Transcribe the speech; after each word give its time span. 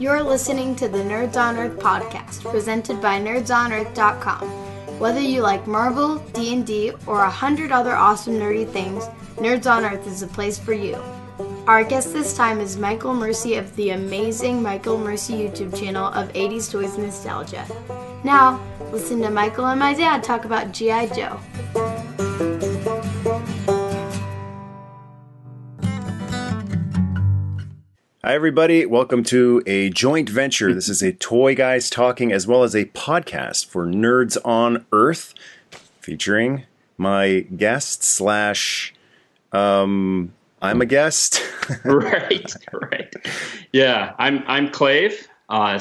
You're 0.00 0.22
listening 0.22 0.76
to 0.76 0.88
the 0.88 0.96
Nerds 0.96 1.36
on 1.36 1.58
Earth 1.58 1.78
podcast, 1.78 2.50
presented 2.50 3.02
by 3.02 3.20
nerdsonearth.com. 3.20 4.48
Whether 4.98 5.20
you 5.20 5.42
like 5.42 5.66
Marvel, 5.66 6.16
D&D, 6.32 6.92
or 7.06 7.22
a 7.22 7.28
hundred 7.28 7.70
other 7.70 7.94
awesome 7.94 8.38
nerdy 8.38 8.66
things, 8.66 9.04
Nerds 9.36 9.70
on 9.70 9.84
Earth 9.84 10.06
is 10.06 10.22
a 10.22 10.26
place 10.26 10.58
for 10.58 10.72
you. 10.72 10.94
Our 11.66 11.84
guest 11.84 12.14
this 12.14 12.34
time 12.34 12.60
is 12.60 12.78
Michael 12.78 13.12
Mercer 13.12 13.58
of 13.58 13.76
the 13.76 13.90
amazing 13.90 14.62
Michael 14.62 14.96
Mercer 14.96 15.34
YouTube 15.34 15.78
channel 15.78 16.06
of 16.06 16.32
80s 16.32 16.72
Toys 16.72 16.96
Nostalgia. 16.96 17.66
Now, 18.24 18.58
listen 18.92 19.20
to 19.20 19.28
Michael 19.28 19.66
and 19.66 19.80
my 19.80 19.92
dad 19.92 20.22
talk 20.22 20.46
about 20.46 20.72
G.I. 20.72 21.08
Joe. 21.08 21.99
Hi, 28.22 28.34
everybody. 28.34 28.84
Welcome 28.84 29.22
to 29.24 29.62
a 29.64 29.88
joint 29.88 30.28
venture. 30.28 30.74
This 30.74 30.90
is 30.90 31.00
a 31.00 31.10
Toy 31.10 31.54
Guys 31.54 31.88
Talking 31.88 32.32
as 32.32 32.46
well 32.46 32.64
as 32.64 32.76
a 32.76 32.84
podcast 32.84 33.64
for 33.64 33.86
Nerds 33.86 34.36
on 34.44 34.84
Earth 34.92 35.32
featuring 36.00 36.64
my 36.98 37.46
guest 37.56 38.02
slash 38.02 38.92
um 39.52 40.34
I'm 40.60 40.82
a 40.82 40.84
guest. 40.84 41.42
right, 41.84 42.54
right. 42.74 43.14
Yeah, 43.72 44.12
I'm 44.18 44.44
I'm 44.46 44.70
Clave. 44.70 45.26
Uh, 45.48 45.80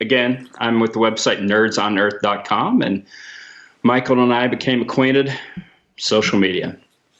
again, 0.00 0.48
I'm 0.56 0.80
with 0.80 0.94
the 0.94 0.98
website 0.98 1.42
nerdsonearth.com 1.42 2.80
and 2.80 3.04
Michael 3.82 4.22
and 4.22 4.32
I 4.32 4.46
became 4.46 4.80
acquainted 4.80 5.30
social 5.98 6.38
media. 6.38 6.74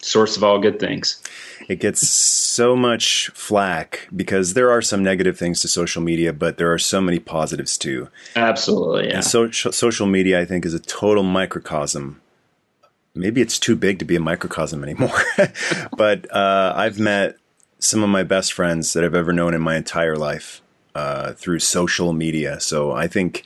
Source 0.07 0.37
of 0.37 0.45
all 0.45 0.61
good 0.61 0.79
things. 0.79 1.21
It 1.69 1.81
gets 1.81 2.07
so 2.07 2.77
much 2.77 3.29
flack 3.31 4.09
because 4.15 4.55
there 4.55 4.71
are 4.71 4.81
some 4.81 5.03
negative 5.03 5.37
things 5.37 5.61
to 5.63 5.69
social 5.69 6.01
media, 6.01 6.33
but 6.33 6.59
there 6.59 6.73
are 6.73 6.79
so 6.79 7.01
many 7.01 7.19
positives 7.19 7.77
too. 7.77 8.09
Absolutely, 8.37 9.09
yeah. 9.09 9.17
And 9.17 9.25
so, 9.25 9.51
social 9.51 10.07
media, 10.07 10.41
I 10.41 10.45
think, 10.45 10.65
is 10.65 10.75
a 10.75 10.79
total 10.79 11.25
microcosm. 11.25 12.21
Maybe 13.17 13.41
it's 13.41 13.59
too 13.59 13.75
big 13.75 13.99
to 13.99 14.05
be 14.05 14.15
a 14.15 14.21
microcosm 14.21 14.85
anymore. 14.85 15.21
but 15.97 16.33
uh, 16.33 16.73
I've 16.77 17.01
met 17.01 17.37
some 17.81 18.05
of 18.05 18.09
my 18.09 18.23
best 18.23 18.53
friends 18.53 18.93
that 18.93 19.03
I've 19.03 19.15
ever 19.15 19.33
known 19.33 19.55
in 19.55 19.61
my 19.61 19.75
entire 19.75 20.17
life 20.17 20.63
uh, 20.95 21.33
through 21.33 21.59
social 21.59 22.13
media. 22.13 22.61
So 22.61 22.93
I 22.93 23.09
think 23.09 23.43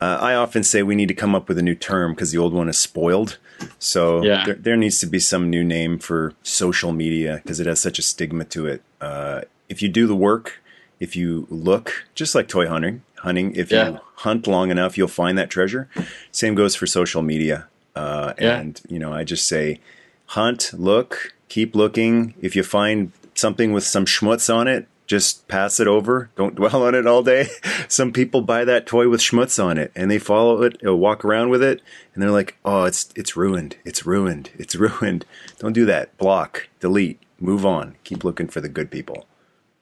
uh, 0.00 0.16
I 0.18 0.34
often 0.34 0.62
say 0.62 0.82
we 0.82 0.94
need 0.94 1.08
to 1.08 1.14
come 1.14 1.34
up 1.34 1.46
with 1.46 1.58
a 1.58 1.62
new 1.62 1.74
term 1.74 2.14
because 2.14 2.32
the 2.32 2.38
old 2.38 2.54
one 2.54 2.70
is 2.70 2.78
spoiled. 2.78 3.36
So 3.78 4.22
Yeah. 4.24 4.44
there, 4.44 4.54
there 4.54 4.76
needs 4.76 4.98
to 5.00 5.06
be 5.06 5.18
some 5.18 5.50
new 5.50 5.64
name 5.64 5.98
for 5.98 6.32
social 6.42 6.92
media 6.92 7.40
because 7.42 7.60
it 7.60 7.66
has 7.66 7.80
such 7.80 7.98
a 7.98 8.02
stigma 8.02 8.44
to 8.46 8.66
it. 8.66 8.82
Uh, 9.00 9.42
if 9.68 9.82
you 9.82 9.88
do 9.88 10.06
the 10.06 10.16
work, 10.16 10.60
if 10.98 11.16
you 11.16 11.46
look, 11.50 12.06
just 12.14 12.34
like 12.34 12.48
toy 12.48 12.66
hunting, 12.66 13.02
hunting, 13.18 13.54
if 13.54 13.70
Yeah. 13.70 13.88
you 13.90 14.00
hunt 14.16 14.46
long 14.46 14.70
enough, 14.70 14.98
you'll 14.98 15.08
find 15.08 15.38
that 15.38 15.50
treasure. 15.50 15.88
Same 16.32 16.54
goes 16.54 16.74
for 16.74 16.86
social 16.86 17.22
media. 17.22 17.66
Uh, 17.96 18.34
Yeah. 18.38 18.58
And, 18.58 18.80
you 18.88 18.98
know, 18.98 19.12
I 19.12 19.24
just 19.24 19.46
say 19.46 19.80
hunt, 20.26 20.72
look, 20.76 21.32
keep 21.48 21.74
looking. 21.74 22.34
If 22.40 22.54
you 22.54 22.62
find 22.62 23.12
something 23.34 23.72
with 23.72 23.84
some 23.84 24.04
schmutz 24.04 24.52
on 24.54 24.68
it, 24.68 24.86
just 25.10 25.48
pass 25.48 25.80
it 25.80 25.88
over. 25.88 26.30
Don't 26.36 26.54
dwell 26.54 26.84
on 26.84 26.94
it 26.94 27.04
all 27.04 27.24
day. 27.24 27.48
Some 27.88 28.12
people 28.12 28.42
buy 28.42 28.64
that 28.64 28.86
toy 28.86 29.08
with 29.08 29.20
schmutz 29.20 29.62
on 29.62 29.76
it 29.76 29.90
and 29.96 30.08
they 30.08 30.20
follow 30.20 30.62
it, 30.62 30.80
or 30.84 30.94
walk 30.94 31.24
around 31.24 31.50
with 31.50 31.64
it, 31.64 31.82
and 32.14 32.22
they're 32.22 32.30
like, 32.30 32.56
"Oh, 32.64 32.84
it's 32.84 33.08
it's 33.16 33.36
ruined. 33.36 33.76
It's 33.84 34.06
ruined. 34.06 34.50
It's 34.58 34.76
ruined." 34.76 35.26
Don't 35.58 35.72
do 35.72 35.84
that. 35.86 36.16
Block, 36.16 36.68
delete, 36.78 37.20
move 37.40 37.66
on. 37.66 37.96
Keep 38.04 38.22
looking 38.22 38.46
for 38.46 38.60
the 38.60 38.68
good 38.68 38.88
people. 38.88 39.26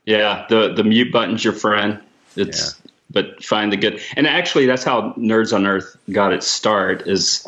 Yeah, 0.06 0.46
the 0.48 0.72
the 0.72 0.82
mute 0.82 1.12
button's 1.12 1.44
your 1.44 1.52
friend. 1.52 2.00
It's 2.34 2.80
but 3.10 3.44
find 3.44 3.70
the 3.70 3.76
good. 3.76 4.00
And 4.16 4.26
actually, 4.26 4.64
that's 4.64 4.84
how 4.84 5.12
Nerds 5.18 5.54
on 5.54 5.66
Earth 5.66 5.94
got 6.10 6.32
its 6.32 6.46
start. 6.46 7.06
Is 7.06 7.47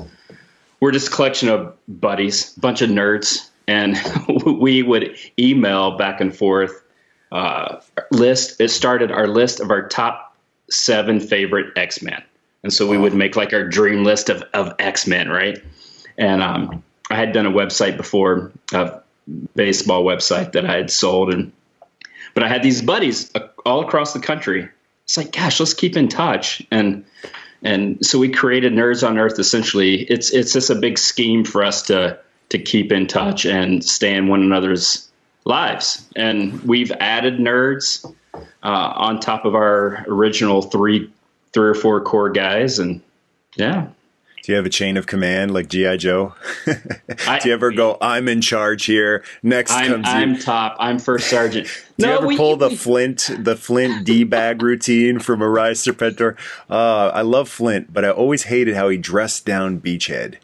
we're 0.80 0.92
just 0.92 1.08
a 1.08 1.10
collection 1.10 1.48
of 1.48 1.74
buddies, 1.88 2.52
bunch 2.54 2.82
of 2.82 2.90
nerds, 2.90 3.48
and 3.66 3.96
we 4.60 4.82
would 4.82 5.16
email 5.38 5.96
back 5.96 6.20
and 6.20 6.36
forth. 6.36 6.82
Uh, 7.32 7.80
list. 8.10 8.60
It 8.60 8.70
started 8.70 9.12
our 9.12 9.28
list 9.28 9.60
of 9.60 9.70
our 9.70 9.86
top 9.86 10.36
seven 10.68 11.20
favorite 11.20 11.76
X 11.76 12.02
Men, 12.02 12.22
and 12.64 12.72
so 12.72 12.88
we 12.88 12.98
would 12.98 13.14
make 13.14 13.36
like 13.36 13.52
our 13.52 13.64
dream 13.64 14.02
list 14.02 14.30
of 14.30 14.42
of 14.52 14.74
X 14.80 15.06
Men, 15.06 15.28
right? 15.28 15.62
And 16.18 16.42
um, 16.42 16.82
I 17.08 17.14
had 17.14 17.32
done 17.32 17.46
a 17.46 17.50
website 17.52 17.96
before, 17.96 18.50
a 18.72 19.00
baseball 19.54 20.04
website 20.04 20.52
that 20.52 20.66
I 20.66 20.76
had 20.76 20.90
sold, 20.90 21.32
and 21.32 21.52
but 22.34 22.42
I 22.42 22.48
had 22.48 22.62
these 22.62 22.82
buddies 22.82 23.30
uh, 23.34 23.46
all 23.64 23.86
across 23.86 24.12
the 24.12 24.20
country. 24.20 24.68
It's 25.04 25.16
like, 25.16 25.32
gosh, 25.32 25.60
let's 25.60 25.74
keep 25.74 25.96
in 25.96 26.08
touch, 26.08 26.66
and 26.70 27.04
and 27.62 28.04
so 28.04 28.18
we 28.18 28.30
created 28.30 28.72
Nerds 28.72 29.06
on 29.06 29.18
Earth. 29.18 29.38
Essentially, 29.38 30.02
it's 30.02 30.32
it's 30.32 30.52
just 30.52 30.70
a 30.70 30.74
big 30.74 30.98
scheme 30.98 31.44
for 31.44 31.62
us 31.62 31.82
to 31.82 32.18
to 32.48 32.58
keep 32.58 32.90
in 32.90 33.06
touch 33.06 33.46
and 33.46 33.84
stay 33.84 34.14
in 34.14 34.28
one 34.28 34.42
another's 34.42 35.09
lives. 35.44 36.06
And 36.16 36.62
we've 36.62 36.92
added 36.92 37.38
nerds 37.38 38.04
uh, 38.34 38.42
on 38.62 39.20
top 39.20 39.44
of 39.44 39.54
our 39.54 40.04
original 40.08 40.62
three 40.62 41.10
three 41.52 41.68
or 41.68 41.74
four 41.74 42.00
core 42.00 42.30
guys, 42.30 42.78
and 42.78 43.00
yeah, 43.56 43.88
Do 44.44 44.52
you 44.52 44.56
have 44.56 44.66
a 44.66 44.70
chain 44.70 44.96
of 44.96 45.08
command 45.08 45.52
like 45.52 45.68
GI 45.68 45.96
Joe? 45.96 46.34
Do 46.64 46.74
you 47.44 47.52
ever 47.52 47.72
go, 47.72 47.98
"I'm 48.00 48.28
in 48.28 48.40
charge 48.40 48.84
here"? 48.84 49.24
Next 49.42 49.72
I'm 49.72 49.90
comes 49.90 50.06
I'm 50.08 50.34
you. 50.34 50.40
top. 50.40 50.76
I'm 50.78 50.98
first 51.00 51.28
sergeant. 51.28 51.66
Do 51.98 52.06
you 52.06 52.12
ever 52.12 52.26
we- 52.28 52.36
pull 52.36 52.56
the 52.56 52.68
we- 52.68 52.76
Flint, 52.76 53.30
the 53.36 53.56
Flint 53.56 54.04
D 54.06 54.22
bag 54.22 54.62
routine 54.62 55.18
from 55.18 55.42
Arise 55.42 55.82
Serpentor? 55.84 56.36
Uh, 56.70 57.08
I 57.12 57.22
love 57.22 57.48
Flint, 57.48 57.92
but 57.92 58.04
I 58.04 58.10
always 58.10 58.44
hated 58.44 58.76
how 58.76 58.88
he 58.90 58.96
dressed 58.96 59.44
down 59.44 59.80
Beachhead 59.80 60.36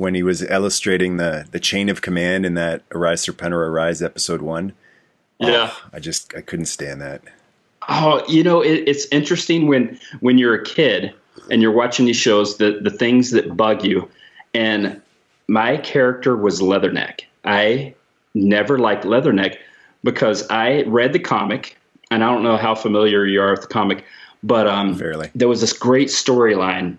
when 0.00 0.14
he 0.14 0.22
was 0.22 0.42
illustrating 0.42 1.18
the 1.18 1.46
the 1.52 1.60
chain 1.60 1.90
of 1.90 2.00
command 2.00 2.46
in 2.46 2.54
that 2.54 2.82
Arise 2.90 3.24
Serpentor 3.26 3.68
Arise 3.68 4.00
episode 4.00 4.40
one. 4.40 4.72
yeah. 5.38 5.72
I 5.92 6.00
just 6.00 6.34
I 6.34 6.40
couldn't 6.40 6.66
stand 6.66 7.02
that. 7.02 7.20
Oh, 7.86 8.24
you 8.26 8.42
know, 8.42 8.62
it, 8.62 8.84
it's 8.86 9.06
interesting 9.12 9.66
when 9.66 10.00
when 10.20 10.38
you're 10.38 10.54
a 10.54 10.64
kid 10.64 11.12
and 11.50 11.60
you're 11.60 11.70
watching 11.70 12.06
these 12.06 12.16
shows, 12.16 12.56
the 12.56 12.80
the 12.82 12.90
things 12.90 13.30
that 13.32 13.56
bug 13.56 13.84
you. 13.84 14.08
And 14.54 15.00
my 15.48 15.76
character 15.76 16.34
was 16.34 16.60
Leatherneck. 16.60 17.20
I 17.44 17.94
never 18.34 18.78
liked 18.78 19.04
Leatherneck 19.04 19.58
because 20.02 20.48
I 20.48 20.82
read 20.82 21.12
the 21.12 21.18
comic, 21.18 21.76
and 22.10 22.24
I 22.24 22.30
don't 22.30 22.42
know 22.42 22.56
how 22.56 22.74
familiar 22.74 23.26
you 23.26 23.42
are 23.42 23.50
with 23.50 23.62
the 23.62 23.66
comic, 23.66 24.04
but 24.42 24.66
um, 24.66 24.94
Fairly. 24.96 25.30
there 25.34 25.48
was 25.48 25.60
this 25.60 25.74
great 25.74 26.08
storyline 26.08 26.96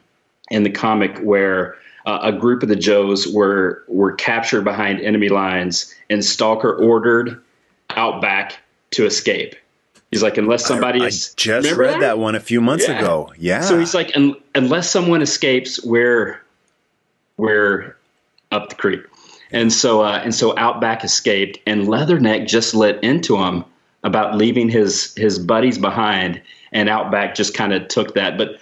in 0.51 0.61
the 0.61 0.69
comic 0.69 1.17
where 1.19 1.77
uh, 2.05 2.19
a 2.23 2.31
group 2.31 2.63
of 2.63 2.69
the 2.69 2.75
Joes 2.75 3.27
were 3.27 3.83
were 3.87 4.13
captured 4.13 4.63
behind 4.63 5.01
enemy 5.01 5.29
lines, 5.29 5.93
and 6.09 6.23
Stalker 6.23 6.73
ordered 6.73 7.41
Outback 7.91 8.57
to 8.91 9.05
escape. 9.05 9.55
He's 10.11 10.21
like, 10.23 10.37
unless 10.37 10.65
somebody 10.65 11.01
I 11.01 11.05
is 11.07 11.33
just 11.35 11.71
read 11.77 12.01
that? 12.01 12.17
one 12.17 12.35
a 12.35 12.39
few 12.39 12.59
months 12.61 12.87
Yeah. 12.87 12.99
ago. 12.99 13.33
Yeah. 13.37 13.61
So 13.61 13.79
he's 13.79 13.93
like, 13.93 14.11
un- 14.15 14.35
unless 14.55 14.89
someone 14.89 15.21
escapes, 15.21 15.83
we're 15.83 16.41
we're 17.37 17.95
up 18.51 18.69
the 18.69 18.75
creek. 18.75 19.01
And 19.51 19.71
so 19.71 20.01
uh, 20.01 20.21
and 20.23 20.33
so 20.33 20.57
Outback 20.57 21.03
escaped, 21.03 21.59
and 21.65 21.87
Leatherneck 21.87 22.47
just 22.47 22.73
lit 22.73 23.03
into 23.03 23.37
him 23.37 23.65
about 24.03 24.35
leaving 24.35 24.69
his 24.69 25.13
his 25.15 25.37
buddies 25.39 25.77
behind, 25.77 26.41
and 26.71 26.87
Outback 26.89 27.35
just 27.35 27.53
kind 27.53 27.73
of 27.73 27.87
took 27.89 28.13
that. 28.15 28.37
But 28.37 28.59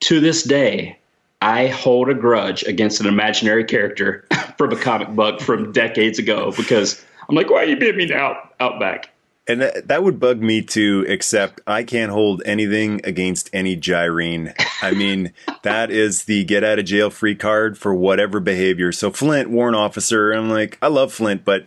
to 0.00 0.20
this 0.20 0.42
day, 0.42 0.98
I 1.46 1.68
hold 1.68 2.08
a 2.08 2.14
grudge 2.14 2.64
against 2.64 3.00
an 3.00 3.06
imaginary 3.06 3.62
character 3.62 4.26
from 4.58 4.72
a 4.72 4.76
comic 4.76 5.10
book 5.10 5.40
from 5.40 5.70
decades 5.70 6.18
ago 6.18 6.50
because 6.56 7.04
I'm 7.28 7.36
like, 7.36 7.48
why 7.48 7.58
are 7.58 7.66
you 7.66 7.76
being 7.76 7.96
mean 7.96 8.08
to 8.08 8.16
out 8.16 8.52
Outback? 8.58 9.10
And 9.46 9.60
that, 9.60 9.86
that 9.86 10.02
would 10.02 10.18
bug 10.18 10.40
me 10.40 10.60
too, 10.60 11.04
except 11.06 11.60
I 11.64 11.84
can't 11.84 12.10
hold 12.10 12.42
anything 12.44 13.00
against 13.04 13.48
any 13.52 13.76
gyrene. 13.76 14.54
I 14.82 14.90
mean, 14.90 15.32
that 15.62 15.92
is 15.92 16.24
the 16.24 16.42
get 16.42 16.64
out 16.64 16.80
of 16.80 16.84
jail 16.84 17.10
free 17.10 17.36
card 17.36 17.78
for 17.78 17.94
whatever 17.94 18.40
behavior. 18.40 18.90
So 18.90 19.12
Flint, 19.12 19.48
warrant 19.48 19.76
officer, 19.76 20.32
I'm 20.32 20.50
like, 20.50 20.78
I 20.82 20.88
love 20.88 21.12
Flint, 21.12 21.44
but 21.44 21.66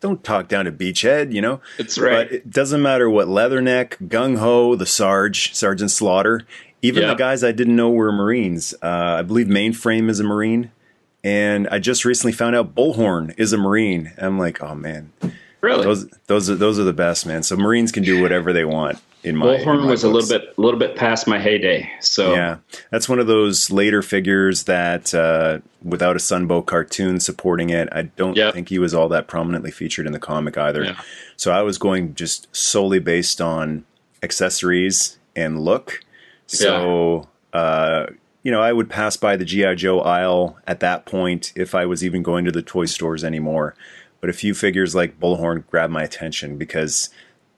don't 0.00 0.24
talk 0.24 0.48
down 0.48 0.64
to 0.64 0.72
Beachhead, 0.72 1.32
you 1.32 1.40
know? 1.40 1.60
That's 1.78 1.96
right. 1.96 2.28
But 2.28 2.32
it 2.32 2.50
doesn't 2.50 2.82
matter 2.82 3.08
what 3.08 3.28
Leatherneck, 3.28 4.08
Gung 4.08 4.38
Ho, 4.38 4.74
the 4.74 4.84
Sarge, 4.84 5.54
Sergeant 5.54 5.92
Slaughter, 5.92 6.44
even 6.82 7.06
the 7.06 7.14
guys 7.14 7.42
I 7.44 7.52
didn't 7.52 7.76
know 7.76 7.90
were 7.90 8.12
Marines. 8.12 8.74
Uh, 8.82 8.86
I 9.18 9.22
believe 9.22 9.46
Mainframe 9.46 10.10
is 10.10 10.20
a 10.20 10.24
Marine. 10.24 10.70
And 11.24 11.68
I 11.68 11.78
just 11.78 12.04
recently 12.04 12.32
found 12.32 12.56
out 12.56 12.74
Bullhorn 12.74 13.32
is 13.38 13.52
a 13.52 13.56
Marine. 13.56 14.12
I'm 14.18 14.38
like, 14.40 14.60
oh 14.60 14.74
man, 14.74 15.12
Really? 15.60 15.84
those 15.84 16.08
those 16.26 16.50
are 16.50 16.56
those 16.56 16.80
are 16.80 16.84
the 16.84 16.92
best, 16.92 17.26
man. 17.26 17.44
So 17.44 17.54
Marines 17.56 17.92
can 17.92 18.02
do 18.02 18.20
whatever 18.20 18.52
they 18.52 18.64
want. 18.64 18.98
In 19.22 19.36
my, 19.36 19.54
in 19.54 19.60
Bullhorn 19.64 19.84
my 19.84 19.90
was 19.90 20.02
a 20.02 20.08
little 20.08 20.28
bit 20.28 20.52
a 20.58 20.60
little 20.60 20.80
bit 20.80 20.96
past 20.96 21.28
my 21.28 21.38
heyday. 21.38 21.88
So 22.00 22.34
Yeah, 22.34 22.56
that's 22.90 23.08
one 23.08 23.20
of 23.20 23.28
those 23.28 23.70
later 23.70 24.02
figures 24.02 24.64
that, 24.64 25.14
uh, 25.14 25.60
without 25.84 26.16
a 26.16 26.18
Sunbow 26.18 26.66
cartoon 26.66 27.20
supporting 27.20 27.70
it, 27.70 27.88
I 27.92 28.02
don't 28.02 28.36
Yep. 28.36 28.54
think 28.54 28.68
he 28.70 28.80
was 28.80 28.92
all 28.92 29.08
that 29.10 29.28
prominently 29.28 29.70
featured 29.70 30.08
in 30.08 30.12
the 30.12 30.18
comic 30.18 30.58
either. 30.58 30.82
Yeah. 30.82 31.00
So 31.36 31.52
I 31.52 31.62
was 31.62 31.78
going 31.78 32.16
just 32.16 32.48
solely 32.50 32.98
based 32.98 33.40
on 33.40 33.84
accessories 34.24 35.18
and 35.36 35.60
look. 35.60 36.00
So, 36.52 37.28
yeah. 37.54 37.60
uh, 37.60 38.06
you 38.42 38.50
know, 38.50 38.60
I 38.60 38.72
would 38.72 38.90
pass 38.90 39.16
by 39.16 39.36
the 39.36 39.44
GI 39.44 39.76
Joe 39.76 40.00
aisle 40.00 40.58
at 40.66 40.80
that 40.80 41.06
point 41.06 41.52
if 41.56 41.74
I 41.74 41.86
was 41.86 42.04
even 42.04 42.22
going 42.22 42.44
to 42.44 42.52
the 42.52 42.62
toy 42.62 42.86
stores 42.86 43.24
anymore. 43.24 43.74
But 44.20 44.30
a 44.30 44.34
few 44.34 44.54
figures 44.54 44.94
like 44.94 45.18
Bullhorn 45.18 45.66
grabbed 45.66 45.92
my 45.92 46.02
attention 46.02 46.56
because 46.56 47.10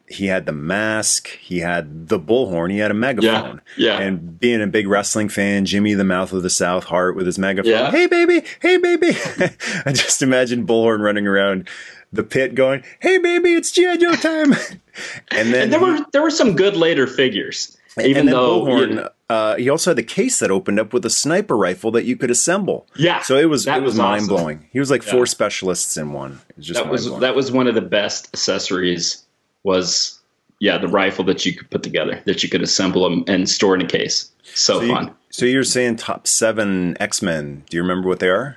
he 0.07 0.27
had 0.27 0.47
the 0.47 0.53
mask, 0.53 1.29
he 1.29 1.61
had 1.61 2.09
the 2.09 2.19
bullhorn, 2.19 2.71
he 2.71 2.79
had 2.79 2.91
a 2.91 2.95
megaphone. 2.95 3.61
Yeah, 3.77 3.99
yeah. 3.99 4.01
And 4.01 4.39
being 4.39 4.63
a 4.63 4.67
big 4.67 4.87
wrestling 4.87 5.29
fan, 5.29 5.65
Jimmy 5.65 5.95
the 5.95 6.05
Mouth 6.05 6.33
of 6.33 6.43
the 6.43 6.51
South 6.51 6.85
Hart 6.85 7.17
with 7.17 7.27
his 7.27 7.39
megaphone. 7.39 7.73
Yeah. 7.73 7.91
Hey 7.91 8.07
baby, 8.07 8.43
hey 8.61 8.77
baby. 8.77 9.09
I 9.87 9.93
just 9.93 10.23
imagine 10.23 10.67
Bullhorn 10.67 11.01
running 11.01 11.27
around 11.27 11.69
the 12.13 12.23
pit 12.23 12.55
going, 12.55 12.85
"Hey 13.01 13.19
baby, 13.19 13.55
it's 13.55 13.71
GI 13.73 13.99
Joe 13.99 14.15
time." 14.15 14.53
and 15.31 15.53
then 15.53 15.65
and 15.65 15.73
there 15.73 15.81
he, 15.81 15.87
were 15.87 16.07
there 16.13 16.23
were 16.23 16.31
some 16.31 16.55
good 16.55 16.77
later 16.77 17.07
figures. 17.07 17.77
Even 18.03 18.27
though 18.27 18.63
Bullhorn, 18.63 19.09
uh, 19.31 19.57
he 19.57 19.69
also 19.69 19.91
had 19.91 19.99
the 19.99 20.03
case 20.03 20.39
that 20.41 20.51
opened 20.51 20.81
up 20.81 20.93
with 20.93 21.05
a 21.05 21.11
sniper 21.11 21.57
rifle 21.57 21.91
that 21.93 22.05
you 22.05 22.17
could 22.17 22.31
assemble. 22.31 22.87
Yeah, 22.97 23.23
so 23.23 23.37
it 23.37 23.47
was 23.47 23.67
it 23.67 23.75
was, 23.75 23.93
was 23.93 23.97
mind 23.97 24.23
awesome. 24.23 24.37
blowing. 24.37 24.69
He 24.73 24.79
was 24.79 24.91
like 24.91 25.05
yeah. 25.05 25.13
four 25.13 25.27
specialists 25.27 25.97
in 25.97 26.13
one. 26.13 26.41
Was 26.57 26.67
just 26.67 26.83
that 26.83 26.91
was 26.91 27.19
that 27.21 27.35
was 27.35 27.53
one 27.53 27.67
of 27.67 27.75
the 27.75 27.81
best 27.83 28.29
accessories. 28.35 29.25
Was 29.63 30.21
yeah, 30.61 30.79
the 30.79 30.89
rifle 30.89 31.25
that 31.25 31.47
you 31.47 31.55
could 31.55 31.71
put 31.71 31.83
together 31.83 32.23
that 32.27 32.43
you 32.43 32.49
could 32.49 32.63
assemble 32.63 33.09
them 33.09 33.25
and 33.29 33.49
store 33.49 33.75
in 33.75 33.83
a 33.83 33.87
case. 33.87 34.31
So, 34.55 34.81
so 34.81 34.89
fun. 34.89 35.07
You, 35.07 35.15
so 35.31 35.47
you're 35.47 35.65
saying 35.65 35.97
top 35.97 36.27
seven 36.27 36.97
X 37.01 37.23
Men? 37.23 37.65
Do 37.71 37.77
you 37.77 37.83
remember 37.83 38.09
what 38.09 38.21
they 38.21 38.29
are? 38.29 38.57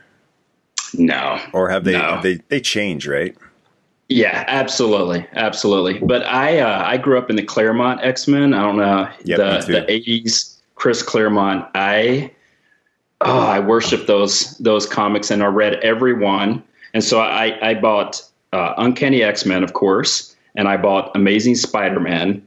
No. 0.93 1.39
Or 1.53 1.69
have 1.69 1.83
they? 1.83 1.93
No. 1.93 1.99
Have 1.99 2.23
they 2.23 2.35
they 2.49 2.59
change, 2.59 3.07
right? 3.07 3.35
Yeah, 4.09 4.45
absolutely, 4.47 5.27
absolutely. 5.33 5.99
But 5.99 6.25
I 6.25 6.59
uh, 6.59 6.83
I 6.85 6.97
grew 6.97 7.17
up 7.17 7.29
in 7.29 7.35
the 7.35 7.43
Claremont 7.43 7.99
X 8.03 8.27
Men. 8.27 8.53
I 8.53 8.61
don't 8.61 8.77
know 8.77 9.09
yep, 9.25 9.37
the 9.37 9.71
the 9.71 9.91
eighties 9.91 10.57
Chris 10.75 11.03
Claremont. 11.03 11.67
I 11.75 12.31
oh 13.21 13.39
I 13.39 13.59
worship 13.59 14.07
those 14.07 14.57
those 14.59 14.85
comics 14.85 15.29
and 15.29 15.43
I 15.43 15.47
read 15.47 15.75
every 15.75 16.13
one. 16.13 16.63
And 16.93 17.03
so 17.03 17.19
I 17.19 17.69
I 17.69 17.73
bought 17.73 18.21
uh, 18.53 18.75
Uncanny 18.77 19.23
X 19.23 19.45
Men, 19.45 19.63
of 19.63 19.73
course, 19.73 20.35
and 20.55 20.69
I 20.69 20.77
bought 20.77 21.11
Amazing 21.13 21.55
Spider 21.55 21.99
Man, 21.99 22.45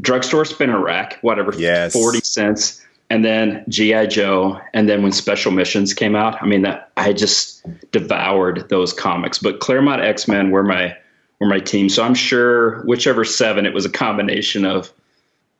drugstore 0.00 0.44
spinner 0.44 0.82
rack, 0.82 1.18
whatever, 1.22 1.54
yes. 1.56 1.92
forty 1.92 2.20
cents 2.20 2.84
and 3.08 3.24
then 3.24 3.64
GI 3.68 4.08
Joe, 4.08 4.60
and 4.74 4.88
then 4.88 5.02
when 5.02 5.12
Special 5.12 5.52
Missions 5.52 5.94
came 5.94 6.16
out, 6.16 6.42
I 6.42 6.46
mean 6.46 6.62
that 6.62 6.90
I 6.96 7.12
just 7.12 7.64
devoured 7.92 8.68
those 8.68 8.92
comics. 8.92 9.38
But 9.38 9.60
Claremont 9.60 10.02
X 10.02 10.26
Men 10.26 10.50
were 10.50 10.64
my 10.64 10.96
were 11.40 11.46
my 11.46 11.60
team, 11.60 11.88
so 11.88 12.02
I'm 12.02 12.14
sure 12.14 12.82
whichever 12.82 13.24
seven, 13.24 13.66
it 13.66 13.74
was 13.74 13.84
a 13.84 13.90
combination 13.90 14.64
of 14.64 14.92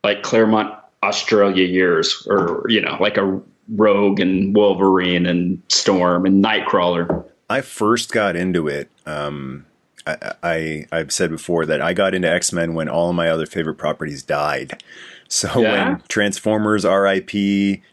like 0.03 0.23
Claremont 0.23 0.75
Australia 1.03 1.65
years, 1.65 2.27
or 2.29 2.65
you 2.69 2.81
know, 2.81 2.97
like 3.01 3.17
a 3.17 3.41
Rogue 3.69 4.21
and 4.21 4.55
Wolverine 4.55 5.27
and 5.27 5.63
Storm 5.69 6.27
and 6.27 6.45
Nightcrawler. 6.45 7.25
I 7.49 7.61
first 7.61 8.13
got 8.13 8.35
into 8.35 8.69
it. 8.69 8.91
Um, 9.07 9.67
I, 10.07 10.33
I 10.43 10.87
I've 10.93 11.13
said 11.13 11.31
before 11.31 11.67
that 11.67 11.81
I 11.81 11.93
got 11.93 12.15
into 12.15 12.31
X 12.31 12.53
Men 12.53 12.75
when 12.75 12.89
all 12.89 13.11
of 13.11 13.17
my 13.17 13.29
other 13.29 13.47
favorite 13.47 13.77
properties 13.77 14.23
died. 14.23 14.83
So 15.29 15.61
Yeah. 15.61 15.89
when 15.91 16.03
Transformers 16.09 16.85
RIP, 16.85 17.31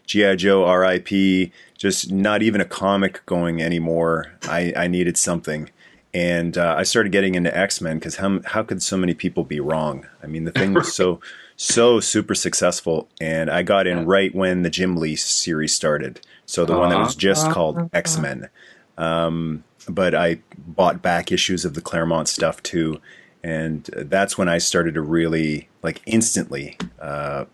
GI 0.06 0.36
Joe 0.36 0.70
RIP, 0.72 1.50
just 1.76 2.12
not 2.12 2.42
even 2.42 2.60
a 2.60 2.64
comic 2.64 3.24
going 3.26 3.60
anymore, 3.62 4.32
I, 4.44 4.72
I 4.76 4.86
needed 4.86 5.16
something. 5.16 5.70
And 6.12 6.56
uh, 6.56 6.76
I 6.78 6.84
started 6.84 7.10
getting 7.10 7.34
into 7.34 7.56
X 7.56 7.80
Men 7.80 7.98
because 7.98 8.16
how, 8.16 8.40
how 8.44 8.62
could 8.62 8.82
so 8.82 8.96
many 8.96 9.14
people 9.14 9.42
be 9.42 9.58
wrong? 9.58 10.06
I 10.22 10.28
mean, 10.28 10.44
the 10.44 10.52
thing 10.52 10.72
was 10.72 10.94
so 10.94 11.20
so 11.56 11.98
super 12.00 12.34
successful, 12.34 13.08
and 13.20 13.50
I 13.50 13.62
got 13.62 13.86
in 13.86 14.06
right 14.06 14.32
when 14.34 14.62
the 14.62 14.70
Jim 14.70 14.96
Lee 14.96 15.16
series 15.16 15.74
started. 15.74 16.20
So 16.46 16.64
the 16.64 16.76
one 16.76 16.90
that 16.90 16.98
was 16.98 17.14
just 17.16 17.50
called 17.50 17.90
X 17.92 18.16
Men. 18.18 18.48
Um, 18.96 19.64
but 19.88 20.14
I 20.14 20.38
bought 20.56 21.02
back 21.02 21.32
issues 21.32 21.64
of 21.64 21.74
the 21.74 21.80
Claremont 21.80 22.28
stuff 22.28 22.62
too, 22.62 23.00
and 23.44 23.84
that's 23.94 24.38
when 24.38 24.48
I 24.48 24.56
started 24.56 24.94
to 24.94 25.02
really 25.02 25.68
like 25.82 26.00
instantly 26.06 26.78
uh, 26.98 27.44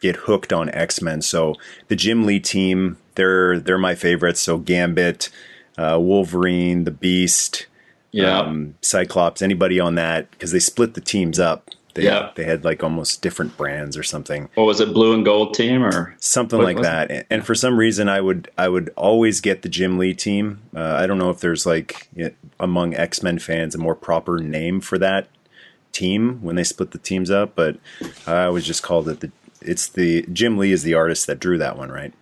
get 0.00 0.16
hooked 0.16 0.52
on 0.54 0.70
X 0.70 1.02
Men. 1.02 1.20
So 1.20 1.54
the 1.88 1.96
Jim 1.96 2.24
Lee 2.24 2.40
team, 2.40 2.96
they're 3.14 3.60
they're 3.60 3.76
my 3.78 3.94
favorites. 3.94 4.40
So 4.40 4.56
Gambit, 4.56 5.28
uh, 5.76 5.98
Wolverine, 6.00 6.84
the 6.84 6.90
Beast, 6.90 7.66
Yeah. 8.10 8.40
um, 8.40 8.74
Cyclops, 8.80 9.42
anybody 9.42 9.78
on 9.78 9.96
that 9.96 10.30
because 10.30 10.50
they 10.52 10.58
split 10.60 10.94
the 10.94 11.02
teams 11.02 11.38
up. 11.38 11.68
They, 11.96 12.04
Yeah. 12.04 12.30
they 12.36 12.44
had 12.44 12.64
like 12.64 12.84
almost 12.84 13.20
different 13.22 13.56
brands 13.56 13.96
or 13.96 14.04
something 14.04 14.48
What 14.54 14.64
was 14.64 14.80
it, 14.80 14.92
Blue 14.94 15.12
and 15.12 15.24
Gold 15.24 15.54
team 15.54 15.82
or 15.84 16.14
something 16.20 16.58
What 16.58 16.64
like 16.66 16.82
that. 16.82 17.10
And, 17.10 17.24
and 17.30 17.44
for 17.46 17.54
some 17.56 17.76
reason, 17.78 18.08
I 18.08 18.20
would 18.20 18.48
I 18.56 18.68
would 18.68 18.90
always 18.96 19.40
get 19.40 19.62
the 19.62 19.68
Jim 19.68 19.98
Lee 19.98 20.14
team. 20.14 20.60
Uh, 20.74 20.94
I 20.94 21.06
don't 21.08 21.18
know 21.18 21.30
if 21.30 21.40
there's 21.40 21.66
like 21.66 22.08
you 22.14 22.24
know, 22.26 22.30
among 22.60 22.94
X 22.94 23.22
Men 23.22 23.38
fans 23.40 23.74
a 23.74 23.78
more 23.78 23.94
proper 23.96 24.38
name 24.38 24.80
for 24.80 24.98
that 24.98 25.26
team 25.92 26.40
when 26.42 26.56
they 26.56 26.64
split 26.64 26.90
the 26.92 26.98
teams 26.98 27.30
up, 27.30 27.54
but 27.54 27.78
I 28.26 28.44
always 28.44 28.64
just 28.66 28.82
called 28.82 29.08
it 29.08 29.20
the. 29.20 29.32
It's 29.62 29.88
the 29.88 30.24
Jim 30.32 30.58
Lee 30.58 30.70
is 30.70 30.82
the 30.84 30.94
artist 30.94 31.26
that 31.26 31.40
drew 31.40 31.58
that 31.58 31.76
one, 31.76 31.90
right? 31.90 32.12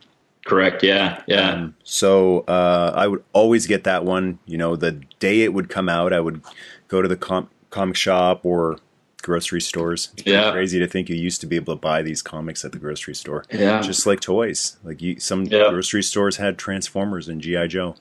correct? 0.46 0.82
Yeah, 0.82 1.22
yeah. 1.26 1.52
Um, 1.52 1.74
so 1.84 2.40
uh, 2.40 2.92
I 2.94 3.06
would 3.06 3.24
always 3.32 3.66
get 3.66 3.84
that 3.84 4.04
one. 4.04 4.38
You 4.46 4.58
know, 4.58 4.76
the 4.76 4.92
day 5.18 5.40
it 5.40 5.54
would 5.54 5.70
come 5.70 5.88
out, 5.88 6.12
I 6.12 6.20
would 6.20 6.42
go 6.88 7.00
to 7.00 7.08
the 7.08 7.16
com- 7.16 7.48
comic 7.70 7.96
shop 7.96 8.44
or 8.44 8.78
grocery 9.24 9.60
stores. 9.60 10.10
It's 10.16 10.26
Yeah. 10.26 10.52
crazy 10.52 10.78
to 10.78 10.86
think 10.86 11.08
you 11.08 11.16
used 11.16 11.40
to 11.40 11.46
be 11.48 11.56
able 11.56 11.74
to 11.74 11.80
buy 11.80 12.02
these 12.02 12.22
comics 12.22 12.64
at 12.64 12.70
the 12.72 12.78
grocery 12.78 13.14
store. 13.14 13.44
Yeah. 13.52 13.80
just 13.82 14.06
like 14.06 14.20
toys. 14.20 14.76
Like 14.84 15.02
you, 15.02 15.18
some 15.18 15.44
Yeah. 15.46 15.70
grocery 15.70 16.02
stores 16.04 16.36
had 16.36 16.58
Transformers 16.58 17.26
and 17.28 17.40
GI 17.40 17.66
Joe. 17.68 17.96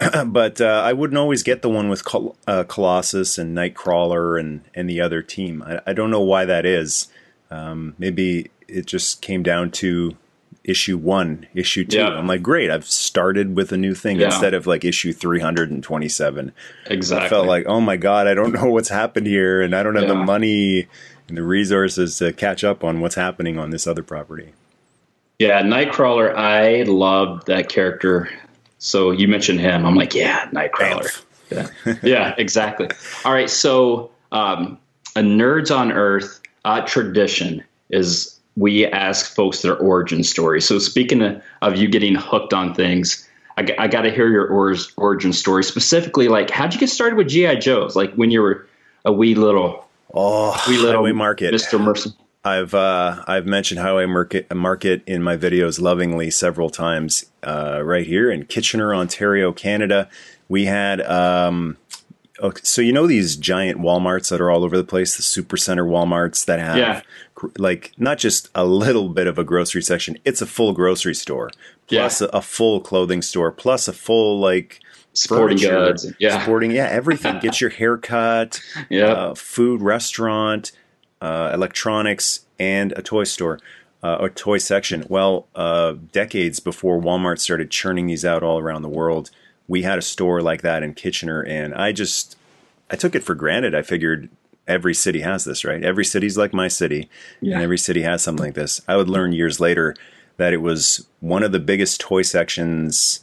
but 0.26 0.60
uh, 0.60 0.82
I 0.84 0.92
wouldn't 0.92 1.18
always 1.18 1.42
get 1.42 1.60
the 1.62 1.68
one 1.68 1.88
with 1.88 2.04
Col- 2.04 2.36
uh, 2.46 2.64
Colossus 2.64 3.36
and 3.36 3.56
Nightcrawler 3.56 4.38
and 4.40 4.62
and 4.74 4.88
the 4.88 5.00
other 5.00 5.20
team. 5.22 5.62
I, 5.66 5.80
I 5.88 5.92
don't 5.92 6.10
know 6.10 6.22
why 6.22 6.44
that 6.46 6.64
is. 6.64 7.08
Um, 7.50 7.94
maybe 7.98 8.50
it 8.68 8.86
just 8.86 9.20
came 9.20 9.42
down 9.42 9.70
to 9.72 10.16
issue 10.70 10.96
one, 10.96 11.46
issue 11.54 11.84
two. 11.84 11.98
Yeah. 11.98 12.08
I'm 12.08 12.26
like, 12.26 12.42
great, 12.42 12.70
I've 12.70 12.84
started 12.86 13.56
with 13.56 13.72
a 13.72 13.76
new 13.76 13.94
thing 13.94 14.18
Yeah. 14.20 14.26
instead 14.26 14.54
of 14.54 14.66
like 14.66 14.84
issue 14.84 15.12
327. 15.12 16.52
exactly. 16.86 17.26
I 17.26 17.28
felt 17.28 17.46
like, 17.46 17.66
oh 17.66 17.80
my 17.80 17.96
god, 17.96 18.26
I 18.26 18.34
don't 18.34 18.52
know 18.60 18.66
what's 18.70 18.88
happened 18.88 19.26
here, 19.26 19.60
and 19.60 19.74
I 19.74 19.82
don't 19.82 19.96
have 19.96 20.08
the 20.08 20.14
money 20.14 20.86
and 21.28 21.36
the 21.36 21.42
resources 21.42 22.16
to 22.18 22.32
catch 22.32 22.64
up 22.64 22.82
on 22.84 23.00
what's 23.00 23.14
happening 23.14 23.58
on 23.58 23.70
this 23.70 23.86
other 23.86 24.02
property. 24.02 24.52
Yeah, 25.38 25.62
Nightcrawler. 25.62 26.34
I 26.34 26.82
loved 26.82 27.46
that 27.46 27.68
character. 27.68 28.28
So 28.78 29.10
you 29.10 29.28
mentioned 29.28 29.60
him. 29.60 29.86
I'm 29.86 29.94
like, 29.94 30.14
yeah, 30.14 30.46
Nightcrawler. 30.50 31.22
Yeah, 31.50 31.68
yeah 32.02 32.34
exactly. 32.38 32.88
All 33.24 33.32
right. 33.32 33.48
So 33.50 34.10
um, 34.32 34.78
a 35.16 35.20
Nerds 35.20 35.74
on 35.74 35.92
Earth 35.92 36.40
uh, 36.64 36.82
tradition 36.82 37.64
is 37.90 38.38
we 38.56 38.86
ask 38.86 39.34
folks 39.34 39.62
their 39.62 39.76
origin 39.76 40.22
story. 40.24 40.60
So 40.60 40.78
speaking 40.78 41.22
of, 41.22 41.42
of 41.62 41.76
you 41.76 41.88
getting 41.88 42.14
hooked 42.14 42.52
on 42.52 42.74
things, 42.74 43.26
I 43.56 43.88
got 43.88 44.02
to 44.02 44.10
hear 44.10 44.28
your 44.28 44.46
or- 44.46 44.74
origin 44.96 45.32
story. 45.34 45.62
Specifically, 45.64 46.28
like 46.28 46.50
how'd 46.50 46.72
you 46.72 46.80
get 46.80 46.88
started 46.88 47.16
with 47.16 47.28
GI 47.28 47.56
Joes? 47.56 47.94
Like 47.94 48.14
when 48.14 48.30
you 48.30 48.40
were 48.40 48.66
a 49.04 49.12
wee 49.12 49.34
little, 49.34 49.86
Oh, 50.14 50.60
wee 50.66 50.76
little 50.78 51.02
Highway 51.02 51.12
Market. 51.12 51.52
Mister 51.52 51.78
Mercer. 51.78 52.10
I've 52.42 52.72
uh, 52.74 53.22
I've 53.26 53.44
mentioned 53.46 53.80
Highway 53.80 54.06
Market 54.06 54.54
Market 54.54 55.02
in 55.06 55.22
my 55.22 55.36
videos 55.36 55.78
lovingly 55.78 56.30
several 56.30 56.70
times. 56.70 57.26
Uh, 57.42 57.82
right 57.84 58.06
here 58.06 58.30
in 58.30 58.46
Kitchener, 58.46 58.94
Ontario, 58.94 59.52
Canada, 59.52 60.08
we 60.48 60.64
had. 60.64 61.02
Um, 61.02 61.76
okay, 62.40 62.60
so 62.64 62.80
you 62.80 62.92
know 62.92 63.06
these 63.06 63.36
giant 63.36 63.80
WalMarts 63.80 64.30
that 64.30 64.40
are 64.40 64.50
all 64.50 64.64
over 64.64 64.76
the 64.78 64.84
place, 64.84 65.16
the 65.16 65.22
supercenter 65.22 65.86
WalMarts 65.86 66.46
that 66.46 66.58
have 66.60 66.78
Yeah. 66.78 67.02
Like 67.58 67.92
not 67.98 68.18
just 68.18 68.48
a 68.54 68.64
little 68.64 69.08
bit 69.08 69.26
of 69.26 69.38
a 69.38 69.44
grocery 69.44 69.82
section; 69.82 70.18
it's 70.24 70.40
a 70.42 70.46
full 70.46 70.72
grocery 70.72 71.14
store, 71.14 71.50
plus 71.86 72.20
Yeah. 72.20 72.28
a, 72.32 72.38
a 72.38 72.42
full 72.42 72.80
clothing 72.80 73.22
store, 73.22 73.50
plus 73.52 73.88
a 73.88 73.92
full 73.92 74.38
like 74.40 74.80
Sporting 75.12 75.58
goods, 75.58 76.06
yeah. 76.20 76.40
sporting, 76.42 76.70
yeah, 76.70 76.86
everything. 76.86 77.40
Get 77.40 77.60
your 77.60 77.70
hair 77.70 77.96
cut, 77.98 78.60
Yep. 78.90 79.16
uh, 79.16 79.34
food, 79.34 79.82
restaurant, 79.82 80.70
uh, 81.20 81.50
electronics, 81.52 82.46
and 82.60 82.92
a 82.92 83.02
toy 83.02 83.24
store, 83.24 83.58
uh, 84.04 84.18
a 84.20 84.28
toy 84.30 84.58
section. 84.58 85.04
Well, 85.08 85.48
uh, 85.56 85.94
decades 86.12 86.60
before 86.60 87.00
Walmart 87.00 87.40
started 87.40 87.70
churning 87.72 88.06
these 88.06 88.24
out 88.24 88.44
all 88.44 88.60
around 88.60 88.82
the 88.82 88.88
world, 88.88 89.30
we 89.66 89.82
had 89.82 89.98
a 89.98 90.02
store 90.02 90.40
like 90.42 90.62
that 90.62 90.84
in 90.84 90.94
Kitchener, 90.94 91.42
and 91.44 91.74
I 91.74 91.90
just 91.90 92.36
I 92.88 92.94
took 92.94 93.16
it 93.16 93.24
for 93.24 93.34
granted. 93.34 93.74
I 93.74 93.82
figured 93.82 94.28
every 94.70 94.94
city 94.94 95.20
has 95.20 95.44
this, 95.44 95.64
right? 95.64 95.82
Every 95.84 96.04
city's 96.04 96.38
like 96.38 96.52
my 96.54 96.68
city, 96.68 97.08
Yeah. 97.40 97.54
and 97.54 97.62
every 97.62 97.78
city 97.78 98.02
has 98.02 98.22
something 98.22 98.46
like 98.46 98.54
this. 98.54 98.80
I 98.88 98.96
would 98.96 99.08
learn 99.08 99.32
years 99.32 99.60
later 99.60 99.94
that 100.36 100.52
it 100.52 100.62
was 100.62 101.06
one 101.20 101.42
of 101.42 101.52
the 101.52 101.58
biggest 101.60 102.00
toy 102.00 102.22
sections 102.22 103.20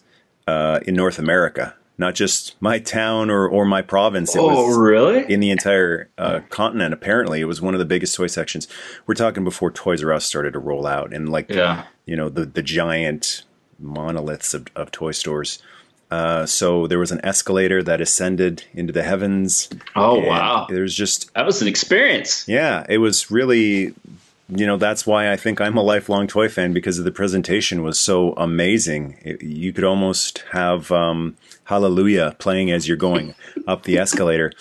uh, 0.47 0.79
in 0.87 0.93
North 0.95 1.17
America. 1.19 1.73
not 1.99 2.13
just 2.13 2.55
my 2.61 2.77
town 2.77 3.31
or, 3.31 3.47
or 3.49 3.65
my 3.65 3.81
province. 3.81 4.35
It 4.35 4.39
oh, 4.39 4.67
was 4.67 4.77
really? 4.77 5.25
in 5.33 5.39
the 5.39 5.49
entire 5.49 6.09
uh, 6.19 6.41
continent. 6.49 6.93
Apparently, 6.93 7.41
it 7.41 7.45
was 7.45 7.59
one 7.59 7.73
of 7.73 7.79
the 7.79 7.85
biggest 7.93 8.15
toy 8.15 8.27
sections. 8.27 8.67
We're 9.07 9.15
talking 9.15 9.43
before 9.43 9.71
Toys 9.71 10.03
R 10.03 10.13
Us 10.13 10.23
started 10.23 10.53
to 10.53 10.59
roll 10.59 10.85
out, 10.85 11.11
and 11.11 11.27
like 11.27 11.49
Yeah. 11.49 11.85
you 12.05 12.15
know 12.15 12.29
the 12.29 12.45
the 12.45 12.61
giant 12.61 13.43
monoliths 13.79 14.53
of, 14.53 14.67
of 14.75 14.91
toy 14.91 15.11
stores. 15.11 15.59
Uh, 16.09 16.45
so 16.45 16.87
there 16.87 16.99
was 16.99 17.11
an 17.11 17.19
escalator 17.23 17.83
that 17.83 17.99
ascended 17.99 18.63
into 18.73 18.93
the 18.93 19.03
heavens. 19.03 19.69
Oh, 19.95 20.19
wow. 20.19 20.65
There's 20.69 20.95
just 20.95 21.33
That 21.33 21.45
was 21.45 21.61
an 21.61 21.67
experience. 21.67 22.47
yeah, 22.47 22.85
it 22.87 22.99
was 22.99 23.29
really, 23.29 23.93
you 24.47 24.65
know, 24.65 24.77
that's 24.77 25.05
why 25.05 25.31
I 25.31 25.35
think 25.35 25.59
I'm 25.59 25.75
a 25.75 25.83
lifelong 25.83 26.27
toy 26.27 26.47
fan 26.47 26.71
because 26.71 26.97
of 26.97 27.03
the 27.03 27.11
presentation 27.11 27.83
was 27.83 27.99
so 27.99 28.31
amazing. 28.33 29.17
It, 29.21 29.43
you 29.43 29.73
could 29.73 29.83
almost 29.83 30.45
have 30.53 30.91
um, 30.93 31.35
Hallelujah 31.65 32.35
playing 32.39 32.71
as 32.71 32.87
you're 32.87 32.95
going 32.95 33.35
up 33.67 33.83
the 33.83 33.97
escalator. 33.97 34.53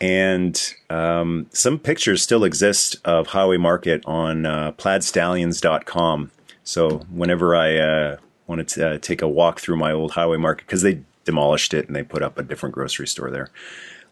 And 0.00 0.60
um, 0.90 1.46
some 1.52 1.78
pictures 1.80 2.22
still 2.22 2.44
exist 2.44 2.96
of 3.04 3.28
Highway 3.28 3.56
Market 3.56 4.04
on 4.06 4.46
uh, 4.46 4.72
plaidstallions.com. 4.72 6.30
So 6.64 6.98
whenever 7.10 7.56
I 7.56 7.76
uh, 7.78 8.16
wanted 8.46 8.68
to 8.68 8.88
uh, 8.88 8.98
take 8.98 9.22
a 9.22 9.28
walk 9.28 9.60
through 9.60 9.76
my 9.76 9.92
old 9.92 10.12
Highway 10.12 10.36
Market, 10.36 10.66
because 10.66 10.82
they 10.82 11.02
demolished 11.24 11.74
it 11.74 11.86
and 11.86 11.96
they 11.96 12.02
put 12.02 12.22
up 12.22 12.38
a 12.38 12.42
different 12.42 12.74
grocery 12.74 13.06
store 13.08 13.30
there 13.30 13.50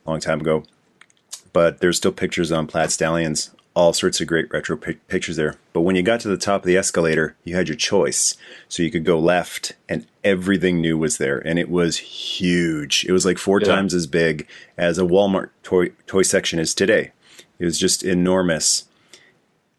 a 0.04 0.10
long 0.10 0.20
time 0.20 0.40
ago 0.40 0.64
but 1.52 1.78
there's 1.78 1.96
still 1.96 2.12
pictures 2.12 2.50
on 2.50 2.66
Plaid 2.66 2.90
Stallions, 2.90 3.52
all 3.74 3.92
sorts 3.92 4.20
of 4.20 4.26
great 4.26 4.52
retro 4.52 4.76
pic- 4.76 5.06
pictures 5.06 5.36
there. 5.36 5.54
But 5.72 5.82
when 5.82 5.94
you 5.94 6.02
got 6.02 6.18
to 6.20 6.28
the 6.28 6.36
top 6.36 6.62
of 6.62 6.66
the 6.66 6.76
escalator, 6.76 7.36
you 7.44 7.54
had 7.54 7.68
your 7.68 7.76
choice. 7.76 8.36
So 8.68 8.82
you 8.82 8.90
could 8.90 9.04
go 9.04 9.18
left, 9.20 9.72
and 9.88 10.04
everything 10.24 10.80
new 10.80 10.98
was 10.98 11.18
there, 11.18 11.38
and 11.38 11.56
it 11.58 11.70
was 11.70 11.98
huge. 11.98 13.06
It 13.08 13.12
was 13.12 13.24
like 13.24 13.38
four 13.38 13.60
Yeah. 13.60 13.68
times 13.68 13.94
as 13.94 14.08
big 14.08 14.48
as 14.76 14.98
a 14.98 15.02
Walmart 15.02 15.50
toy 15.62 15.90
toy 16.08 16.22
section 16.22 16.58
is 16.58 16.74
today. 16.74 17.12
It 17.60 17.64
was 17.64 17.78
just 17.78 18.02
enormous. 18.02 18.86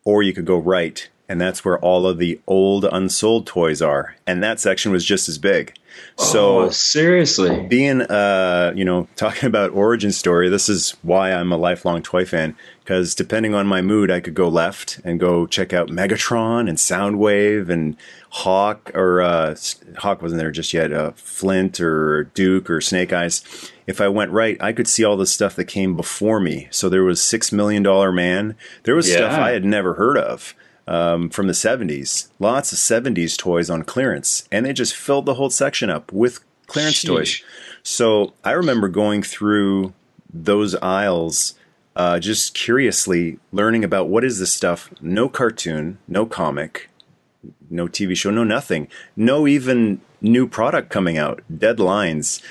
Or 0.06 0.24
you 0.24 0.32
could 0.34 0.46
go 0.46 0.58
right, 0.58 1.10
and 1.28 1.42
that's 1.42 1.66
where 1.66 1.80
all 1.80 2.06
of 2.06 2.18
the 2.18 2.40
old 2.48 2.86
unsold 2.86 3.48
toys 3.48 3.82
are, 3.82 4.16
and 4.28 4.44
that 4.44 4.60
section 4.60 4.92
was 4.92 5.06
just 5.06 5.28
as 5.28 5.38
big. 5.38 5.74
So 6.18 6.60
oh, 6.60 6.70
seriously. 6.70 7.68
being 7.68 8.02
uh 8.02 8.74
you 8.76 8.86
know 8.86 9.08
talking 9.16 9.48
about 9.56 9.72
origin 9.72 10.12
story 10.12 10.50
this 10.50 10.70
is 10.70 10.92
why 11.02 11.32
i'm 11.32 11.52
a 11.52 11.58
lifelong 11.58 12.02
toy 12.02 12.26
fan. 12.26 12.56
Because 12.80 13.16
depending 13.16 13.54
on 13.54 13.68
my 13.68 13.82
mood 13.82 14.12
i 14.12 14.20
could 14.20 14.34
go 14.34 14.48
left 14.48 15.00
and 15.04 15.20
go 15.20 15.46
check 15.46 15.74
out 15.74 15.90
megatron 15.90 16.70
and 16.70 16.78
soundwave 16.78 17.70
and 17.70 17.98
hawk 18.30 18.92
or 18.94 19.22
uh 19.22 19.56
hawk 19.98 20.22
wasn't 20.22 20.40
there 20.40 20.52
just 20.52 20.74
yet 20.74 20.94
uh 20.94 21.12
flint 21.16 21.80
or 21.80 22.26
duke 22.34 22.70
or 22.70 22.82
snake 22.82 23.12
eyes. 23.14 23.72
If 23.88 24.00
i 24.02 24.08
went 24.08 24.32
right 24.32 24.58
i 24.62 24.72
could 24.74 24.88
see 24.88 25.04
all 25.04 25.18
the 25.18 25.26
stuff 25.26 25.56
that 25.56 25.66
came 25.66 25.96
before 25.96 26.40
me. 26.40 26.68
So 26.72 26.90
there 26.90 27.04
was 27.04 27.22
six 27.22 27.52
million 27.52 27.84
dollar 27.84 28.12
man. 28.12 28.56
There 28.84 28.96
was 28.96 29.12
stuff 29.12 29.34
i 29.34 29.52
had 29.52 29.66
never 29.66 29.96
heard 29.96 30.18
of 30.18 30.54
um, 30.88 31.30
from 31.30 31.48
the 31.48 31.54
70s. 31.54 32.30
Lots 32.40 32.72
of 32.72 32.78
70s 32.78 33.38
toys 33.38 33.70
on 33.70 33.84
clearance, 33.84 34.48
and 34.52 34.66
they 34.66 34.74
just 34.74 34.96
filled 34.96 35.26
the 35.26 35.36
whole 35.36 35.50
section 35.50 35.90
up 35.90 36.12
with 36.12 36.40
clearance 36.68 37.04
Sheesh. 37.04 37.08
toys. 37.08 37.44
So 37.84 38.34
I 38.44 38.52
remember 38.52 38.88
going 38.88 39.24
through 39.24 39.94
those 40.32 40.76
aisles, 40.76 41.56
uh, 41.96 42.20
just 42.20 42.54
curiously 42.54 43.40
learning 43.52 43.84
about 43.84 44.10
what 44.10 44.24
is 44.24 44.40
this 44.40 44.54
stuff. 44.54 44.90
No 45.02 45.30
cartoon, 45.30 45.98
no 46.08 46.26
comic, 46.26 46.90
no 47.70 47.88
TV 47.88 48.16
show, 48.16 48.32
no 48.32 48.44
nothing, 48.44 48.88
no 49.16 49.48
even 49.48 50.02
new 50.22 50.48
product 50.48 50.90
coming 50.90 51.18
out, 51.18 51.42
deadlines. 51.52 52.42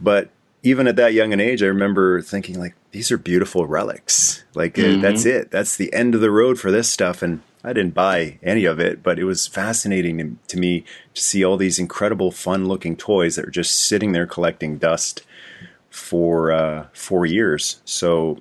But 0.00 0.30
even 0.62 0.86
at 0.86 0.96
that 0.96 1.14
young 1.14 1.32
an 1.32 1.40
age, 1.40 1.62
I 1.62 1.66
remember 1.66 2.20
thinking 2.20 2.58
like, 2.58 2.74
these 2.90 3.10
are 3.10 3.18
beautiful 3.18 3.66
relics. 3.66 4.44
Like 4.54 4.78
uh, 4.78 4.96
that's 4.98 5.24
it. 5.24 5.50
That's 5.50 5.76
the 5.76 5.92
end 5.92 6.14
of 6.14 6.20
the 6.20 6.30
road 6.30 6.58
for 6.58 6.70
this 6.70 6.90
stuff. 6.90 7.22
And 7.22 7.40
I 7.64 7.72
didn't 7.72 7.94
buy 7.94 8.38
any 8.42 8.64
of 8.64 8.80
it, 8.80 9.02
but 9.02 9.18
it 9.18 9.24
was 9.24 9.46
fascinating 9.46 10.38
to, 10.48 10.58
me 10.58 10.84
to 11.14 11.22
see 11.22 11.44
all 11.44 11.56
these 11.56 11.78
incredible, 11.78 12.32
fun-looking 12.32 12.96
toys 12.96 13.36
that 13.36 13.44
were 13.44 13.52
just 13.52 13.78
sitting 13.78 14.12
there 14.12 14.26
collecting 14.26 14.78
dust 14.78 15.22
for 15.88 16.50
uh, 16.50 16.86
four 16.92 17.24
years. 17.24 17.80
So 17.84 18.38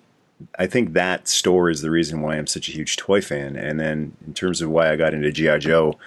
I 0.57 0.65
think 0.65 0.93
that 0.93 1.27
store 1.27 1.69
is 1.69 1.81
the 1.81 1.91
reason 1.91 2.21
why 2.21 2.37
I'm 2.37 2.47
such 2.47 2.67
a 2.69 2.71
huge 2.71 2.97
toy 2.97 3.21
fan. 3.21 3.55
And 3.55 3.79
then 3.79 4.15
in 4.25 4.33
terms 4.33 4.61
of 4.61 4.69
why 4.69 4.91
I 4.91 4.95
got 4.95 5.13
into 5.13 5.31
GI 5.31 5.59
Joe, 5.59 5.99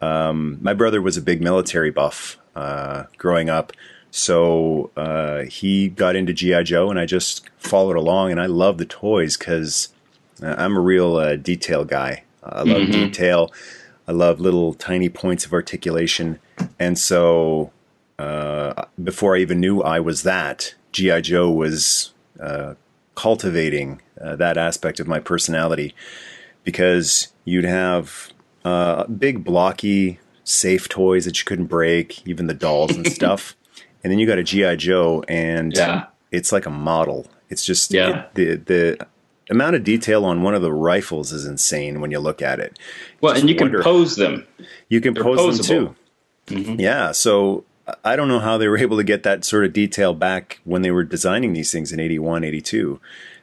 um, 0.00 0.58
my 0.60 0.74
brother 0.74 1.02
was 1.02 1.16
a 1.16 1.22
big 1.22 1.42
military 1.42 1.90
buff 1.90 2.38
uh, 2.54 3.04
growing 3.16 3.50
up. 3.50 3.72
So 4.12 4.90
uh, 4.96 5.42
he 5.42 5.88
got 5.88 6.16
into 6.16 6.32
GI 6.32 6.64
Joe, 6.64 6.90
and 6.90 6.98
I 6.98 7.06
just 7.06 7.48
followed 7.58 7.96
along. 7.96 8.30
And 8.30 8.40
I 8.40 8.46
love 8.46 8.78
the 8.78 8.84
toys 8.84 9.36
because 9.36 9.88
I'm 10.42 10.76
a 10.76 10.80
real 10.80 11.16
uh, 11.16 11.36
detail 11.36 11.84
guy. 11.84 12.24
I 12.42 12.62
love 12.62 12.86
detail. 12.90 13.52
I 14.08 14.12
love 14.12 14.40
little 14.40 14.74
tiny 14.74 15.08
points 15.08 15.44
of 15.44 15.52
articulation. 15.52 16.38
And 16.78 16.98
so 16.98 17.70
uh, 18.18 18.84
before 19.02 19.36
I 19.36 19.40
even 19.40 19.60
knew 19.60 19.80
I 19.82 20.00
was 20.00 20.22
that, 20.24 20.74
GI 20.92 21.20
Joe 21.22 21.50
was 21.50 22.12
uh, 22.40 22.74
cultivating 23.14 24.00
uh, 24.20 24.36
that 24.36 24.56
aspect 24.56 25.00
of 25.00 25.06
my 25.06 25.20
personality 25.20 25.94
because 26.64 27.28
you'd 27.44 27.64
have 27.64 28.30
uh, 28.64 29.04
big 29.06 29.44
blocky 29.44 30.18
safe 30.44 30.88
toys 30.88 31.24
that 31.24 31.38
you 31.38 31.44
couldn't 31.44 31.66
break, 31.66 32.26
even 32.26 32.46
the 32.46 32.54
dolls 32.54 32.96
and 32.96 33.06
stuff. 33.12 33.54
And 34.02 34.10
then 34.10 34.18
you 34.18 34.26
got 34.26 34.38
a 34.38 34.42
GI 34.42 34.76
Joe, 34.76 35.22
and 35.28 35.74
Yeah. 35.76 36.06
it's 36.32 36.52
like 36.52 36.66
a 36.66 36.70
model. 36.70 37.26
It's 37.50 37.64
just 37.64 37.92
Yeah. 37.92 38.26
it- 38.34 38.34
the 38.34 38.54
the 38.56 39.06
amount 39.50 39.76
of 39.76 39.84
detail 39.84 40.24
on 40.24 40.42
one 40.42 40.54
of 40.54 40.62
the 40.62 40.72
rifles 40.72 41.32
is 41.32 41.44
insane 41.44 42.00
when 42.00 42.10
you 42.10 42.18
look 42.18 42.40
at 42.40 42.60
it. 42.60 42.78
Well, 43.20 43.32
Just 43.34 43.42
and 43.42 43.50
you 43.50 43.56
can 43.56 43.82
pose 43.82 44.16
them. 44.16 44.46
You 44.88 45.00
can 45.00 45.14
They're 45.14 45.22
pose 45.22 45.58
them 45.58 45.66
posable. 45.66 45.96
Mm-hmm. 46.46 46.76
too. 46.76 46.82
Yeah. 46.82 47.12
So 47.12 47.64
I 48.04 48.16
don't 48.16 48.28
know 48.28 48.38
how 48.38 48.58
they 48.58 48.68
were 48.68 48.78
able 48.78 48.96
to 48.96 49.04
get 49.04 49.22
that 49.24 49.44
sort 49.44 49.64
of 49.64 49.72
detail 49.72 50.14
back 50.14 50.60
when 50.64 50.82
they 50.82 50.90
were 50.90 51.04
designing 51.04 51.52
these 51.52 51.72
things 51.72 51.92
in 51.92 52.00
81, 52.00 52.44
82, 52.44 53.00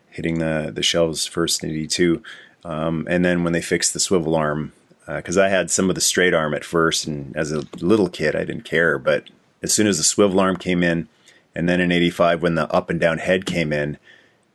hitting 0.10 0.40
the, 0.40 0.72
the 0.74 0.84
shelves 0.84 1.26
first 1.26 1.64
in 1.64 1.72
82. 1.72 2.22
Um, 2.64 3.08
and 3.10 3.24
then 3.24 3.44
when 3.44 3.54
they 3.54 3.62
fixed 3.62 3.94
the 3.94 4.00
swivel 4.00 4.36
arm, 4.36 4.74
because 5.06 5.38
I 5.38 5.48
had 5.48 5.72
some 5.72 5.90
of 5.90 5.96
the 5.96 6.02
straight 6.02 6.34
arm 6.34 6.54
at 6.54 6.66
first, 6.66 7.08
and 7.08 7.36
as 7.36 7.52
a 7.52 7.64
little 7.80 8.10
kid, 8.10 8.36
I 8.36 8.44
didn't 8.44 8.66
care. 8.66 9.00
But 9.00 9.30
as 9.64 9.74
soon 9.74 9.88
as 9.88 9.98
the 9.98 10.04
swivel 10.04 10.40
arm 10.40 10.58
came 10.58 10.84
in, 10.84 11.08
and 11.56 11.68
then 11.68 11.80
in 11.80 11.92
85, 11.92 12.42
when 12.42 12.56
the 12.56 12.72
up 12.74 12.90
and 12.90 13.00
down 13.00 13.20
head 13.20 13.46
came 13.46 13.72
in, 13.72 13.98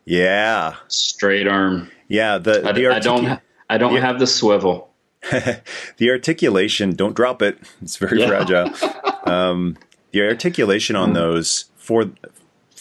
yeah. 0.04 0.76
Straight 0.88 1.46
arm. 1.46 1.90
Yeah. 2.08 2.38
The, 2.38 2.66
I, 2.68 2.72
the 2.72 2.88
I 2.88 2.98
don't. 2.98 3.24
ha- 3.24 3.40
I 3.70 3.78
don't 3.78 3.96
have 3.96 4.18
the 4.18 4.26
swivel. 4.26 4.90
the 5.98 6.10
articulation 6.10 6.96
don't 6.96 7.14
drop 7.14 7.42
it 7.42 7.56
it's 7.80 7.96
very 7.96 8.18
Yeah. 8.20 8.26
fragile 8.26 8.70
um, 9.24 9.76
the 10.10 10.20
articulation 10.20 10.96
on 10.96 11.12
those 11.12 11.66
for 11.76 12.10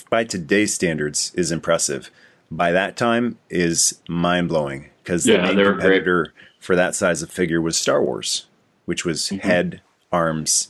by 0.10 0.24
today's 0.24 0.74
standards 0.74 1.32
is 1.36 1.51
impressive 1.51 2.10
by 2.50 2.72
that 2.72 2.98
time 2.98 3.38
is 3.51 4.00
mind-blowing 4.10 4.90
because 5.04 5.24
the 5.25 5.34
Yeah, 5.34 5.44
main 5.44 5.56
they 5.56 5.63
were 5.63 5.74
great. 5.74 5.82
competitor 5.84 6.34
for 6.60 6.75
that 6.75 6.96
size 6.96 7.22
of 7.22 7.30
figure 7.30 7.62
was 7.62 7.78
star 7.78 8.01
wars 8.04 8.48
which 8.86 9.06
was 9.06 9.22
Mm-hmm. 9.30 9.48
head 9.48 9.82
arms 10.12 10.70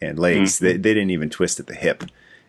and 0.00 0.18
legs 0.18 0.60
they, 0.60 0.78
they 0.78 0.94
didn't 0.94 1.10
even 1.10 1.28
twist 1.28 1.60
at 1.60 1.66
the 1.66 1.74
hip 1.74 2.04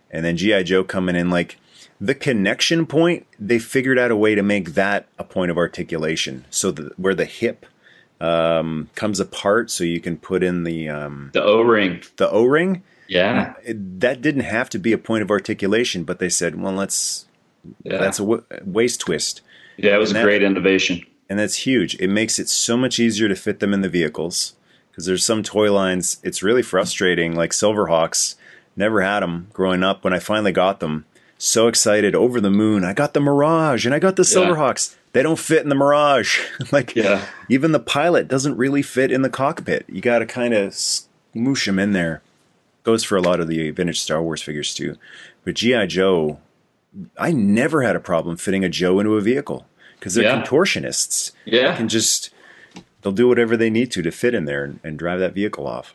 and 0.09 0.23
then 0.23 0.37
gi 0.37 0.63
joe 0.63 0.85
coming 0.85 1.17
in 1.17 1.29
like 1.29 1.57
the 1.99 2.15
connection 2.15 2.85
point 2.85 3.25
they 3.39 3.57
figured 3.59 3.97
out 3.97 4.11
a 4.11 4.15
way 4.15 4.35
to 4.35 4.43
make 4.43 4.73
that 4.75 5.07
a 5.17 5.23
point 5.23 5.49
of 5.51 5.57
articulation 5.57 6.45
so 6.49 6.71
that 6.71 6.97
where 6.99 7.15
the 7.15 7.25
hip 7.25 7.65
um, 8.19 8.89
comes 8.95 9.19
apart 9.19 9.69
so 9.69 9.83
you 9.83 9.99
can 9.99 10.17
put 10.17 10.43
in 10.43 10.63
the 10.63 10.89
um, 10.89 11.29
The 11.33 11.43
O 11.43 11.61
ring. 11.61 12.01
the 12.17 12.29
o-ring 12.29 12.83
Yeah. 13.07 13.53
it- 13.63 13.99
that 13.99 14.21
didn't 14.21 14.41
have 14.43 14.69
to 14.71 14.79
be 14.79 14.91
a 14.91 14.97
point 14.97 15.21
of 15.21 15.29
articulation 15.31 16.03
but 16.03 16.19
they 16.19 16.29
said 16.29 16.59
well 16.61 16.73
let's 16.73 17.25
Yeah. 17.83 17.97
that's 17.97 18.19
a 18.19 18.23
w- 18.23 18.43
waist 18.65 19.01
twist 19.01 19.41
yeah. 19.77 19.93
It 19.95 19.99
was 19.99 20.09
and 20.11 20.17
a 20.17 20.21
that- 20.21 20.25
great 20.25 20.43
innovation. 20.43 21.01
and 21.29 21.37
that's 21.39 21.57
huge 21.67 21.95
it 21.99 22.09
makes 22.09 22.39
it 22.39 22.49
so 22.49 22.75
much 22.77 22.99
easier 22.99 23.27
to 23.27 23.35
fit 23.35 23.59
them 23.59 23.73
in 23.73 23.81
the 23.81 23.89
vehicles 23.89 24.53
because 24.91 25.05
there's 25.05 25.25
some 25.25 25.43
toy 25.43 25.71
lines 25.71 26.17
it's 26.23 26.41
really 26.43 26.63
frustrating 26.63 27.35
like 27.35 27.51
silverhawks 27.51 28.35
never 28.75 29.01
had 29.01 29.19
them 29.21 29.47
growing 29.53 29.83
up 29.83 30.03
when 30.03 30.13
i 30.13 30.19
finally 30.19 30.51
got 30.51 30.79
them 30.79 31.05
so 31.37 31.67
excited 31.67 32.15
over 32.15 32.41
the 32.41 32.49
moon 32.49 32.83
i 32.83 32.93
got 32.93 33.13
the 33.13 33.19
mirage 33.19 33.85
and 33.85 33.93
i 33.93 33.99
got 33.99 34.15
the 34.15 34.23
Yeah. 34.23 34.39
silverhawks 34.41 34.95
they 35.13 35.21
don't 35.23 35.39
fit 35.39 35.63
in 35.63 35.69
the 35.69 35.75
mirage 35.75 36.39
like 36.71 36.95
Yeah. 36.95 37.25
even 37.49 37.71
the 37.71 37.79
pilot 37.79 38.27
doesn't 38.27 38.57
really 38.57 38.81
fit 38.81 39.11
in 39.11 39.21
the 39.21 39.29
cockpit 39.29 39.85
you 39.87 40.01
got 40.01 40.19
to 40.19 40.25
kind 40.25 40.53
of 40.53 40.71
smoosh 40.73 41.65
them 41.65 41.79
in 41.79 41.93
there 41.93 42.21
goes 42.83 43.03
for 43.03 43.17
a 43.17 43.21
lot 43.21 43.39
of 43.39 43.47
the 43.47 43.69
vintage 43.71 43.99
star 43.99 44.21
wars 44.21 44.41
figures 44.41 44.73
too 44.73 44.95
but 45.43 45.55
gi 45.55 45.85
joe 45.87 46.39
i 47.17 47.31
never 47.31 47.83
had 47.83 47.95
a 47.95 47.99
problem 47.99 48.35
fitting 48.37 48.63
a 48.63 48.69
joe 48.69 48.99
into 48.99 49.15
a 49.15 49.21
vehicle 49.21 49.67
because 49.99 50.13
they're 50.15 50.23
Yeah. 50.23 50.41
contortionists 50.43 51.31
Yeah. 51.45 51.71
they 51.71 51.77
can 51.77 51.87
just 51.87 52.31
they'll 53.01 53.11
do 53.13 53.27
whatever 53.27 53.55
they 53.55 53.69
need 53.69 53.91
to 53.91 54.01
to 54.01 54.11
fit 54.11 54.33
in 54.33 54.45
there 54.45 54.63
and, 54.63 54.79
and 54.83 54.97
drive 54.97 55.19
that 55.19 55.33
vehicle 55.33 55.67
off 55.67 55.93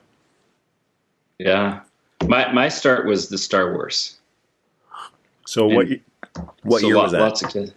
Yeah. 1.39 1.81
My 2.29 2.53
my 2.53 2.69
start 2.69 3.07
was 3.07 3.29
the 3.29 3.39
Star 3.39 3.73
Wars. 3.73 4.19
So 5.47 5.67
what 5.67 5.87
And- 5.89 6.01
what 6.63 6.81
So 6.81 6.87
year 6.87 6.97
lot- 6.97 7.03
was 7.05 7.13
that? 7.13 7.21
Lots 7.21 7.43
of 7.43 7.51
kids. 7.53 7.73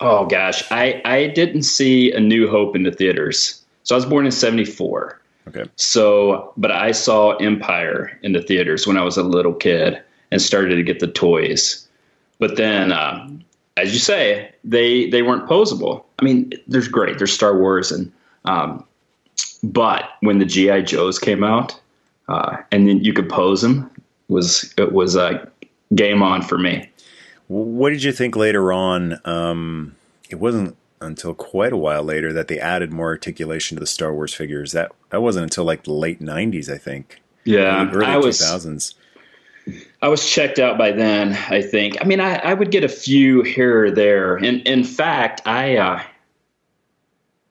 Oh 0.00 0.26
gosh, 0.26 0.62
I 0.70 1.00
I 1.04 1.26
didn't 1.28 1.62
see 1.62 2.12
A 2.12 2.20
New 2.20 2.48
Hope 2.48 2.76
in 2.76 2.82
the 2.84 2.92
theaters. 2.92 3.62
So 3.82 3.94
I 3.94 3.96
was 3.96 4.06
born 4.06 4.26
in 4.26 4.32
'74. 4.32 5.20
Okay. 5.48 5.64
So, 5.76 6.52
but 6.58 6.70
I 6.70 6.92
saw 6.92 7.34
Empire 7.36 8.18
in 8.22 8.32
the 8.32 8.42
theaters 8.42 8.86
when 8.86 8.98
I 8.98 9.02
was 9.02 9.16
a 9.16 9.22
little 9.22 9.54
kid 9.54 9.98
and 10.30 10.42
started 10.42 10.76
to 10.76 10.82
get 10.82 11.00
the 11.00 11.06
toys. 11.06 11.88
But 12.38 12.56
then, 12.56 12.92
uh, 12.92 13.26
as 13.78 13.92
you 13.94 13.98
say, 13.98 14.50
they 14.62 15.08
they 15.08 15.22
weren't 15.22 15.48
posable. 15.48 16.04
I 16.18 16.24
mean, 16.24 16.52
there's 16.66 16.86
great. 16.88 17.16
There's 17.16 17.32
Star 17.32 17.56
Wars 17.58 17.90
and, 17.90 18.12
um, 18.44 18.84
but 19.62 20.04
when 20.20 20.38
the 20.38 20.44
GI 20.44 20.82
Joes 20.82 21.18
came 21.18 21.42
out, 21.42 21.80
uh, 22.28 22.58
and 22.70 22.86
then 22.88 23.02
you 23.02 23.12
could 23.14 23.28
pose 23.30 23.62
them, 23.62 23.90
was 24.28 24.72
it 24.76 24.92
was 24.92 25.16
a 25.16 25.50
game 25.94 26.22
on 26.22 26.42
for 26.42 26.58
me. 26.58 26.90
What 27.48 27.90
did 27.90 28.02
you 28.02 28.12
think 28.12 28.36
later 28.36 28.72
on? 28.72 29.20
Um, 29.24 29.96
it 30.28 30.36
wasn't 30.36 30.76
until 31.00 31.34
quite 31.34 31.72
a 31.72 31.76
while 31.76 32.02
later 32.02 32.32
that 32.32 32.48
they 32.48 32.58
added 32.58 32.92
more 32.92 33.06
articulation 33.06 33.76
to 33.76 33.80
the 33.80 33.86
Star 33.86 34.12
Wars 34.12 34.34
figures. 34.34 34.72
That 34.72 34.92
that 35.10 35.22
wasn't 35.22 35.44
until 35.44 35.64
like 35.64 35.84
the 35.84 35.92
late 35.92 36.20
'90s, 36.20 36.72
I 36.72 36.78
think. 36.78 37.22
Yeah, 37.44 37.90
early 37.90 38.06
I 38.06 38.16
was 38.18 38.40
2000s. 38.40 38.94
I 40.00 40.08
was 40.08 40.28
checked 40.28 40.58
out 40.58 40.78
by 40.78 40.92
then. 40.92 41.38
I 41.48 41.62
think. 41.62 41.96
I 42.00 42.04
mean, 42.04 42.20
I, 42.20 42.36
I 42.36 42.54
would 42.54 42.70
get 42.70 42.84
a 42.84 42.88
few 42.88 43.42
here 43.42 43.86
or 43.86 43.90
there. 43.90 44.36
And 44.36 44.60
in 44.66 44.84
fact, 44.84 45.42
I, 45.46 45.76
uh, 45.76 46.02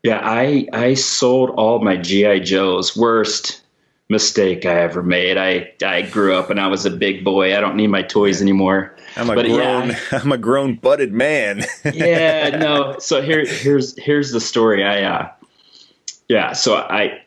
yeah, 0.03 0.19
I 0.23 0.67
I 0.73 0.93
sold 0.93 1.51
all 1.51 1.79
my 1.79 1.97
GI 1.97 2.41
Joes. 2.41 2.95
Worst 2.95 3.61
mistake 4.09 4.65
I 4.65 4.81
ever 4.81 5.03
made. 5.03 5.37
I 5.37 5.73
I 5.85 6.03
grew 6.03 6.35
up 6.35 6.49
and 6.49 6.59
I 6.59 6.67
was 6.67 6.85
a 6.85 6.91
big 6.91 7.23
boy. 7.23 7.55
I 7.55 7.59
don't 7.59 7.75
need 7.75 7.87
my 7.87 8.01
toys 8.01 8.41
anymore. 8.41 8.95
I'm 9.15 9.29
a 9.29 9.35
But 9.35 9.47
grown, 9.47 9.89
yeah. 9.89 9.99
I'm 10.11 10.31
a 10.31 10.37
grown 10.37 10.75
butted 10.75 11.13
man. 11.13 11.65
yeah, 11.93 12.49
no. 12.49 12.97
So 12.99 13.21
here, 13.21 13.45
here's 13.45 13.97
here's 13.97 14.31
the 14.31 14.39
story. 14.39 14.83
I, 14.83 15.03
uh, 15.03 15.31
yeah. 16.27 16.53
So 16.53 16.75
I, 16.75 17.21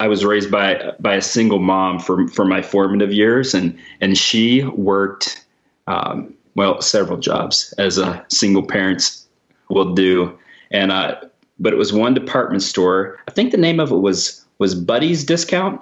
I 0.00 0.08
was 0.08 0.24
raised 0.24 0.50
by 0.50 0.92
by 0.98 1.14
a 1.14 1.22
single 1.22 1.58
mom 1.58 1.98
for 1.98 2.26
for 2.28 2.44
my 2.44 2.62
formative 2.62 3.12
years, 3.12 3.54
and 3.54 3.78
and 4.00 4.16
she 4.16 4.64
worked, 4.64 5.44
um, 5.86 6.34
well, 6.54 6.80
several 6.80 7.18
jobs 7.18 7.74
as 7.78 7.98
a 7.98 8.24
single 8.28 8.66
parents 8.66 9.26
will 9.68 9.94
do, 9.94 10.36
and 10.70 10.90
uh, 10.90 11.16
but 11.58 11.72
it 11.72 11.76
was 11.76 11.92
one 11.92 12.14
department 12.14 12.62
store. 12.62 13.18
I 13.28 13.32
think 13.32 13.50
the 13.50 13.58
name 13.58 13.80
of 13.80 13.92
it 13.92 13.98
was 13.98 14.44
was 14.58 14.74
Buddy's 14.74 15.24
Discount, 15.24 15.80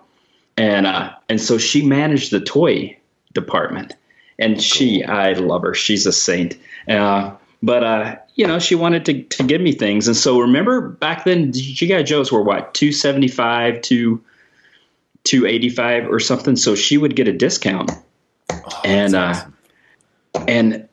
and 0.56 0.86
uh, 0.86 1.12
and 1.28 1.40
so 1.40 1.58
she 1.58 1.84
managed 1.84 2.30
the 2.30 2.40
toy 2.40 2.96
department. 3.32 3.94
And 4.38 4.60
she 4.60 5.04
i 5.04 5.32
love 5.34 5.62
her. 5.62 5.74
She's 5.74 6.06
a 6.06 6.12
saint. 6.12 6.58
Uh, 6.88 7.34
but 7.62 7.84
uh, 7.84 8.16
you 8.34 8.46
know 8.46 8.58
she 8.58 8.74
wanted 8.74 9.04
to, 9.06 9.22
to 9.22 9.42
give 9.44 9.60
me 9.60 9.72
things. 9.72 10.06
And 10.06 10.16
so 10.16 10.40
remember 10.40 10.80
back 10.88 11.24
then 11.24 11.52
gi 11.52 12.02
joes 12.02 12.32
were 12.32 12.42
what 12.42 12.74
275 12.74 13.80
to 13.82 14.22
285 15.24 16.08
or 16.08 16.18
something? 16.18 16.56
So 16.56 16.74
she 16.74 16.98
would 16.98 17.14
get 17.16 17.28
a 17.28 17.32
discount. 17.32 17.90
And 18.84 19.14
uh, 19.14 19.44
and 20.48 20.88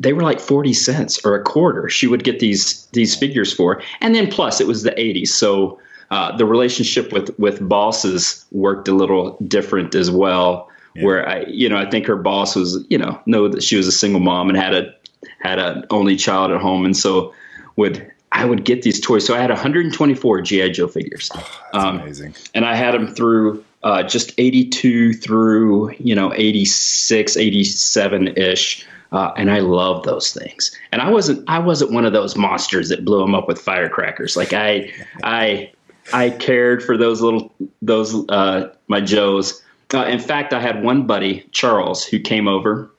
they 0.00 0.12
were 0.12 0.22
like 0.22 0.40
40 0.40 0.72
cents 0.72 1.24
or 1.24 1.36
a 1.36 1.42
quarter 1.42 1.88
she 1.88 2.06
would 2.06 2.24
get 2.24 2.40
these 2.40 2.86
these 2.86 3.14
figures 3.14 3.52
for. 3.52 3.82
And 4.00 4.14
then 4.14 4.30
plus 4.30 4.60
it 4.60 4.66
was 4.66 4.82
the 4.82 4.92
80s 4.92 5.28
so 5.28 5.78
uh, 6.14 6.36
the 6.36 6.46
relationship 6.46 7.12
with 7.12 7.36
with 7.38 7.66
bosses 7.68 8.44
worked 8.52 8.86
a 8.86 8.94
little 8.94 9.36
different 9.48 9.94
as 9.96 10.10
well 10.10 10.68
where 11.00 11.28
i 11.28 11.44
you 11.48 11.68
know 11.68 11.76
i 11.76 11.90
think 11.90 12.06
her 12.06 12.14
boss 12.16 12.54
was 12.54 12.84
you 12.88 12.96
know 12.96 13.20
know 13.26 13.48
that 13.48 13.64
she 13.64 13.76
was 13.76 13.88
a 13.88 13.92
single 13.92 14.20
mom 14.20 14.48
and 14.48 14.56
had 14.56 14.72
a 14.72 14.94
had 15.40 15.58
an 15.58 15.84
only 15.90 16.14
child 16.14 16.52
at 16.52 16.60
home 16.60 16.84
and 16.84 16.96
so 16.96 17.34
would 17.74 18.08
i 18.30 18.44
would 18.44 18.64
get 18.64 18.82
these 18.82 19.00
toys 19.00 19.26
so 19.26 19.34
i 19.34 19.40
had 19.40 19.50
124 19.50 20.40
gi 20.42 20.70
joe 20.70 20.86
figures 20.86 21.32
um, 21.72 21.98
Amazing. 21.98 22.32
and 22.54 22.64
I 22.64 22.76
had 22.76 22.94
them 22.94 23.08
through 23.12 23.64
uh, 23.82 24.02
just 24.02 24.32
82 24.38 25.14
through 25.14 25.92
you 25.98 26.14
know 26.14 26.32
86, 26.34 27.36
87 27.36 28.28
ish, 28.36 28.86
uh, 29.12 29.32
and 29.36 29.50
I 29.50 29.58
love 29.58 30.04
those 30.04 30.32
things. 30.32 30.76
And 30.90 31.02
I 31.02 31.10
wasn't 31.10 31.48
I 31.48 31.58
wasn't 31.58 31.92
one 31.92 32.06
of 32.06 32.12
those 32.12 32.34
monsters 32.34 32.88
that 32.88 33.04
blew 33.04 33.20
them 33.20 33.34
up 33.34 33.46
with 33.46 33.60
firecrackers. 33.60 34.36
Like 34.36 34.52
I 34.52 34.90
I 35.22 35.70
I 36.12 36.30
cared 36.30 36.82
for 36.82 36.96
those 36.96 37.20
little 37.20 37.54
those 37.82 38.14
uh, 38.28 38.74
my 38.88 39.00
Joes. 39.00 39.62
Uh, 39.92 40.04
in 40.04 40.18
fact, 40.18 40.52
I 40.52 40.60
had 40.60 40.82
one 40.82 41.06
buddy 41.06 41.46
Charles 41.52 42.04
who 42.04 42.18
came 42.18 42.48
over, 42.48 42.90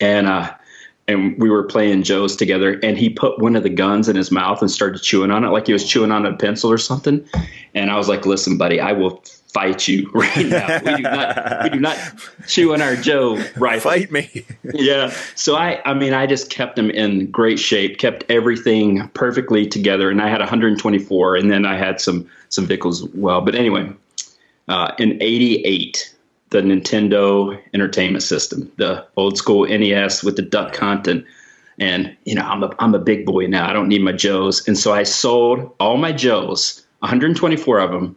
and 0.00 0.26
uh, 0.26 0.54
and 1.08 1.38
we 1.38 1.50
were 1.50 1.64
playing 1.64 2.02
Joe's 2.02 2.36
together, 2.36 2.78
and 2.82 2.98
he 2.98 3.10
put 3.10 3.38
one 3.40 3.56
of 3.56 3.62
the 3.62 3.70
guns 3.70 4.08
in 4.08 4.16
his 4.16 4.30
mouth 4.30 4.60
and 4.60 4.70
started 4.70 5.02
chewing 5.02 5.30
on 5.30 5.44
it 5.44 5.48
like 5.48 5.66
he 5.66 5.72
was 5.72 5.88
chewing 5.88 6.12
on 6.12 6.26
a 6.26 6.36
pencil 6.36 6.70
or 6.70 6.78
something. 6.78 7.26
And 7.74 7.90
I 7.90 7.96
was 7.96 8.08
like, 8.08 8.26
"Listen, 8.26 8.56
buddy, 8.58 8.80
I 8.80 8.92
will 8.92 9.22
fight 9.56 9.88
you 9.88 10.10
right 10.14 10.46
now. 10.46 10.80
We 10.84 10.96
do 10.96 11.02
not, 11.02 11.62
we 11.62 11.70
do 11.70 11.80
not 11.80 11.98
chew 12.46 12.74
on 12.74 12.82
our 12.82 12.94
Joe 12.94 13.42
rifle." 13.56 13.90
Fight 13.90 14.12
me. 14.12 14.44
yeah. 14.74 15.14
So 15.34 15.56
I, 15.56 15.80
I 15.84 15.94
mean, 15.94 16.12
I 16.12 16.26
just 16.26 16.50
kept 16.50 16.76
them 16.76 16.90
in 16.90 17.30
great 17.30 17.58
shape, 17.58 17.98
kept 17.98 18.24
everything 18.28 19.08
perfectly 19.14 19.66
together, 19.66 20.10
and 20.10 20.20
I 20.20 20.28
had 20.28 20.40
124, 20.40 21.36
and 21.36 21.50
then 21.50 21.64
I 21.64 21.76
had 21.76 22.00
some 22.00 22.28
some 22.50 22.66
vehicles 22.66 23.02
as 23.02 23.08
well. 23.14 23.40
But 23.40 23.54
anyway, 23.54 23.90
uh, 24.68 24.92
in 24.98 25.16
'88, 25.22 26.14
the 26.50 26.60
Nintendo 26.60 27.58
Entertainment 27.72 28.22
System, 28.22 28.70
the 28.76 29.06
old 29.16 29.38
school 29.38 29.66
NES 29.66 30.22
with 30.22 30.36
the 30.36 30.42
duck 30.42 30.76
hunt, 30.76 31.08
and 31.08 31.24
and 31.78 32.14
you 32.24 32.34
know, 32.34 32.42
I'm 32.42 32.62
a 32.62 32.74
I'm 32.78 32.94
a 32.94 32.98
big 32.98 33.24
boy 33.24 33.46
now. 33.46 33.70
I 33.70 33.72
don't 33.72 33.88
need 33.88 34.02
my 34.02 34.12
Joes, 34.12 34.68
and 34.68 34.76
so 34.76 34.92
I 34.92 35.04
sold 35.04 35.74
all 35.80 35.96
my 35.96 36.12
Joes, 36.12 36.84
124 37.00 37.78
of 37.78 37.90
them, 37.90 38.16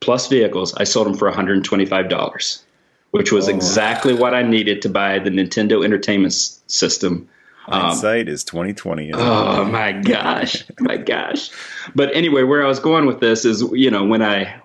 plus 0.00 0.28
vehicles. 0.28 0.74
I 0.74 0.84
sold 0.84 1.06
them 1.06 1.14
for 1.14 1.28
125 1.28 2.08
dollars 2.08 2.64
which 3.10 3.32
was 3.32 3.48
exactly 3.48 4.14
what 4.14 4.34
I 4.34 4.42
needed 4.42 4.82
to 4.82 4.88
buy 4.88 5.18
the 5.18 5.30
Nintendo 5.30 5.84
Entertainment 5.84 6.32
System. 6.32 7.28
Um, 7.68 7.82
Hindsight 7.82 8.28
is 8.28 8.44
2020. 8.44 9.10
isn't 9.10 9.20
it? 9.20 9.22
oh 9.22 9.64
my 9.64 9.92
gosh, 9.92 10.64
my 10.80 10.96
gosh! 10.96 11.50
But 11.94 12.14
anyway, 12.14 12.42
where 12.42 12.64
I 12.64 12.68
was 12.68 12.80
going 12.80 13.06
with 13.06 13.20
this 13.20 13.44
is, 13.44 13.62
you 13.72 13.90
know, 13.90 14.04
when 14.04 14.22
I 14.22 14.60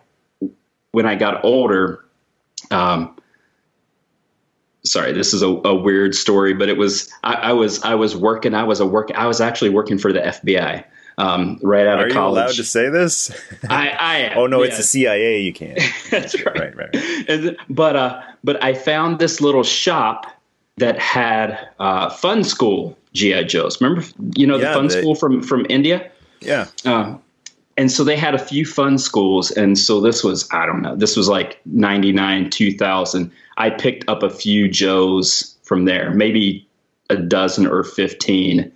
when 0.92 1.06
I 1.06 1.16
got 1.16 1.44
older, 1.44 2.06
um, 2.72 3.18
sorry, 4.84 5.12
this 5.12 5.34
is 5.34 5.42
a, 5.42 5.48
a 5.48 5.76
weird 5.76 6.16
story, 6.16 6.54
but 6.54 6.70
it 6.70 6.78
was 6.78 7.12
I, 7.24 7.34
I 7.34 7.54
was 7.54 7.84
I 7.84 7.96
was 7.96 8.16
working. 8.16 8.54
I 8.54 8.64
was 8.64 8.80
a 8.80 8.86
work. 8.86 9.12
I 9.14 9.28
was 9.28 9.42
actually 9.42 9.72
working 9.72 9.98
for 9.98 10.14
the 10.14 10.22
FBI. 10.22 10.86
Um, 11.18 11.60
right 11.64 11.88
out 11.88 12.00
Are 12.02 12.08
of 12.08 12.14
college. 12.14 12.38
Are 12.38 12.42
you 12.42 12.46
allowed 12.48 12.56
to 12.56 12.64
say 12.66 12.90
this? 12.90 13.32
I, 13.70 13.90
I 13.90 14.16
am. 14.32 14.38
oh 14.38 14.48
no, 14.48 14.62
it's 14.64 14.74
yeah. 14.74 14.78
the 14.78 14.84
CIA. 14.84 15.40
You 15.42 15.54
can't. 15.54 15.80
That's 16.12 16.46
right. 16.46 16.76
Right, 16.76 16.94
right. 16.94 17.58
But 17.70 17.96
uh, 17.96 18.22
but 18.44 18.62
I 18.64 18.74
found 18.74 19.20
this 19.20 19.40
little 19.40 19.64
shop 19.64 20.26
that 20.78 21.00
had 21.00 21.58
uh, 21.80 22.10
Funskool 22.10 22.96
GI 23.14 23.46
Joes. 23.46 23.80
Remember, 23.80 24.06
you 24.36 24.46
know, 24.46 24.58
the 24.58 24.66
Yeah, 24.66 24.74
Fun 24.74 24.88
they- 24.88 25.00
School 25.02 25.16
from 25.16 25.42
from 25.42 25.66
India. 25.70 26.12
Yeah. 26.42 26.68
Uh, 26.84 27.16
and 27.78 27.92
so 27.92 28.04
they 28.04 28.16
had 28.18 28.36
a 28.36 28.40
few 28.40 28.66
Funskools, 28.66 29.56
and 29.56 29.78
so 29.80 30.00
this 30.02 30.22
was 30.24 30.48
I 30.52 30.66
don't 30.66 30.82
know, 30.82 30.96
this 30.98 31.16
was 31.18 31.28
like 31.30 31.60
ninety 31.66 32.12
nine, 32.12 32.50
two 32.50 32.72
thousand. 32.78 33.32
I 33.58 33.70
picked 33.70 34.08
up 34.10 34.22
a 34.22 34.30
few 34.30 34.68
Joes 34.68 35.56
from 35.64 35.86
there, 35.86 36.12
maybe 36.12 36.68
a 37.10 37.16
dozen 37.16 37.68
or 37.68 37.84
fifteen. 37.84 38.70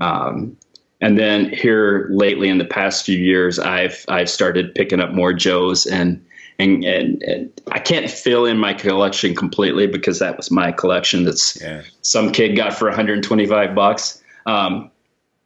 Um, 0.00 0.56
and 1.00 1.18
then 1.18 1.50
here 1.50 2.08
lately, 2.10 2.48
in 2.48 2.58
the 2.58 2.64
past 2.64 3.04
few 3.04 3.18
years, 3.18 3.58
I've 3.58 4.04
I've 4.08 4.28
started 4.30 4.74
picking 4.74 5.00
up 5.00 5.12
more 5.12 5.32
Joes, 5.32 5.86
and 5.86 6.24
and 6.58 6.84
and, 6.84 7.22
and 7.22 7.60
I 7.70 7.78
can't 7.78 8.10
fill 8.10 8.44
in 8.44 8.58
my 8.58 8.74
collection 8.74 9.34
completely 9.34 9.86
because 9.86 10.18
that 10.18 10.36
was 10.36 10.50
my 10.50 10.72
collection. 10.72 11.24
That's 11.24 11.60
Yeah. 11.60 11.82
some 12.02 12.32
kid 12.32 12.56
got 12.56 12.74
for 12.74 12.88
125 12.88 13.74
bucks. 13.74 14.22
Um, 14.46 14.90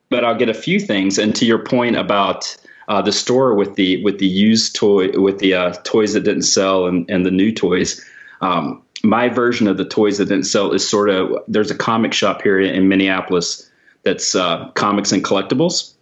but 0.09 0.25
I'll 0.25 0.37
get 0.37 0.49
a 0.49 0.55
few 0.55 0.79
things. 0.79 1.19
And 1.19 1.35
to 1.37 1.47
your 1.47 1.59
point 1.65 1.97
about 1.97 2.57
uh, 2.89 3.03
the 3.03 3.13
store 3.13 3.55
with 3.55 3.75
the 3.77 4.03
with 4.05 4.19
the 4.19 4.27
used 4.27 4.75
toy 4.75 5.11
with 5.21 5.39
the 5.39 5.55
uh, 5.55 5.73
toys 5.85 6.15
that 6.15 6.21
didn't 6.25 6.43
sell 6.43 6.87
and, 6.87 7.09
and 7.11 7.25
the 7.27 7.31
new 7.31 7.53
toys. 7.53 8.05
Um, 8.41 8.83
my 9.05 9.29
version 9.29 9.67
of 9.67 9.77
the 9.79 9.85
toys 9.85 10.19
that 10.19 10.27
didn't 10.27 10.45
sell 10.45 10.73
is 10.73 10.89
sort 10.89 11.11
of 11.11 11.33
there's 11.49 11.71
a 11.71 11.75
comic 11.77 12.13
shop 12.13 12.43
here 12.43 12.61
in 12.61 12.89
Minneapolis 12.89 13.69
that's 14.05 14.35
uh, 14.35 14.71
comics 14.75 15.13
and 15.13 15.25
collectibles, 15.25 15.95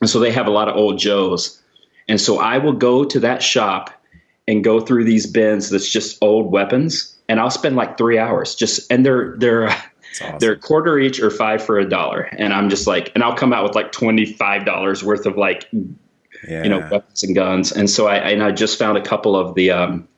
and 0.00 0.08
so 0.08 0.20
they 0.20 0.32
have 0.32 0.46
a 0.46 0.50
lot 0.50 0.68
of 0.68 0.76
old 0.76 0.98
Joes. 0.98 1.60
And 2.08 2.20
so 2.20 2.38
I 2.38 2.58
will 2.58 2.72
go 2.72 3.04
to 3.04 3.20
that 3.20 3.42
shop 3.42 3.90
and 4.46 4.64
go 4.64 4.80
through 4.80 5.04
these 5.04 5.26
bins 5.26 5.68
that's 5.68 5.90
just 5.90 6.18
old 6.22 6.50
weapons, 6.50 7.16
and 7.28 7.38
I'll 7.38 7.50
spend 7.50 7.76
like 7.76 7.98
three 7.98 8.18
hours 8.18 8.54
just 8.54 8.90
and 8.90 9.04
they're 9.04 9.36
they're 9.36 9.68
awesome. 10.22 10.38
they're 10.38 10.52
a 10.52 10.58
quarter 10.58 10.98
each 10.98 11.20
or 11.20 11.30
five 11.30 11.62
for 11.62 11.78
a 11.78 11.88
dollar, 11.88 12.22
and 12.22 12.52
I'm 12.52 12.70
just 12.70 12.86
like, 12.86 13.12
and 13.14 13.22
I'll 13.22 13.36
come 13.36 13.52
out 13.52 13.64
with 13.64 13.74
like 13.74 13.92
twenty 13.92 14.24
five 14.24 14.64
dollars 14.64 15.04
worth 15.04 15.26
of 15.26 15.36
like 15.36 15.68
yeah. 16.46 16.62
you 16.62 16.68
know 16.68 16.78
weapons 16.90 17.22
and 17.22 17.34
guns, 17.34 17.72
and 17.72 17.90
so 17.90 18.06
I 18.06 18.16
and 18.16 18.42
I 18.42 18.52
just 18.52 18.78
found 18.78 18.96
a 18.96 19.02
couple 19.02 19.36
of 19.36 19.54
the 19.54 19.70
um, 19.70 20.08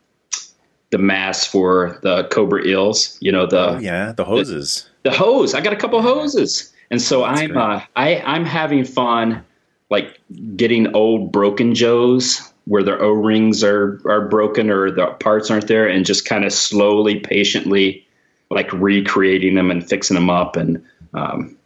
the 0.90 0.98
mass 0.98 1.46
for 1.46 1.98
the 2.02 2.24
Cobra 2.30 2.64
eels. 2.64 3.18
You 3.20 3.32
know 3.32 3.46
the 3.46 3.70
oh, 3.70 3.78
yeah 3.78 4.12
the 4.12 4.24
hoses. 4.24 4.88
The, 5.02 5.10
the, 5.10 5.16
hose. 5.16 5.54
I 5.54 5.60
got 5.60 5.72
a 5.72 5.76
couple 5.76 6.00
hoses, 6.02 6.72
and 6.90 7.00
so 7.00 7.24
That's 7.24 7.40
I'm 7.40 7.56
uh, 7.56 7.82
I 7.96 8.20
I'm 8.20 8.44
having 8.44 8.84
fun 8.84 9.44
like 9.90 10.20
getting 10.56 10.94
old 10.94 11.32
broken 11.32 11.74
Joes 11.74 12.52
where 12.66 12.82
their 12.82 13.02
O 13.02 13.10
rings 13.10 13.64
are 13.64 14.00
are 14.06 14.28
broken 14.28 14.70
or 14.70 14.90
the 14.90 15.06
parts 15.06 15.50
aren't 15.50 15.66
there, 15.66 15.88
and 15.88 16.06
just 16.06 16.24
kind 16.24 16.44
of 16.44 16.52
slowly, 16.52 17.20
patiently, 17.20 18.06
like 18.50 18.72
recreating 18.72 19.54
them 19.54 19.70
and 19.70 19.86
fixing 19.86 20.14
them 20.14 20.30
up. 20.30 20.56
And 20.56 20.84
um, 21.12 21.56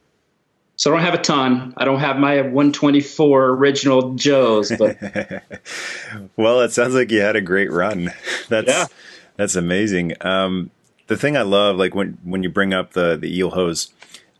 so 0.76 0.90
I 0.90 0.96
don't 0.96 1.04
have 1.04 1.14
a 1.14 1.22
ton. 1.22 1.74
I 1.76 1.84
don't 1.84 2.00
have 2.00 2.18
my 2.18 2.40
124 2.40 3.48
original 3.48 4.14
Joes, 4.14 4.72
but 4.76 4.98
well, 6.36 6.60
it 6.62 6.72
sounds 6.72 6.94
like 6.94 7.10
you 7.10 7.20
had 7.20 7.36
a 7.36 7.40
great 7.40 7.70
run. 7.70 8.12
That's 8.48 8.68
yeah. 8.68 8.86
that's 9.36 9.56
amazing. 9.56 10.14
Um, 10.20 10.70
the 11.06 11.16
thing 11.16 11.36
I 11.36 11.42
love, 11.42 11.76
like 11.76 11.94
when 11.94 12.18
when 12.24 12.42
you 12.42 12.48
bring 12.48 12.72
up 12.72 12.92
the 12.92 13.16
the 13.16 13.36
eel 13.36 13.50
hose, 13.50 13.92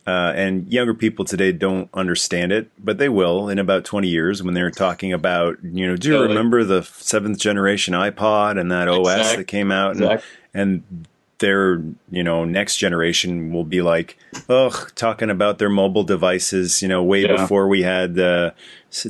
uh, 0.07 0.33
and 0.37 0.71
younger 0.71 0.93
people 0.93 1.25
today 1.25 1.51
don't 1.51 1.89
understand 1.95 2.53
it, 2.53 2.71
but 2.79 2.99
they 2.99 3.09
will 3.09 3.49
in 3.49 3.59
about 3.59 3.85
20 3.85 4.09
years 4.09 4.43
when 4.43 4.53
they're 4.53 4.71
talking 4.71 5.13
about, 5.13 5.57
you 5.63 5.87
know, 5.87 5.97
do 5.97 6.09
you 6.09 6.21
remember 6.21 6.63
the 6.63 6.83
seventh 6.83 7.39
generation 7.39 7.95
iPod 7.95 8.61
and 8.61 8.71
that 8.71 8.89
exactly. 8.89 9.13
OS 9.13 9.37
that 9.37 9.45
came 9.47 9.73
out? 9.73 9.97
And, 9.97 10.23
and 10.53 11.07
their, 11.39 11.83
you 12.11 12.23
know, 12.23 12.45
next 12.45 12.77
generation 12.77 13.53
will 13.53 13.65
be 13.65 13.81
like, 13.81 14.19
ugh, 14.49 14.93
talking 14.95 15.31
about 15.31 15.59
their 15.59 15.71
mobile 15.71 16.05
devices, 16.05 16.83
you 16.83 16.89
know, 16.89 17.03
way 17.03 17.23
yeah. 17.23 17.37
before 17.37 17.67
we 17.67 17.83
had 17.83 18.19
uh, 18.19 18.51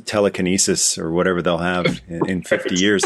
telekinesis 0.04 0.96
or 0.96 1.10
whatever 1.10 1.42
they'll 1.42 1.58
have 1.58 2.00
in, 2.08 2.28
in 2.28 2.42
50 2.42 2.76
years. 2.76 3.02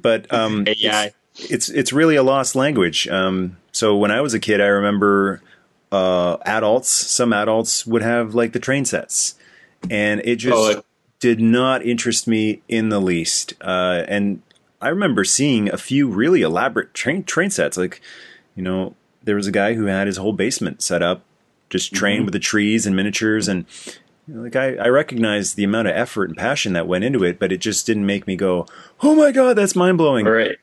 But 0.00 0.32
um, 0.32 0.64
AI. 0.66 1.12
It's, 1.34 1.50
it's, 1.50 1.68
it's 1.70 1.92
really 1.94 2.16
a 2.16 2.22
lost 2.22 2.54
language. 2.54 3.08
Um, 3.08 3.56
so 3.72 3.96
when 3.96 4.10
I 4.10 4.20
was 4.20 4.34
a 4.34 4.40
kid, 4.40 4.60
I 4.60 4.66
remember 4.66 5.40
uh, 5.92 6.38
adults, 6.46 6.88
some 6.88 7.32
adults 7.32 7.86
would 7.86 8.02
have 8.02 8.34
like 8.34 8.52
the 8.52 8.58
train 8.58 8.84
sets, 8.84 9.34
and 9.90 10.22
it 10.24 10.36
just 10.36 10.56
oh, 10.56 10.82
did 11.20 11.40
not 11.40 11.84
interest 11.84 12.26
me 12.26 12.62
in 12.68 12.88
the 12.88 13.00
least. 13.00 13.54
Uh, 13.60 14.04
and 14.08 14.42
I 14.80 14.88
remember 14.88 15.22
seeing 15.22 15.68
a 15.68 15.76
few 15.76 16.08
really 16.08 16.42
elaborate 16.42 16.94
train 16.94 17.24
train 17.24 17.50
sets. 17.50 17.76
Like, 17.76 18.00
you 18.56 18.62
know, 18.62 18.96
there 19.22 19.36
was 19.36 19.46
a 19.46 19.52
guy 19.52 19.74
who 19.74 19.86
had 19.86 20.06
his 20.06 20.16
whole 20.16 20.32
basement 20.32 20.82
set 20.82 21.02
up, 21.02 21.22
just 21.70 21.92
trained 21.92 22.20
mm-hmm. 22.20 22.26
with 22.26 22.32
the 22.32 22.40
trees 22.40 22.86
and 22.86 22.96
miniatures, 22.96 23.46
and 23.46 23.66
you 24.26 24.34
know, 24.34 24.42
like 24.42 24.56
I, 24.56 24.76
I 24.76 24.88
recognized 24.88 25.56
the 25.56 25.64
amount 25.64 25.88
of 25.88 25.94
effort 25.94 26.30
and 26.30 26.38
passion 26.38 26.72
that 26.72 26.86
went 26.86 27.04
into 27.04 27.22
it, 27.22 27.38
but 27.38 27.52
it 27.52 27.58
just 27.58 27.86
didn't 27.86 28.06
make 28.06 28.26
me 28.26 28.34
go, 28.34 28.66
"Oh 29.02 29.14
my 29.14 29.30
god, 29.30 29.56
that's 29.56 29.76
mind 29.76 29.98
blowing!" 29.98 30.24
Right. 30.24 30.58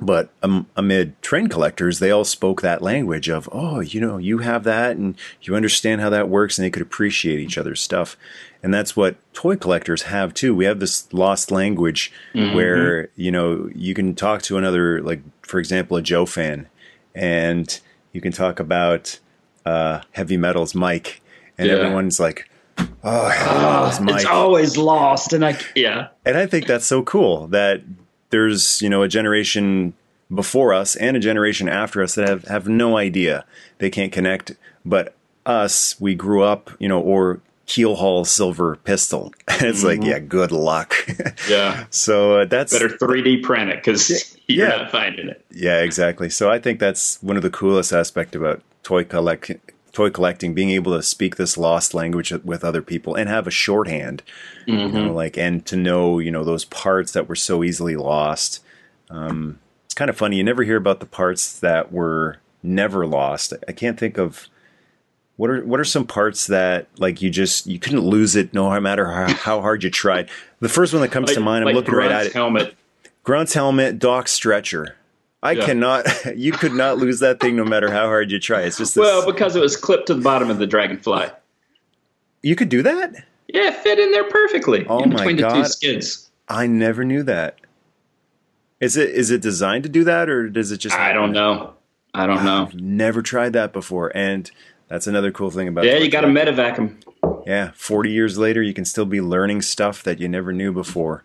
But 0.00 0.30
um, 0.42 0.66
amid 0.76 1.20
train 1.20 1.48
collectors, 1.48 1.98
they 1.98 2.10
all 2.10 2.24
spoke 2.24 2.62
that 2.62 2.82
language 2.82 3.28
of, 3.28 3.48
oh, 3.52 3.80
you 3.80 4.00
know, 4.00 4.16
you 4.16 4.38
have 4.38 4.64
that 4.64 4.96
and 4.96 5.16
you 5.42 5.54
understand 5.54 6.00
how 6.00 6.10
that 6.10 6.28
works, 6.28 6.58
and 6.58 6.64
they 6.64 6.70
could 6.70 6.82
appreciate 6.82 7.38
each 7.38 7.58
other's 7.58 7.80
stuff. 7.80 8.16
And 8.62 8.72
that's 8.72 8.96
what 8.96 9.16
toy 9.34 9.56
collectors 9.56 10.02
have 10.02 10.32
too. 10.32 10.54
We 10.54 10.64
have 10.64 10.80
this 10.80 11.12
lost 11.12 11.50
language 11.50 12.12
mm-hmm. 12.34 12.54
where, 12.54 13.08
you 13.16 13.30
know, 13.30 13.70
you 13.74 13.94
can 13.94 14.14
talk 14.14 14.42
to 14.42 14.56
another, 14.56 15.02
like, 15.02 15.22
for 15.42 15.58
example, 15.58 15.96
a 15.96 16.02
Joe 16.02 16.26
fan, 16.26 16.68
and 17.14 17.80
you 18.12 18.20
can 18.20 18.32
talk 18.32 18.58
about 18.58 19.18
uh, 19.66 20.00
heavy 20.12 20.36
metals 20.36 20.74
Mike, 20.74 21.20
and 21.58 21.68
yeah. 21.68 21.74
everyone's 21.74 22.18
like, 22.18 22.48
Oh, 23.02 23.30
uh, 23.34 23.98
it's 24.08 24.24
always 24.24 24.76
lost, 24.76 25.32
and 25.32 25.44
I 25.44 25.58
yeah. 25.74 26.08
And 26.24 26.36
I 26.36 26.46
think 26.46 26.66
that's 26.66 26.86
so 26.86 27.02
cool 27.02 27.46
that 27.48 27.82
there's 28.30 28.80
you 28.82 28.88
know 28.88 29.02
a 29.02 29.08
generation 29.08 29.94
before 30.32 30.72
us 30.72 30.96
and 30.96 31.16
a 31.16 31.20
generation 31.20 31.68
after 31.68 32.02
us 32.02 32.14
that 32.14 32.28
have, 32.28 32.44
have 32.44 32.68
no 32.68 32.96
idea 32.96 33.44
they 33.78 33.90
can't 33.90 34.12
connect. 34.12 34.52
But 34.84 35.14
us 35.46 36.00
we 36.00 36.14
grew 36.14 36.42
up 36.42 36.70
you 36.78 36.88
know 36.88 37.00
or 37.00 37.40
Keelhaul 37.66 38.26
silver 38.26 38.76
pistol. 38.76 39.32
It's 39.62 39.80
mm-hmm. 39.80 39.86
like 39.86 40.04
yeah 40.04 40.18
good 40.18 40.52
luck. 40.52 40.94
Yeah. 41.48 41.86
So 41.90 42.40
uh, 42.40 42.44
that's 42.44 42.72
better 42.72 42.88
3d 42.88 43.42
print 43.42 43.70
it 43.70 43.76
because 43.76 44.36
you're 44.46 44.68
yeah. 44.68 44.76
not 44.76 44.90
finding 44.90 45.28
it. 45.28 45.44
Yeah 45.50 45.80
exactly. 45.80 46.30
So 46.30 46.50
i 46.50 46.58
think 46.58 46.80
that's 46.80 47.22
one 47.22 47.36
of 47.36 47.42
the 47.42 47.50
coolest 47.50 47.92
aspect 47.92 48.34
about 48.34 48.62
toy 48.82 49.04
collect 49.04 49.50
toy 49.92 50.10
collecting, 50.10 50.54
being 50.54 50.70
able 50.70 50.96
to 50.96 51.02
speak 51.02 51.36
this 51.36 51.58
lost 51.58 51.94
language 51.94 52.32
with 52.44 52.64
other 52.64 52.82
people 52.82 53.14
and 53.14 53.28
have 53.28 53.46
a 53.46 53.50
shorthand, 53.50 54.22
mm-hmm. 54.66 54.72
you 54.72 54.88
know, 54.88 55.08
mm-hmm. 55.08 55.14
like 55.14 55.36
and 55.36 55.64
to 55.66 55.76
know 55.76 56.18
you 56.18 56.30
know 56.30 56.44
those 56.44 56.64
parts 56.64 57.12
that 57.12 57.28
were 57.28 57.36
so 57.36 57.64
easily 57.64 57.96
lost. 57.96 58.62
Um, 59.08 59.58
it's 59.84 59.94
kind 59.94 60.08
of 60.08 60.16
funny. 60.16 60.36
You 60.36 60.44
never 60.44 60.62
hear 60.62 60.76
about 60.76 61.00
the 61.00 61.06
parts 61.06 61.58
that 61.60 61.92
were 61.92 62.38
never 62.62 63.06
lost. 63.06 63.52
I 63.66 63.72
can't 63.72 63.98
think 63.98 64.18
of 64.18 64.48
what 65.36 65.50
are 65.50 65.64
what 65.64 65.80
are 65.80 65.84
some 65.84 66.06
parts 66.06 66.46
that 66.48 66.86
like 66.98 67.22
you 67.22 67.30
just 67.30 67.66
you 67.66 67.78
couldn't 67.78 68.02
lose 68.02 68.36
it 68.36 68.52
no 68.52 68.78
matter 68.78 69.10
how, 69.10 69.32
how 69.34 69.60
hard 69.60 69.82
you 69.82 69.90
tried. 69.90 70.28
The 70.60 70.68
first 70.68 70.92
one 70.92 71.02
that 71.02 71.10
comes 71.10 71.28
like, 71.28 71.34
to 71.34 71.40
mind, 71.40 71.62
I'm 71.62 71.66
like 71.66 71.74
looking 71.74 71.94
Grunt's 71.94 72.12
right 72.12 72.20
at 72.20 72.26
it. 72.26 72.32
Helmet. 72.34 72.76
Grunt's 73.24 73.54
helmet, 73.54 73.98
Doc 73.98 74.28
stretcher. 74.28 74.96
I 75.42 75.52
yeah. 75.52 75.64
cannot. 75.64 76.06
You 76.36 76.52
could 76.52 76.72
not 76.72 76.98
lose 76.98 77.20
that 77.20 77.40
thing 77.40 77.56
no 77.56 77.64
matter 77.64 77.90
how 77.90 78.06
hard 78.06 78.30
you 78.30 78.38
try. 78.38 78.62
It's 78.62 78.78
just 78.78 78.94
this, 78.94 79.02
well 79.02 79.26
because 79.26 79.56
it 79.56 79.60
was 79.60 79.76
clipped 79.76 80.06
to 80.06 80.14
the 80.14 80.22
bottom 80.22 80.50
of 80.50 80.58
the 80.58 80.66
dragonfly. 80.66 81.28
You 82.42 82.56
could 82.56 82.68
do 82.68 82.82
that. 82.82 83.14
Yeah, 83.48 83.68
it 83.68 83.76
fit 83.76 83.98
in 83.98 84.12
there 84.12 84.28
perfectly. 84.28 84.86
Oh 84.86 85.02
in 85.02 85.10
between 85.10 85.36
my 85.36 85.42
god! 85.42 85.56
The 85.56 85.62
two 85.62 85.68
skids. 85.68 86.30
I 86.48 86.66
never 86.66 87.04
knew 87.04 87.22
that. 87.24 87.58
Is 88.80 88.96
it 88.96 89.10
is 89.10 89.30
it 89.30 89.42
designed 89.42 89.84
to 89.84 89.90
do 89.90 90.04
that 90.04 90.28
or 90.28 90.48
does 90.48 90.72
it 90.72 90.78
just? 90.78 90.96
I 90.96 91.12
don't 91.12 91.32
know. 91.32 91.74
I 92.14 92.26
don't 92.26 92.44
know. 92.44 92.62
I've 92.62 92.74
never 92.74 93.22
tried 93.22 93.52
that 93.52 93.72
before, 93.72 94.10
and 94.16 94.50
that's 94.88 95.06
another 95.06 95.30
cool 95.30 95.50
thing 95.50 95.68
about. 95.68 95.84
Yeah, 95.84 95.98
you 95.98 96.10
got 96.10 96.22
to 96.22 96.26
medevac 96.26 96.76
them. 96.76 96.98
Yeah, 97.46 97.72
forty 97.74 98.10
years 98.10 98.38
later, 98.38 98.62
you 98.62 98.72
can 98.72 98.84
still 98.84 99.04
be 99.04 99.20
learning 99.20 99.62
stuff 99.62 100.02
that 100.04 100.18
you 100.18 100.28
never 100.28 100.52
knew 100.52 100.72
before. 100.72 101.24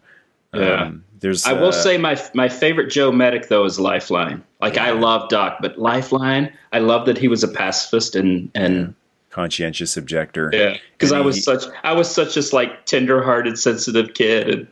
Yeah. 0.54 0.84
Um, 0.84 1.04
there's. 1.19 1.45
I 1.45 1.54
will 1.54 1.69
uh, 1.69 1.71
say 1.71 1.97
my 1.97 2.21
my 2.34 2.49
favorite 2.49 2.89
Joe 2.89 3.12
Medic 3.12 3.47
though 3.47 3.65
is 3.65 3.80
Lifeline. 3.80 4.43
Like 4.62 4.75
yeah. 4.75 4.86
I 4.86 4.91
love 4.91 5.30
Doc, 5.30 5.58
but 5.62 5.78
Lifeline, 5.78 6.51
I 6.71 6.80
love 6.80 7.06
that 7.06 7.17
he 7.17 7.28
was 7.28 7.43
a 7.43 7.47
pacifist 7.47 8.15
and 8.15 8.49
and 8.56 8.95
conscientious 9.30 9.97
objector. 9.97 10.49
Yeah, 10.54 10.78
because 10.93 11.12
I 11.12 11.21
was 11.21 11.36
he, 11.36 11.41
such 11.41 11.63
I 11.84 11.93
was 11.93 12.10
such 12.10 12.34
just 12.34 12.54
like 12.54 12.86
tender-hearted, 12.86 13.60
sensitive 13.60 14.13
kid, 14.13 14.49
and 14.49 14.67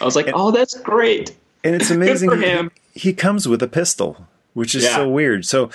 I 0.00 0.04
was 0.04 0.16
like, 0.16 0.26
and, 0.26 0.34
oh, 0.36 0.50
that's 0.50 0.78
great. 0.80 1.34
And 1.62 1.74
it's 1.74 1.90
amazing 1.90 2.30
for 2.30 2.36
him. 2.36 2.70
He, 2.92 3.00
he, 3.00 3.12
comes 3.12 3.46
with 3.46 3.62
a 3.62 3.68
pistol, 3.68 4.26
which 4.54 4.74
is 4.74 4.84
yeah. 4.84 4.96
so 4.96 5.08
weird. 5.08 5.44
So 5.44 5.70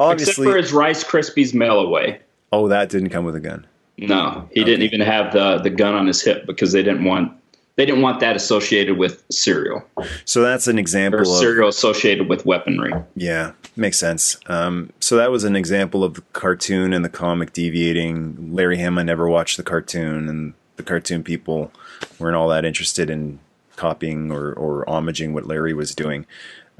obviously, 0.00 0.46
except 0.46 0.48
for 0.48 0.56
his 0.56 0.72
Rice 0.72 1.04
Krispies 1.04 1.52
mail 1.52 1.80
away. 1.80 2.20
Oh, 2.52 2.68
that 2.68 2.88
didn't 2.88 3.10
come 3.10 3.24
with 3.24 3.36
a 3.36 3.40
gun. 3.40 3.66
No, 3.98 4.48
he 4.52 4.60
okay. 4.60 4.70
didn't 4.70 4.82
even 4.82 5.00
have 5.00 5.32
the 5.32 5.58
the 5.58 5.70
gun 5.70 5.94
on 5.94 6.06
his 6.06 6.22
hip 6.22 6.46
because 6.46 6.72
they 6.72 6.82
didn't 6.82 7.04
want 7.04 7.32
they 7.78 7.86
didn't 7.86 8.02
want 8.02 8.18
that 8.18 8.34
associated 8.34 8.98
with 8.98 9.24
cereal. 9.30 9.84
So 10.24 10.42
that's 10.42 10.66
an 10.66 10.80
example 10.80 11.20
or 11.20 11.24
cereal 11.24 11.68
associated 11.68 12.28
with 12.28 12.44
weaponry. 12.44 12.92
Yeah, 13.14 13.52
makes 13.76 13.96
sense. 13.96 14.36
Um, 14.46 14.92
so 14.98 15.16
that 15.16 15.30
was 15.30 15.44
an 15.44 15.54
example 15.54 16.02
of 16.02 16.14
the 16.14 16.22
cartoon 16.32 16.92
and 16.92 17.04
the 17.04 17.08
comic 17.08 17.52
deviating. 17.52 18.52
Larry 18.52 18.80
Hama 18.80 19.04
never 19.04 19.28
watched 19.28 19.56
the 19.56 19.62
cartoon, 19.62 20.28
and 20.28 20.54
the 20.74 20.82
cartoon 20.82 21.22
people 21.22 21.70
weren't 22.18 22.34
all 22.34 22.48
that 22.48 22.64
interested 22.64 23.10
in 23.10 23.38
copying 23.76 24.32
or, 24.32 24.52
or 24.54 24.84
homaging 24.86 25.32
what 25.32 25.46
Larry 25.46 25.72
was 25.72 25.94
doing. 25.94 26.26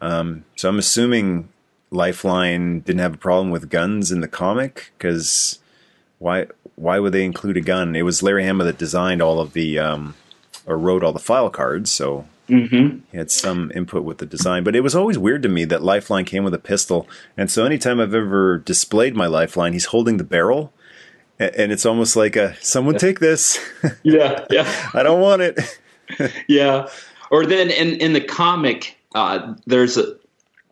Um, 0.02 0.44
so 0.56 0.68
I'm 0.68 0.80
assuming 0.80 1.48
Lifeline 1.92 2.80
didn't 2.80 3.02
have 3.02 3.14
a 3.14 3.18
problem 3.18 3.50
with 3.50 3.70
guns 3.70 4.10
in 4.10 4.20
the 4.20 4.26
comic 4.26 4.90
because 4.98 5.60
why 6.18 6.46
why 6.74 6.98
would 6.98 7.12
they 7.12 7.24
include 7.24 7.56
a 7.56 7.60
gun? 7.60 7.94
It 7.94 8.02
was 8.02 8.20
Larry 8.20 8.44
Hama 8.44 8.64
that 8.64 8.78
designed 8.78 9.22
all 9.22 9.38
of 9.38 9.52
the 9.52 9.78
um, 9.78 10.16
or 10.68 10.76
wrote 10.78 11.02
all 11.02 11.12
the 11.12 11.18
file 11.18 11.48
cards, 11.48 11.90
so 11.90 12.26
mm-hmm. 12.48 12.98
he 13.10 13.16
had 13.16 13.30
some 13.30 13.72
input 13.74 14.04
with 14.04 14.18
the 14.18 14.26
design. 14.26 14.62
But 14.62 14.76
it 14.76 14.82
was 14.82 14.94
always 14.94 15.18
weird 15.18 15.42
to 15.42 15.48
me 15.48 15.64
that 15.64 15.82
Lifeline 15.82 16.26
came 16.26 16.44
with 16.44 16.54
a 16.54 16.58
pistol, 16.58 17.08
and 17.36 17.50
so 17.50 17.64
anytime 17.64 17.98
I've 17.98 18.14
ever 18.14 18.58
displayed 18.58 19.16
my 19.16 19.26
Lifeline, 19.26 19.72
he's 19.72 19.86
holding 19.86 20.18
the 20.18 20.24
barrel, 20.24 20.72
and 21.38 21.72
it's 21.72 21.86
almost 21.86 22.14
like 22.14 22.36
a 22.36 22.54
someone 22.60 22.98
take 22.98 23.18
this. 23.18 23.58
yeah, 24.02 24.44
yeah. 24.50 24.90
I 24.92 25.02
don't 25.02 25.20
want 25.20 25.42
it. 25.42 25.80
yeah. 26.48 26.88
Or 27.30 27.46
then 27.46 27.70
in 27.70 27.94
in 27.94 28.12
the 28.12 28.20
comic, 28.20 28.98
uh, 29.14 29.54
there's 29.66 29.96
a 29.96 30.16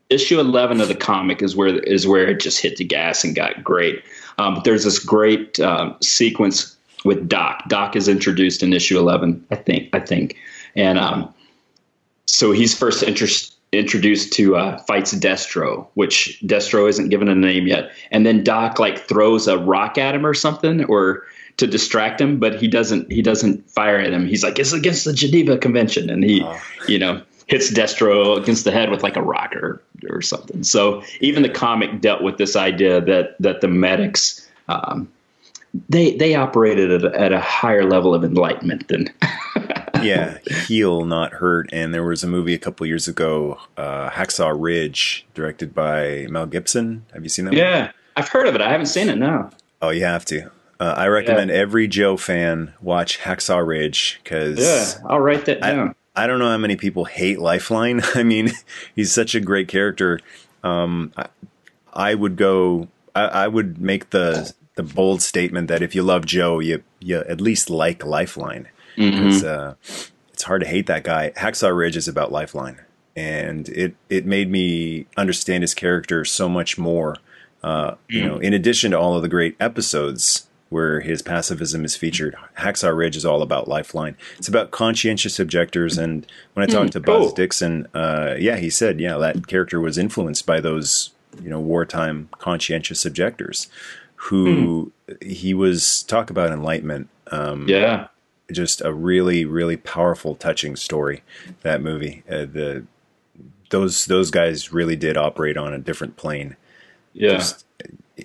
issue 0.08 0.38
11 0.38 0.80
of 0.80 0.86
the 0.86 0.94
comic 0.94 1.42
is 1.42 1.56
where 1.56 1.68
is 1.68 2.06
where 2.06 2.28
it 2.28 2.40
just 2.40 2.60
hit 2.60 2.76
the 2.76 2.84
gas 2.84 3.24
and 3.24 3.34
got 3.34 3.64
great. 3.64 4.04
Um, 4.38 4.54
but 4.54 4.64
there's 4.64 4.84
this 4.84 4.98
great 4.98 5.58
um, 5.60 5.96
sequence 6.02 6.75
with 7.06 7.28
Doc. 7.28 7.64
Doc 7.68 7.96
is 7.96 8.08
introduced 8.08 8.62
in 8.62 8.72
issue 8.72 8.98
11, 8.98 9.46
I 9.50 9.56
think. 9.56 9.88
I 9.92 10.00
think, 10.00 10.36
and 10.74 10.98
um, 10.98 11.32
so 12.26 12.52
he's 12.52 12.76
first 12.76 13.02
inter- 13.02 13.26
introduced 13.72 14.32
to 14.34 14.56
uh, 14.56 14.78
fights 14.78 15.14
Destro, 15.14 15.86
which 15.94 16.40
Destro 16.44 16.88
isn't 16.88 17.08
given 17.08 17.28
a 17.28 17.34
name 17.34 17.66
yet, 17.66 17.92
and 18.10 18.26
then 18.26 18.44
Doc 18.44 18.78
like 18.78 18.98
throws 19.08 19.48
a 19.48 19.58
rock 19.58 19.98
at 19.98 20.14
him 20.14 20.26
or 20.26 20.34
something, 20.34 20.84
or 20.84 21.24
to 21.56 21.66
distract 21.66 22.20
him, 22.20 22.38
but 22.38 22.56
he 22.56 22.68
doesn't. 22.68 23.10
He 23.10 23.22
doesn't 23.22 23.70
fire 23.70 23.98
at 23.98 24.12
him. 24.12 24.26
He's 24.26 24.42
like, 24.42 24.58
"It's 24.58 24.72
against 24.72 25.04
the 25.04 25.12
Geneva 25.12 25.56
Convention," 25.56 26.10
and 26.10 26.22
he, 26.22 26.42
oh. 26.42 26.60
you 26.86 26.98
know. 26.98 27.22
hits 27.48 27.70
Destro 27.70 28.36
against 28.36 28.64
the 28.64 28.72
head 28.72 28.90
with 28.90 29.04
like 29.04 29.14
a 29.14 29.22
rocker 29.22 29.80
or 30.10 30.20
something. 30.20 30.64
So 30.64 31.04
even 31.20 31.44
the 31.44 31.48
comic 31.48 32.00
dealt 32.00 32.20
with 32.20 32.38
this 32.38 32.56
idea 32.56 33.00
that 33.02 33.36
that 33.38 33.60
the 33.60 33.68
medics 33.68 34.46
um, 34.68 35.08
they 35.88 36.16
they 36.16 36.34
operated 36.34 36.90
at 36.90 37.04
a, 37.04 37.20
at 37.20 37.32
a 37.32 37.40
higher 37.40 37.84
level 37.84 38.14
of 38.14 38.24
enlightenment 38.24 38.88
than. 38.88 39.08
yeah, 40.02 40.38
heal, 40.66 41.04
not 41.04 41.34
hurt. 41.34 41.68
And 41.72 41.92
there 41.92 42.04
was 42.04 42.22
a 42.22 42.26
movie 42.26 42.54
a 42.54 42.58
couple 42.58 42.86
years 42.86 43.08
ago, 43.08 43.58
uh, 43.76 44.10
Hacksaw 44.10 44.54
Ridge, 44.56 45.26
directed 45.34 45.74
by 45.74 46.26
Mel 46.28 46.46
Gibson. 46.46 47.06
Have 47.12 47.22
you 47.22 47.28
seen 47.28 47.46
that? 47.46 47.54
Yeah, 47.54 47.86
one? 47.86 47.94
I've 48.16 48.28
heard 48.28 48.46
of 48.46 48.54
it. 48.54 48.60
I 48.60 48.70
haven't 48.70 48.86
seen 48.86 49.08
it. 49.08 49.16
No. 49.16 49.50
Oh, 49.82 49.90
you 49.90 50.04
have 50.04 50.24
to. 50.26 50.50
Uh, 50.78 50.94
I 50.96 51.06
recommend 51.08 51.50
yeah. 51.50 51.56
every 51.56 51.88
Joe 51.88 52.16
fan 52.16 52.74
watch 52.82 53.20
Hacksaw 53.20 53.66
Ridge 53.66 54.20
because 54.22 54.58
yeah, 54.58 55.08
I'll 55.08 55.20
write 55.20 55.46
that 55.46 55.62
down. 55.62 55.94
I, 56.14 56.24
I, 56.24 56.26
don't 56.26 56.38
know 56.38 56.50
how 56.50 56.58
many 56.58 56.76
people 56.76 57.06
hate 57.06 57.38
Lifeline. 57.38 58.02
I 58.14 58.22
mean, 58.22 58.52
he's 58.94 59.10
such 59.10 59.34
a 59.34 59.40
great 59.40 59.68
character. 59.68 60.20
Um, 60.62 61.12
I, 61.16 61.28
I, 61.94 62.14
would 62.14 62.36
go. 62.36 62.88
I, 63.14 63.24
I, 63.24 63.48
would 63.48 63.80
make 63.80 64.10
the 64.10 64.52
the 64.76 64.82
bold 64.82 65.20
statement 65.22 65.68
that 65.68 65.82
if 65.82 65.94
you 65.94 66.02
love 66.02 66.24
Joe, 66.24 66.60
you 66.60 66.84
you 67.00 67.18
at 67.18 67.40
least 67.40 67.68
like 67.68 68.06
Lifeline. 68.06 68.68
Mm-hmm. 68.96 69.46
Uh, 69.46 69.74
it's 70.32 70.44
hard 70.44 70.62
to 70.62 70.68
hate 70.68 70.86
that 70.86 71.02
guy. 71.02 71.30
Hacksaw 71.30 71.76
Ridge 71.76 71.96
is 71.96 72.06
about 72.06 72.30
Lifeline, 72.30 72.80
and 73.16 73.68
it 73.70 73.96
it 74.08 74.24
made 74.24 74.50
me 74.50 75.06
understand 75.16 75.62
his 75.62 75.74
character 75.74 76.24
so 76.24 76.48
much 76.48 76.78
more. 76.78 77.16
Uh, 77.62 77.96
you 78.08 78.24
know, 78.24 78.38
in 78.38 78.54
addition 78.54 78.92
to 78.92 78.98
all 78.98 79.16
of 79.16 79.22
the 79.22 79.28
great 79.28 79.56
episodes 79.58 80.46
where 80.68 81.00
his 81.00 81.22
pacifism 81.22 81.84
is 81.84 81.96
featured. 81.96 82.36
Hacksaw 82.58 82.96
Ridge 82.96 83.16
is 83.16 83.24
all 83.24 83.40
about 83.40 83.68
Lifeline. 83.68 84.16
It's 84.36 84.48
about 84.48 84.72
conscientious 84.72 85.38
objectors. 85.38 85.96
And 85.96 86.26
when 86.54 86.64
I 86.64 86.66
talked 86.66 86.92
to 86.92 87.00
Buzz. 87.00 87.32
Dixon, 87.32 87.86
uh, 87.94 88.34
yeah, 88.36 88.56
he 88.56 88.68
said, 88.68 88.98
yeah, 88.98 89.16
that 89.16 89.46
character 89.46 89.80
was 89.80 89.96
influenced 89.96 90.44
by 90.44 90.60
those, 90.60 91.10
you 91.40 91.48
know, 91.48 91.60
wartime 91.60 92.28
conscientious 92.38 93.06
objectors 93.06 93.68
who 94.16 94.92
mm. 95.08 95.22
he 95.22 95.54
was 95.54 96.02
talk 96.04 96.30
about 96.30 96.50
enlightenment. 96.50 97.08
Um, 97.30 97.68
yeah. 97.68 98.08
Just 98.50 98.80
a 98.80 98.92
really, 98.92 99.44
really 99.44 99.76
powerful, 99.76 100.34
touching 100.34 100.76
story. 100.76 101.22
That 101.62 101.82
movie, 101.82 102.22
uh, 102.28 102.46
the 102.46 102.86
those 103.70 104.04
those 104.06 104.30
guys 104.30 104.72
really 104.72 104.96
did 104.96 105.16
operate 105.16 105.56
on 105.56 105.72
a 105.72 105.78
different 105.78 106.16
plane. 106.16 106.56
Yeah, 107.12 107.32
Just 107.32 107.64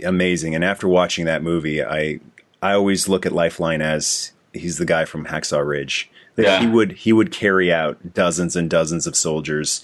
amazing. 0.04 0.54
And 0.54 0.63
after 0.63 0.88
watching 0.88 1.25
that 1.25 1.41
movie, 1.41 1.84
I 1.84 2.19
I 2.62 2.73
always 2.73 3.08
look 3.08 3.25
at 3.25 3.32
Lifeline 3.32 3.82
as 3.82 4.32
he's 4.54 4.77
the 4.77 4.86
guy 4.86 5.06
from 5.06 5.25
Hacksaw 5.25 5.65
Ridge. 5.65 6.10
That 6.36 6.43
yeah. 6.43 6.60
he 6.62 6.67
would 6.67 6.91
he 6.93 7.13
would 7.13 7.32
carry 7.32 7.73
out 7.73 8.13
dozens 8.13 8.56
and 8.56 8.69
dozens 8.69 9.08
of 9.08 9.15
soldiers, 9.15 9.84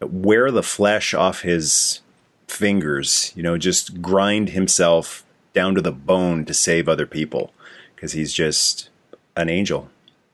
wear 0.00 0.50
the 0.50 0.62
flesh 0.62 1.14
off 1.14 1.42
his 1.42 2.00
fingers, 2.48 3.32
you 3.34 3.42
know, 3.42 3.58
just 3.58 4.00
grind 4.02 4.50
himself 4.50 5.24
down 5.52 5.74
to 5.74 5.80
the 5.80 5.92
bone 5.92 6.44
to 6.44 6.54
save 6.54 6.88
other 6.88 7.06
people 7.06 7.52
because 7.94 8.12
he's 8.12 8.32
just 8.32 8.88
an 9.36 9.48
angel. 9.48 9.88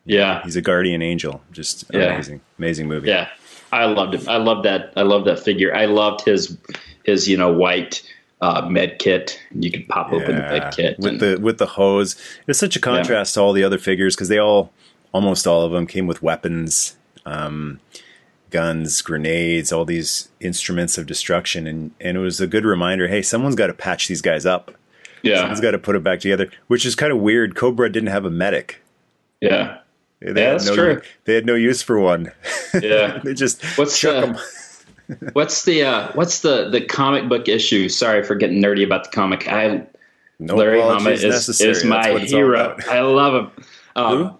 Yeah, 0.04 0.42
he's 0.42 0.56
a 0.56 0.62
guardian 0.62 1.02
angel. 1.02 1.42
Just 1.52 1.84
yeah. 1.92 2.04
amazing, 2.04 2.40
amazing 2.58 2.88
movie. 2.88 3.08
Yeah, 3.08 3.28
I 3.72 3.84
loved 3.84 4.14
him. 4.14 4.28
I 4.28 4.38
love 4.38 4.64
that. 4.64 4.92
I 4.96 5.02
love 5.02 5.24
that 5.26 5.38
figure. 5.38 5.74
I 5.74 5.84
loved 5.84 6.22
his 6.22 6.56
his 7.04 7.28
you 7.28 7.36
know 7.36 7.52
white 7.52 8.02
uh, 8.40 8.66
med 8.68 8.98
kit. 8.98 9.40
You 9.52 9.70
could 9.70 9.88
pop 9.88 10.10
yeah, 10.10 10.16
open 10.16 10.36
the 10.36 10.42
med 10.42 10.74
kit 10.74 10.98
with 10.98 11.06
and, 11.12 11.20
the 11.20 11.38
with 11.40 11.58
the 11.58 11.66
hose. 11.66 12.16
It's 12.46 12.58
such 12.58 12.76
a 12.76 12.80
contrast 12.80 13.36
yeah. 13.36 13.40
to 13.40 13.44
all 13.44 13.52
the 13.52 13.64
other 13.64 13.78
figures 13.78 14.16
because 14.16 14.28
they 14.28 14.38
all, 14.38 14.72
almost 15.12 15.46
all 15.46 15.62
of 15.62 15.72
them, 15.72 15.86
came 15.86 16.06
with 16.06 16.22
weapons, 16.22 16.96
um, 17.26 17.80
guns, 18.50 19.00
grenades, 19.02 19.72
all 19.72 19.84
these 19.84 20.28
instruments 20.40 20.98
of 20.98 21.06
destruction, 21.06 21.66
and 21.66 21.92
and 22.00 22.16
it 22.16 22.20
was 22.20 22.40
a 22.40 22.46
good 22.46 22.64
reminder. 22.64 23.08
Hey, 23.08 23.22
someone's 23.22 23.54
got 23.54 23.68
to 23.68 23.74
patch 23.74 24.08
these 24.08 24.22
guys 24.22 24.46
up. 24.46 24.72
Yeah, 25.22 25.38
someone's 25.38 25.60
got 25.60 25.72
to 25.72 25.78
put 25.78 25.96
it 25.96 26.02
back 26.02 26.20
together. 26.20 26.50
Which 26.66 26.84
is 26.84 26.94
kind 26.94 27.12
of 27.12 27.18
weird. 27.18 27.54
Cobra 27.54 27.90
didn't 27.90 28.08
have 28.08 28.24
a 28.24 28.30
medic. 28.30 28.82
Yeah. 29.40 29.78
They 30.20 30.28
yeah, 30.42 30.52
that's 30.52 30.66
no, 30.66 30.74
true. 30.74 31.02
They 31.24 31.34
had 31.34 31.46
no 31.46 31.54
use 31.54 31.82
for 31.82 31.98
one. 31.98 32.32
Yeah, 32.80 33.18
they 33.24 33.34
just 33.34 33.64
what's 33.76 33.98
chuck 33.98 34.14
the, 34.14 34.32
them 34.34 34.38
what's 35.32 35.64
the 35.64 35.82
uh, 35.82 36.12
what's 36.14 36.40
the 36.40 36.68
the 36.68 36.80
comic 36.80 37.28
book 37.28 37.48
issue? 37.48 37.88
Sorry 37.88 38.22
for 38.22 38.34
getting 38.34 38.62
nerdy 38.62 38.84
about 38.84 39.04
the 39.04 39.10
comic. 39.10 39.48
I 39.48 39.86
no 40.38 40.54
Larry 40.54 40.80
Hama 40.80 41.10
is, 41.10 41.60
is 41.60 41.84
my 41.84 42.18
hero. 42.18 42.76
I 42.88 43.00
love 43.00 43.34
him. 43.34 43.64
Um, 43.96 44.38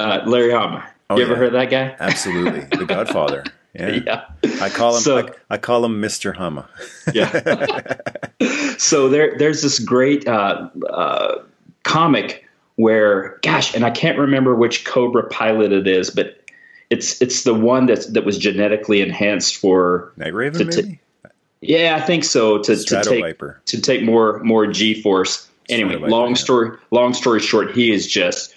uh, 0.00 0.22
Larry 0.26 0.50
Hama. 0.50 0.90
Oh, 1.10 1.16
you 1.16 1.22
ever 1.22 1.32
yeah. 1.32 1.38
heard 1.38 1.54
that 1.54 1.70
guy? 1.70 1.96
Absolutely, 1.98 2.60
the 2.76 2.84
Godfather. 2.84 3.44
Yeah. 3.74 4.00
yeah. 4.06 4.24
I 4.62 4.70
call 4.70 4.96
him 4.96 5.02
so, 5.02 5.18
I, 5.18 5.30
I, 5.50 5.58
call 5.58 5.84
him 5.84 6.00
Mr. 6.02 6.34
Hama. 6.34 6.68
yeah. 7.12 7.98
so 8.78 9.08
there 9.08 9.36
there's 9.38 9.62
this 9.62 9.78
great 9.78 10.26
uh, 10.26 10.70
uh, 10.90 11.42
comic 11.84 12.48
where 12.76 13.38
gosh, 13.42 13.74
and 13.74 13.84
I 13.84 13.90
can't 13.90 14.18
remember 14.18 14.54
which 14.56 14.84
Cobra 14.84 15.28
pilot 15.28 15.70
it 15.70 15.86
is, 15.86 16.10
but 16.10 16.40
it's 16.90 17.20
it's 17.20 17.44
the 17.44 17.54
one 17.54 17.86
that's 17.86 18.06
that 18.06 18.24
was 18.24 18.38
genetically 18.38 19.00
enhanced 19.00 19.56
for 19.56 20.12
Night 20.16 20.34
Raven, 20.34 20.66
maybe. 20.66 21.00
yeah, 21.60 21.94
I 21.94 22.00
think 22.00 22.24
so. 22.24 22.58
To, 22.62 22.74
to 22.74 23.04
take 23.04 23.22
Viper. 23.22 23.60
to 23.66 23.80
take 23.80 24.02
more 24.02 24.40
more 24.40 24.66
G 24.66 25.00
force. 25.00 25.46
Anyway, 25.68 25.96
long 25.96 26.34
story 26.34 26.76
long 26.90 27.12
story 27.12 27.40
short, 27.40 27.72
he 27.72 27.92
is 27.92 28.06
just 28.06 28.54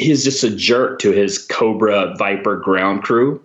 he's 0.00 0.24
just 0.24 0.42
a 0.42 0.50
jerk 0.50 0.98
to 1.00 1.12
his 1.12 1.38
Cobra 1.38 2.14
Viper 2.16 2.56
ground 2.56 3.02
crew, 3.02 3.44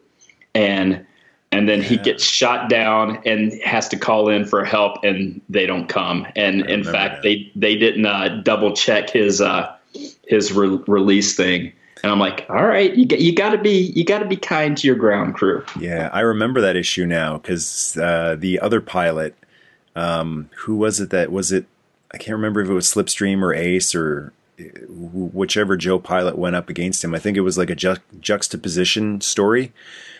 and 0.53 1.05
and 1.51 1.69
then 1.69 1.81
yeah. 1.81 1.87
he 1.87 1.97
gets 1.97 2.23
shot 2.23 2.69
down 2.69 3.21
and 3.25 3.53
has 3.63 3.87
to 3.89 3.97
call 3.97 4.29
in 4.29 4.45
for 4.45 4.65
help, 4.65 5.03
and 5.03 5.41
they 5.49 5.65
don't 5.65 5.87
come. 5.87 6.27
And 6.35 6.65
in 6.69 6.83
fact, 6.83 7.15
that. 7.15 7.23
they 7.23 7.51
they 7.55 7.75
didn't 7.75 8.05
uh, 8.05 8.41
double 8.43 8.73
check 8.73 9.09
his 9.09 9.41
uh, 9.41 9.75
his 10.27 10.51
re- 10.51 10.79
release 10.87 11.35
thing 11.35 11.73
and 12.05 12.11
I'm 12.11 12.19
like, 12.19 12.45
all 12.51 12.67
right, 12.67 12.93
you 12.93 13.07
you 13.17 13.33
got 13.33 13.49
to 13.49 13.57
be 13.57 13.91
you 13.95 14.05
got 14.05 14.19
to 14.19 14.27
be 14.27 14.35
kind 14.35 14.77
to 14.77 14.85
your 14.85 14.95
ground 14.95 15.33
crew. 15.33 15.65
Yeah, 15.79 16.11
I 16.13 16.19
remember 16.19 16.61
that 16.61 16.75
issue 16.75 17.07
now 17.07 17.39
because 17.39 17.97
uh, 17.97 18.35
the 18.37 18.59
other 18.59 18.79
pilot, 18.79 19.35
um, 19.95 20.51
who 20.55 20.75
was 20.75 20.99
it 20.99 21.09
that 21.09 21.31
was 21.31 21.51
it? 21.51 21.65
I 22.11 22.19
can't 22.19 22.35
remember 22.35 22.61
if 22.61 22.69
it 22.69 22.73
was 22.73 22.85
Slipstream 22.85 23.41
or 23.41 23.55
Ace 23.55 23.95
or 23.95 24.33
whichever 24.87 25.77
Joe 25.77 25.99
pilot 25.99 26.37
went 26.37 26.55
up 26.55 26.69
against 26.69 27.03
him. 27.03 27.13
I 27.13 27.19
think 27.19 27.37
it 27.37 27.41
was 27.41 27.57
like 27.57 27.69
a 27.69 27.75
ju- 27.75 27.97
juxtaposition 28.19 29.21
story 29.21 29.73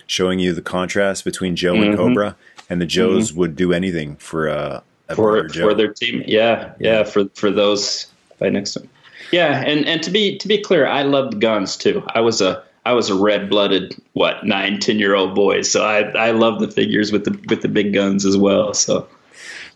showing 0.08 0.40
you 0.40 0.54
the 0.54 0.62
contrast 0.62 1.24
between 1.24 1.56
Joe 1.56 1.74
mm-hmm. 1.74 1.84
and 1.84 1.98
Cobra, 1.98 2.36
and 2.70 2.82
the 2.82 2.86
Joes 2.86 3.32
mm-hmm. 3.32 3.40
would 3.40 3.56
do 3.56 3.74
anything 3.74 4.18
for 4.18 4.50
uh, 4.50 4.82
a 5.10 5.16
for 5.16 5.50
for 5.50 5.74
their 5.74 5.94
team. 5.94 6.24
Yeah, 6.28 6.74
yeah, 6.80 7.04
for 7.04 7.26
for 7.36 7.52
those 7.52 8.08
by 8.40 8.50
next 8.50 8.74
to 8.74 8.82
him. 8.82 8.90
Yeah, 9.32 9.64
and 9.66 9.86
and 9.86 10.04
to 10.04 10.12
be 10.12 10.38
to 10.38 10.48
be 10.48 10.62
clear, 10.62 10.86
I 10.86 11.04
loved 11.04 11.40
guns 11.40 11.78
too. 11.78 12.04
I 12.08 12.22
was 12.22 12.42
a 12.42 12.64
I 12.86 12.94
was 12.94 13.10
a 13.10 13.16
red 13.16 13.50
blooded 13.50 13.96
what 14.14 14.46
nine 14.46 14.80
ten 14.80 15.00
year 15.00 15.16
old 15.16 15.36
boy, 15.36 15.62
so 15.62 15.84
I 15.84 16.02
I 16.02 16.32
love 16.32 16.60
the 16.60 16.70
figures 16.70 17.12
with 17.12 17.26
the 17.26 17.40
with 17.48 17.62
the 17.62 17.70
big 17.70 17.94
guns 17.94 18.26
as 18.26 18.38
well. 18.38 18.74
So 18.74 19.08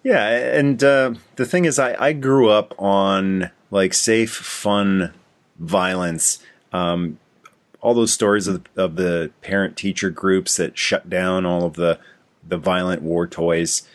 yeah, 0.04 0.28
and 0.58 0.84
uh, 0.84 1.14
the 1.36 1.46
thing 1.46 1.66
is, 1.66 1.80
I 1.80 1.96
I 2.00 2.14
grew 2.14 2.50
up 2.50 2.74
on 2.80 3.50
like 3.72 3.94
safe, 3.94 4.34
fun 4.34 5.14
violence. 5.58 6.40
Um, 6.74 7.20
all 7.82 7.94
those 7.94 8.14
stories 8.14 8.48
of, 8.48 8.64
of 8.76 8.96
the 8.96 9.32
parent 9.42 9.78
teacher 9.78 10.10
groups 10.10 10.58
that 10.58 10.78
shut 10.78 11.10
down 11.10 11.46
all 11.46 11.66
of 11.66 11.74
the 11.74 12.00
the 12.48 12.58
violent 12.58 13.02
war 13.02 13.28
toys. 13.28 13.88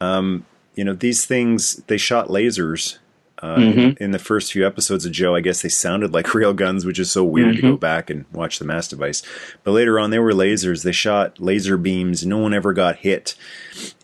Um, 0.00 0.46
you 0.74 0.84
know, 0.84 0.94
these 0.94 1.24
things 1.26 1.76
they 1.86 1.96
shot 1.96 2.28
lasers 2.28 2.98
uh, 3.42 3.56
mm-hmm. 3.56 4.02
in 4.02 4.10
the 4.10 4.18
first 4.18 4.52
few 4.52 4.66
episodes 4.66 5.06
of 5.06 5.12
Joe, 5.12 5.34
I 5.34 5.40
guess 5.40 5.62
they 5.62 5.68
sounded 5.68 6.12
like 6.12 6.34
real 6.34 6.52
guns, 6.52 6.84
which 6.84 6.98
is 6.98 7.10
so 7.10 7.24
weird 7.24 7.54
mm-hmm. 7.54 7.66
to 7.66 7.72
go 7.72 7.76
back 7.76 8.10
and 8.10 8.26
watch 8.32 8.58
the 8.58 8.64
mass 8.64 8.88
device. 8.88 9.22
But 9.64 9.72
later 9.72 9.98
on, 9.98 10.10
they 10.10 10.18
were 10.18 10.32
lasers. 10.32 10.82
They 10.82 10.92
shot 10.92 11.40
laser 11.40 11.76
beams. 11.76 12.26
No 12.26 12.38
one 12.38 12.52
ever 12.52 12.72
got 12.72 12.96
hit. 12.96 13.34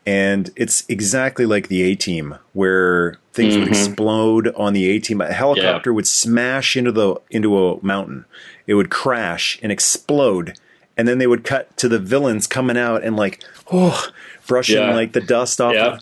And 0.06 0.50
it's 0.56 0.84
exactly 0.88 1.44
like 1.46 1.68
the 1.68 1.82
A 1.82 1.94
Team, 1.94 2.36
where 2.52 3.18
things 3.32 3.54
mm-hmm. 3.54 3.64
would 3.64 3.68
explode 3.68 4.48
on 4.56 4.72
the 4.72 4.88
A 4.88 5.00
Team. 5.00 5.20
A 5.20 5.32
helicopter 5.32 5.90
yeah. 5.90 5.94
would 5.94 6.06
smash 6.06 6.76
into 6.76 6.92
the 6.92 7.16
into 7.30 7.58
a 7.58 7.84
mountain. 7.84 8.24
It 8.66 8.74
would 8.74 8.90
crash 8.90 9.58
and 9.62 9.70
explode, 9.70 10.58
and 10.96 11.06
then 11.06 11.18
they 11.18 11.26
would 11.26 11.44
cut 11.44 11.76
to 11.78 11.88
the 11.88 11.98
villains 11.98 12.46
coming 12.46 12.78
out 12.78 13.02
and 13.02 13.16
like, 13.16 13.44
oh, 13.70 14.08
brushing 14.46 14.78
yeah. 14.78 14.94
like 14.94 15.12
the 15.12 15.20
dust 15.20 15.60
off. 15.60 15.74
Yeah. 15.74 15.86
Of, 15.86 16.00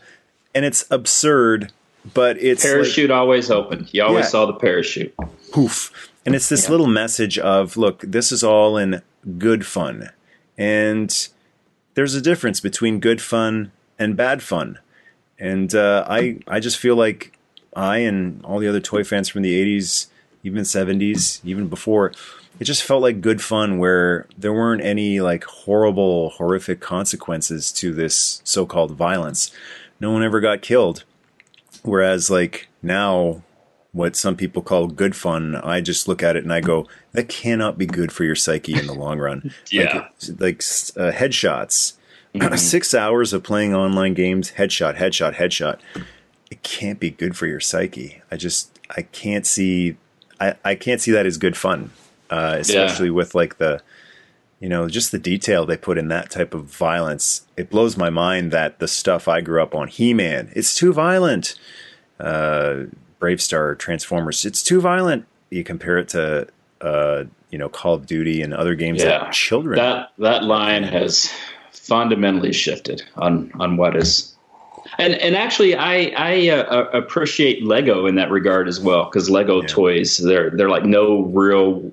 and 0.55 0.65
it's 0.65 0.85
absurd 0.91 1.73
but 2.13 2.37
it's 2.39 2.63
parachute 2.63 3.11
like, 3.11 3.17
always 3.17 3.51
open. 3.51 3.89
You 3.93 4.05
always 4.05 4.27
yeah, 4.27 4.31
saw 4.31 4.47
the 4.47 4.55
parachute. 4.55 5.15
Poof. 5.53 6.11
And 6.27 6.35
it's 6.35 6.49
this 6.49 6.65
yeah. 6.65 6.71
little 6.71 6.87
message 6.87 7.39
of 7.39 7.77
look, 7.77 8.01
this 8.01 8.33
is 8.33 8.43
all 8.43 8.77
in 8.77 9.03
good 9.39 9.65
fun. 9.65 10.11
And 10.59 11.29
there's 11.95 12.15
a 12.15 12.21
difference 12.21 12.61
between 12.61 13.01
good 13.01 13.23
fun 13.23 13.73
and 13.99 14.17
bad 14.17 14.43
fun. 14.43 14.79
And 15.39 15.75
uh, 15.75 16.05
I 16.09 16.39
I 16.47 16.61
just 16.61 16.79
feel 16.79 16.97
like 16.97 17.37
I 17.75 17.99
and 17.99 18.45
all 18.45 18.59
the 18.59 18.69
other 18.69 18.81
toy 18.81 19.05
fans 19.05 19.29
from 19.29 19.43
the 19.43 19.79
80s 19.79 20.09
even 20.45 20.63
70s, 20.63 21.41
even 21.45 21.69
before. 21.69 22.13
It 22.61 22.65
just 22.65 22.85
felt 22.85 23.03
like 23.03 23.21
good 23.21 23.43
fun 23.43 23.79
where 23.79 24.27
there 24.39 24.53
weren't 24.53 24.83
any 24.83 25.21
like 25.21 25.43
horrible, 25.45 26.31
horrific 26.31 26.81
consequences 26.81 27.73
to 27.73 27.93
this 27.93 28.41
so 28.45 28.65
called 28.65 28.93
violence. 28.93 29.51
No 29.99 30.13
one 30.13 30.23
ever 30.23 30.39
got 30.39 30.63
killed. 30.63 31.05
Whereas, 31.85 32.31
like, 32.31 32.69
now, 32.83 33.43
what 33.93 34.17
some 34.17 34.37
people 34.37 34.63
call 34.63 34.89
good 34.89 35.15
fun, 35.15 35.55
I 35.55 35.81
just 35.81 36.09
look 36.09 36.23
at 36.23 36.35
it 36.35 36.43
and 36.43 36.53
I 36.53 36.61
go, 36.61 36.89
that 37.13 37.29
cannot 37.29 37.79
be 37.79 37.87
good 37.87 38.11
for 38.11 38.25
your 38.25 38.35
psyche 38.35 38.75
in 38.75 38.87
the 38.87 38.95
long 38.95 39.19
run. 39.19 39.53
yeah. 39.71 40.09
Like, 40.29 40.41
like 40.41 40.57
uh, 40.57 41.13
headshots. 41.13 41.95
Mm-hmm. 42.35 42.57
Six 42.57 42.95
hours 42.95 43.33
of 43.33 43.45
playing 43.45 43.77
online 43.77 44.13
games, 44.13 44.55
headshot, 44.57 44.97
headshot, 44.97 45.35
headshot. 45.35 45.79
It 46.51 46.65
can't 46.65 46.99
be 46.99 47.11
good 47.11 47.37
for 47.37 47.47
your 47.47 47.61
psyche. 47.61 48.23
I 48.29 48.37
just, 48.37 48.77
I 48.91 49.03
can't 49.03 49.47
see, 49.47 49.97
I, 50.41 50.57
I 50.65 50.75
can't 50.75 51.01
see 51.01 51.13
that 51.13 51.27
as 51.27 51.39
good 51.39 51.57
fun, 51.57 51.93
uh, 52.31 52.57
especially 52.59 53.07
yeah. 53.07 53.13
with 53.13 53.37
like 53.37 53.59
the, 53.59 53.83
you 54.65 54.71
know, 54.71 54.89
just 54.89 55.13
the 55.13 55.19
detail 55.19 55.67
they 55.67 55.77
put 55.77 55.99
in 55.99 56.09
that 56.09 56.31
type 56.31 56.55
of 56.55 56.65
violence. 56.65 57.47
It 57.55 57.69
blows 57.69 57.99
my 57.99 58.09
mind 58.09 58.51
that 58.53 58.79
the 58.79 58.89
stuff 58.89 59.29
I 59.29 59.43
grew 59.43 59.63
up 59.63 59.75
on, 59.75 59.89
He 59.89 60.15
Man, 60.15 60.51
it's 60.57 60.75
too 60.75 60.91
violent. 60.95 61.55
Uh, 62.19 62.85
BraveStarr, 63.21 63.79
Transformers, 63.79 64.47
it's 64.47 64.63
too 64.63 64.81
violent. 64.81 65.27
You 65.51 65.65
compare 65.65 65.99
it 65.99 66.09
to, 66.09 66.49
uh, 66.81 67.25
you 67.51 67.59
know, 67.59 67.69
Call 67.69 67.93
of 67.93 68.07
Duty 68.07 68.41
and 68.41 68.55
other 68.55 68.75
games 68.75 69.03
yeah. 69.03 69.19
that 69.19 69.35
children. 69.35 69.77
That 69.77 70.13
that 70.17 70.45
line 70.45 70.85
has 70.85 71.31
fundamentally 71.73 72.55
shifted 72.55 73.03
on 73.17 73.53
on 73.61 73.77
what 73.77 73.95
is. 73.95 74.35
And 74.97 75.13
and 75.17 75.37
actually, 75.37 75.75
I 75.75 76.11
I 76.17 76.49
uh, 76.49 76.85
appreciate 76.95 77.63
Lego 77.63 78.07
in 78.07 78.15
that 78.15 78.31
regard 78.31 78.67
as 78.69 78.81
well 78.81 79.05
because 79.05 79.29
Lego 79.29 79.61
yeah. 79.61 79.67
toys 79.67 80.17
they're 80.17 80.49
they're 80.49 80.71
like 80.71 80.87
no 80.87 81.25
real 81.25 81.93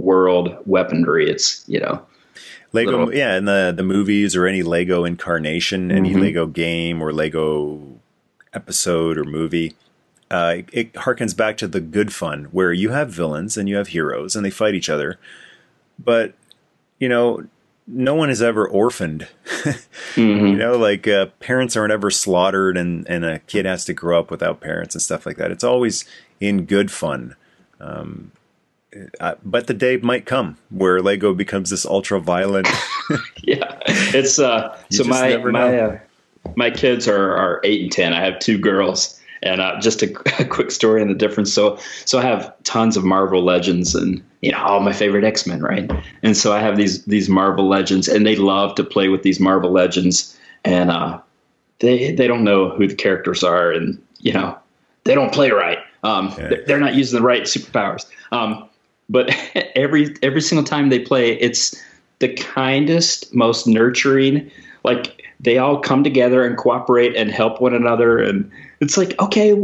world 0.00 0.56
weaponry. 0.66 1.30
It's 1.30 1.64
you 1.68 1.80
know 1.80 2.04
Lego, 2.72 2.90
little, 2.90 3.14
yeah, 3.14 3.34
and 3.34 3.48
the 3.48 3.72
the 3.76 3.82
movies 3.82 4.36
or 4.36 4.46
any 4.46 4.62
Lego 4.62 5.04
incarnation, 5.04 5.90
any 5.90 6.10
mm-hmm. 6.10 6.20
Lego 6.20 6.46
game 6.46 7.02
or 7.02 7.12
Lego 7.12 8.00
episode 8.52 9.18
or 9.18 9.24
movie, 9.24 9.74
uh, 10.30 10.56
it, 10.58 10.68
it 10.72 10.92
harkens 10.94 11.36
back 11.36 11.56
to 11.58 11.68
the 11.68 11.80
good 11.80 12.12
fun 12.12 12.44
where 12.46 12.72
you 12.72 12.90
have 12.90 13.10
villains 13.10 13.56
and 13.56 13.68
you 13.68 13.76
have 13.76 13.88
heroes 13.88 14.36
and 14.36 14.44
they 14.44 14.50
fight 14.50 14.74
each 14.74 14.88
other, 14.88 15.18
but 15.98 16.34
you 16.98 17.08
know 17.08 17.46
no 17.86 18.14
one 18.14 18.28
is 18.28 18.42
ever 18.42 18.68
orphaned. 18.68 19.26
mm-hmm. 19.46 20.20
You 20.20 20.56
know, 20.56 20.76
like 20.76 21.08
uh, 21.08 21.26
parents 21.40 21.74
aren't 21.74 21.92
ever 21.92 22.10
slaughtered, 22.10 22.76
and 22.76 23.08
and 23.08 23.24
a 23.24 23.38
kid 23.40 23.64
has 23.64 23.86
to 23.86 23.94
grow 23.94 24.20
up 24.20 24.30
without 24.30 24.60
parents 24.60 24.94
and 24.94 25.00
stuff 25.00 25.24
like 25.24 25.38
that. 25.38 25.50
It's 25.50 25.64
always 25.64 26.04
in 26.38 26.66
good 26.66 26.90
fun. 26.90 27.34
Um, 27.80 28.32
uh, 29.20 29.34
but 29.44 29.66
the 29.66 29.74
day 29.74 29.96
might 29.98 30.26
come 30.26 30.56
where 30.70 31.00
Lego 31.00 31.34
becomes 31.34 31.70
this 31.70 31.84
ultra 31.84 32.20
violent. 32.20 32.68
yeah, 33.42 33.78
it's 33.86 34.38
uh. 34.38 34.76
so 34.90 35.04
my 35.04 35.36
my 35.36 35.78
uh, 35.78 35.98
my 36.56 36.70
kids 36.70 37.06
are 37.06 37.36
are 37.36 37.60
eight 37.64 37.82
and 37.82 37.92
ten. 37.92 38.14
I 38.14 38.24
have 38.24 38.38
two 38.38 38.58
girls, 38.58 39.20
and 39.42 39.60
uh, 39.60 39.78
just 39.80 40.02
a, 40.02 40.40
a, 40.42 40.44
quick 40.44 40.70
story 40.70 41.02
on 41.02 41.08
the 41.08 41.14
difference. 41.14 41.52
So 41.52 41.78
so 42.04 42.18
I 42.18 42.22
have 42.22 42.52
tons 42.64 42.96
of 42.96 43.04
Marvel 43.04 43.42
Legends 43.42 43.94
and 43.94 44.22
you 44.40 44.52
know 44.52 44.58
all 44.58 44.80
my 44.80 44.92
favorite 44.92 45.24
X 45.24 45.46
Men, 45.46 45.60
right? 45.60 45.90
And 46.22 46.36
so 46.36 46.52
I 46.52 46.60
have 46.60 46.76
these 46.76 47.04
these 47.04 47.28
Marvel 47.28 47.68
Legends, 47.68 48.08
and 48.08 48.26
they 48.26 48.36
love 48.36 48.74
to 48.76 48.84
play 48.84 49.08
with 49.08 49.22
these 49.22 49.38
Marvel 49.38 49.70
Legends, 49.70 50.36
and 50.64 50.90
uh, 50.90 51.20
they 51.80 52.12
they 52.12 52.26
don't 52.26 52.44
know 52.44 52.70
who 52.70 52.86
the 52.86 52.94
characters 52.94 53.44
are, 53.44 53.70
and 53.70 54.02
you 54.20 54.32
know 54.32 54.58
they 55.04 55.14
don't 55.14 55.32
play 55.32 55.50
right. 55.50 55.78
Um, 56.04 56.32
yeah. 56.38 56.52
They're 56.66 56.78
not 56.78 56.94
using 56.94 57.18
the 57.18 57.26
right 57.26 57.42
superpowers. 57.42 58.06
Um, 58.30 58.68
but 59.08 59.34
every 59.76 60.14
every 60.22 60.40
single 60.40 60.64
time 60.64 60.88
they 60.88 60.98
play, 60.98 61.32
it's 61.32 61.80
the 62.18 62.28
kindest, 62.34 63.34
most 63.34 63.66
nurturing. 63.66 64.50
Like 64.84 65.22
they 65.40 65.58
all 65.58 65.80
come 65.80 66.04
together 66.04 66.44
and 66.44 66.56
cooperate 66.56 67.16
and 67.16 67.30
help 67.30 67.60
one 67.60 67.74
another, 67.74 68.18
and 68.18 68.50
it's 68.80 68.96
like 68.96 69.18
okay, 69.20 69.54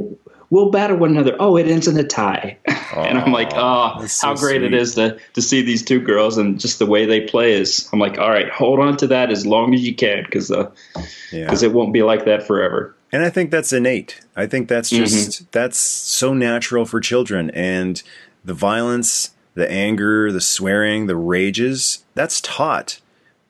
we'll 0.51 0.71
battle 0.71 0.97
one 0.97 1.11
another. 1.11 1.37
Oh, 1.39 1.57
it 1.57 1.67
ends 1.67 1.89
in 1.89 1.99
a 1.99 2.05
tie, 2.05 2.57
and 2.97 3.19
I'm 3.19 3.33
like, 3.33 3.51
oh, 3.55 4.07
so 4.07 4.29
how 4.29 4.35
great 4.35 4.61
sweet. 4.61 4.73
it 4.73 4.75
is 4.75 4.95
to 4.95 5.19
to 5.35 5.43
see 5.43 5.63
these 5.63 5.85
two 5.85 6.01
girls 6.01 6.39
and 6.39 6.61
just 6.61 6.79
the 6.79 6.87
way 6.87 7.07
they 7.07 7.23
play 7.23 7.53
is. 7.53 7.89
I'm 7.93 7.99
like, 7.99 8.19
all 8.19 8.31
right, 8.31 8.49
hold 8.51 8.81
on 8.81 8.97
to 8.99 9.07
that 9.09 9.31
as 9.31 9.47
long 9.47 9.75
as 9.75 9.83
you 9.83 9.95
can, 9.95 10.25
because 10.25 10.49
because 10.49 11.63
uh, 11.63 11.67
it 11.67 11.73
won't 11.73 11.93
be 11.93 12.03
like 12.03 12.25
that 12.25 12.47
forever. 12.47 12.95
And 13.13 13.23
I 13.23 13.31
think 13.31 13.53
that's 13.53 13.73
innate. 13.73 14.21
I 14.35 14.47
think 14.47 14.69
that's 14.69 14.91
just 14.91 15.29
mm-hmm. 15.29 15.45
that's 15.53 15.79
so 15.79 16.35
natural 16.35 16.85
for 16.85 17.01
children, 17.01 17.51
and 17.51 18.03
the 18.45 18.55
violence 18.55 19.31
the 19.55 19.71
anger, 19.71 20.31
the 20.33 20.41
swearing, 20.41 21.07
the 21.07 21.17
rages, 21.17 22.05
that's 22.15 22.41
taught. 22.41 23.01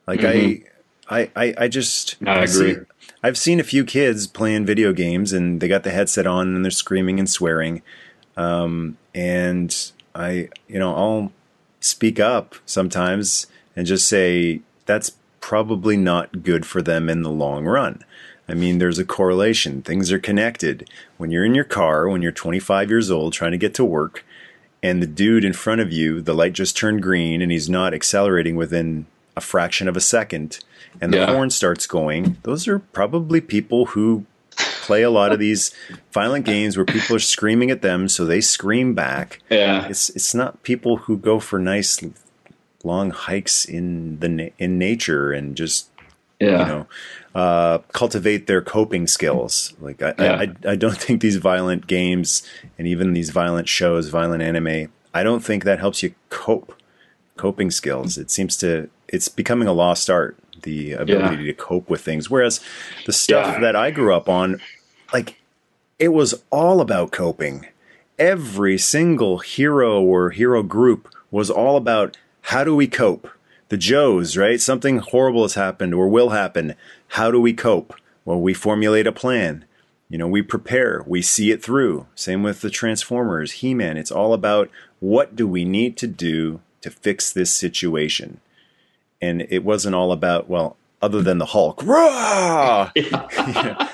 Like 0.07 0.21
mm-hmm. 0.21 0.63
I, 1.09 1.29
I, 1.35 1.53
I, 1.57 1.67
just 1.67 2.15
I, 2.25 2.31
I 2.31 2.43
agree. 2.43 2.75
See, 2.75 2.79
I've 3.23 3.37
seen 3.37 3.59
a 3.59 3.63
few 3.63 3.83
kids 3.83 4.27
playing 4.27 4.65
video 4.65 4.93
games 4.93 5.33
and 5.33 5.59
they 5.59 5.67
got 5.67 5.83
the 5.83 5.89
headset 5.89 6.27
on 6.27 6.55
and 6.55 6.63
they're 6.63 6.71
screaming 6.71 7.19
and 7.19 7.29
swearing. 7.29 7.81
Um, 8.37 8.97
and 9.13 9.91
I, 10.13 10.49
you 10.67 10.77
know, 10.77 10.95
I'll 10.95 11.31
speak 11.79 12.19
up 12.19 12.55
sometimes 12.65 13.47
and 13.75 13.87
just 13.87 14.07
say 14.07 14.61
that's 14.85 15.13
probably 15.39 15.97
not 15.97 16.43
good 16.43 16.65
for 16.65 16.81
them 16.81 17.09
in 17.09 17.23
the 17.23 17.31
long 17.31 17.65
run. 17.65 18.03
I 18.47 18.53
mean, 18.53 18.77
there's 18.77 18.99
a 18.99 19.05
correlation. 19.05 19.81
Things 19.81 20.11
are 20.11 20.19
connected. 20.19 20.89
When 21.17 21.31
you're 21.31 21.45
in 21.45 21.55
your 21.55 21.63
car, 21.63 22.07
when 22.07 22.21
you're 22.21 22.31
25 22.31 22.89
years 22.89 23.09
old, 23.09 23.33
trying 23.33 23.51
to 23.51 23.57
get 23.57 23.73
to 23.75 23.85
work, 23.85 24.23
and 24.85 25.01
the 25.01 25.07
dude 25.07 25.43
in 25.43 25.53
front 25.53 25.81
of 25.81 25.91
you, 25.91 26.21
the 26.21 26.35
light 26.35 26.53
just 26.53 26.77
turned 26.77 27.01
green 27.01 27.41
and 27.41 27.51
he's 27.51 27.67
not 27.67 27.91
accelerating 27.91 28.55
within 28.55 29.07
a 29.35 29.41
fraction 29.41 29.87
of 29.87 29.97
a 29.97 30.01
second, 30.01 30.59
and 31.01 31.11
the 31.11 31.17
yeah. 31.17 31.33
horn 31.33 31.49
starts 31.49 31.87
going, 31.87 32.37
those 32.43 32.67
are 32.67 32.79
probably 32.79 33.41
people 33.41 33.87
who 33.87 34.25
play 34.55 35.01
a 35.01 35.09
lot 35.09 35.31
of 35.31 35.39
these 35.39 35.73
violent 36.11 36.45
games 36.45 36.77
where 36.77 36.85
people 36.85 37.15
are 37.15 37.19
screaming 37.19 37.71
at 37.71 37.81
them, 37.81 38.07
so 38.07 38.25
they 38.25 38.39
scream 38.39 38.93
back. 38.93 39.41
Yeah, 39.49 39.87
it's 39.87 40.09
it's 40.11 40.35
not 40.35 40.61
people 40.61 40.97
who 40.97 41.17
go 41.17 41.39
for 41.39 41.57
nice 41.57 41.99
long 42.83 43.09
hikes 43.09 43.65
in 43.65 44.19
the 44.19 44.51
in 44.59 44.77
nature 44.77 45.31
and 45.31 45.57
just 45.57 45.89
yeah. 46.39 46.59
you 46.59 46.65
know 46.65 46.87
uh, 47.35 47.79
cultivate 47.91 48.47
their 48.47 48.61
coping 48.61 49.05
skills. 49.07 49.73
Like 49.79 50.01
I, 50.01 50.13
yeah. 50.17 50.45
I, 50.65 50.71
I 50.71 50.75
don't 50.75 50.97
think 51.01 51.21
these 51.21 51.35
violent 51.35 51.85
games 51.85 52.41
and 52.79 52.87
even 52.87 53.13
these 53.13 53.29
violent 53.29 53.67
shows, 53.67 54.07
violent 54.07 54.41
anime, 54.41 54.91
I 55.13 55.21
don't 55.23 55.43
think 55.43 55.65
that 55.65 55.79
helps 55.79 56.01
you 56.01 56.15
cope. 56.29 56.73
Coping 57.37 57.69
skills. 57.69 58.17
It 58.17 58.31
seems 58.31 58.55
to 58.57 58.89
it's 59.09 59.27
becoming 59.27 59.67
a 59.67 59.73
lost 59.73 60.09
art. 60.09 60.37
The 60.61 60.93
ability 60.93 61.43
yeah. 61.43 61.51
to 61.51 61.53
cope 61.53 61.89
with 61.89 61.99
things. 61.99 62.29
Whereas 62.29 62.61
the 63.05 63.11
stuff 63.11 63.55
yeah. 63.55 63.59
that 63.59 63.75
I 63.75 63.91
grew 63.91 64.15
up 64.15 64.29
on, 64.29 64.61
like 65.13 65.37
it 65.99 66.07
was 66.09 66.41
all 66.49 66.79
about 66.79 67.11
coping. 67.11 67.67
Every 68.17 68.77
single 68.77 69.39
hero 69.39 70.01
or 70.01 70.29
hero 70.29 70.63
group 70.63 71.13
was 71.29 71.51
all 71.51 71.75
about 71.75 72.15
how 72.41 72.63
do 72.63 72.73
we 72.73 72.87
cope 72.87 73.29
the 73.69 73.77
Joes, 73.77 74.37
right? 74.37 74.61
Something 74.61 74.99
horrible 74.99 75.41
has 75.43 75.55
happened 75.55 75.93
or 75.93 76.07
will 76.07 76.29
happen. 76.29 76.75
How 77.09 77.31
do 77.31 77.39
we 77.39 77.53
cope? 77.53 77.93
Well, 78.23 78.39
we 78.39 78.53
formulate 78.53 79.07
a 79.07 79.11
plan. 79.11 79.65
You 80.09 80.17
know, 80.17 80.27
we 80.27 80.41
prepare, 80.41 81.03
we 81.07 81.21
see 81.21 81.51
it 81.51 81.63
through. 81.63 82.05
Same 82.15 82.43
with 82.43 82.61
the 82.61 82.69
Transformers, 82.69 83.53
He 83.53 83.73
Man. 83.73 83.97
It's 83.97 84.11
all 84.11 84.33
about 84.33 84.69
what 84.99 85.35
do 85.35 85.47
we 85.47 85.65
need 85.65 85.97
to 85.97 86.07
do 86.07 86.61
to 86.81 86.89
fix 86.89 87.31
this 87.31 87.53
situation. 87.53 88.39
And 89.21 89.47
it 89.49 89.63
wasn't 89.63 89.95
all 89.95 90.11
about, 90.11 90.47
well, 90.47 90.77
other 91.01 91.21
than 91.21 91.39
the 91.39 91.47
Hulk, 91.47 91.81
rah! 91.83 92.91
Yeah. 92.95 93.89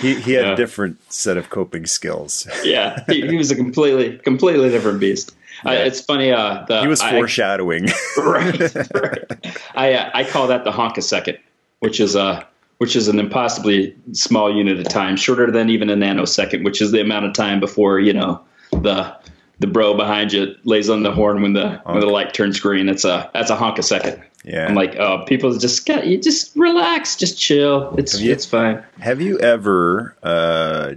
he, 0.00 0.14
he 0.20 0.32
had 0.32 0.44
yeah. 0.44 0.52
a 0.52 0.56
different 0.56 0.98
set 1.12 1.36
of 1.36 1.50
coping 1.50 1.86
skills. 1.86 2.46
yeah, 2.62 3.04
he, 3.08 3.26
he 3.26 3.36
was 3.36 3.50
a 3.50 3.56
completely, 3.56 4.18
completely 4.18 4.68
different 4.70 5.00
beast. 5.00 5.34
Yeah. 5.64 5.72
it's 5.72 6.00
funny. 6.00 6.32
Uh, 6.32 6.64
the, 6.66 6.80
he 6.80 6.86
was 6.86 7.02
foreshadowing. 7.02 7.88
I, 7.88 7.94
right, 8.18 8.74
right. 8.94 9.58
I 9.74 9.92
uh, 9.94 10.10
I 10.14 10.24
call 10.24 10.48
that 10.48 10.64
the 10.64 10.72
honk 10.72 10.98
a 10.98 11.02
second, 11.02 11.38
which 11.82 11.98
is 11.98 12.14
uh 12.14 12.44
which 12.78 12.96
is 12.96 13.06
an 13.08 13.18
impossibly 13.18 13.94
small 14.12 14.54
unit 14.54 14.78
of 14.78 14.88
time, 14.88 15.16
shorter 15.16 15.50
than 15.50 15.68
even 15.70 15.90
a 15.90 15.94
nanosecond, 15.94 16.64
which 16.64 16.80
is 16.80 16.90
the 16.90 17.00
amount 17.00 17.26
of 17.26 17.32
time 17.32 17.60
before 17.60 17.98
you 17.98 18.12
know 18.12 18.40
the 18.70 19.14
the 19.58 19.66
bro 19.66 19.94
behind 19.94 20.32
you 20.32 20.54
lays 20.64 20.88
on 20.88 21.02
the 21.02 21.12
horn 21.12 21.42
when 21.42 21.52
the 21.52 21.68
honk. 21.68 21.86
when 21.86 22.00
the 22.00 22.06
light 22.06 22.34
turns 22.34 22.60
green. 22.60 22.88
It's 22.88 23.04
a 23.04 23.30
that's 23.34 23.50
a 23.50 23.56
honk 23.56 23.78
a 23.78 23.82
second. 23.82 24.22
Yeah, 24.44 24.66
I'm 24.66 24.76
like, 24.76 24.96
oh, 24.96 25.24
people 25.26 25.56
just 25.58 25.84
got 25.84 26.06
you 26.06 26.18
just 26.18 26.54
relax, 26.54 27.16
just 27.16 27.38
chill. 27.38 27.94
It's 27.98 28.20
you, 28.20 28.32
it's 28.32 28.46
fine. 28.46 28.82
Have 29.00 29.20
you 29.20 29.40
ever 29.40 30.16
uh, 30.22 30.94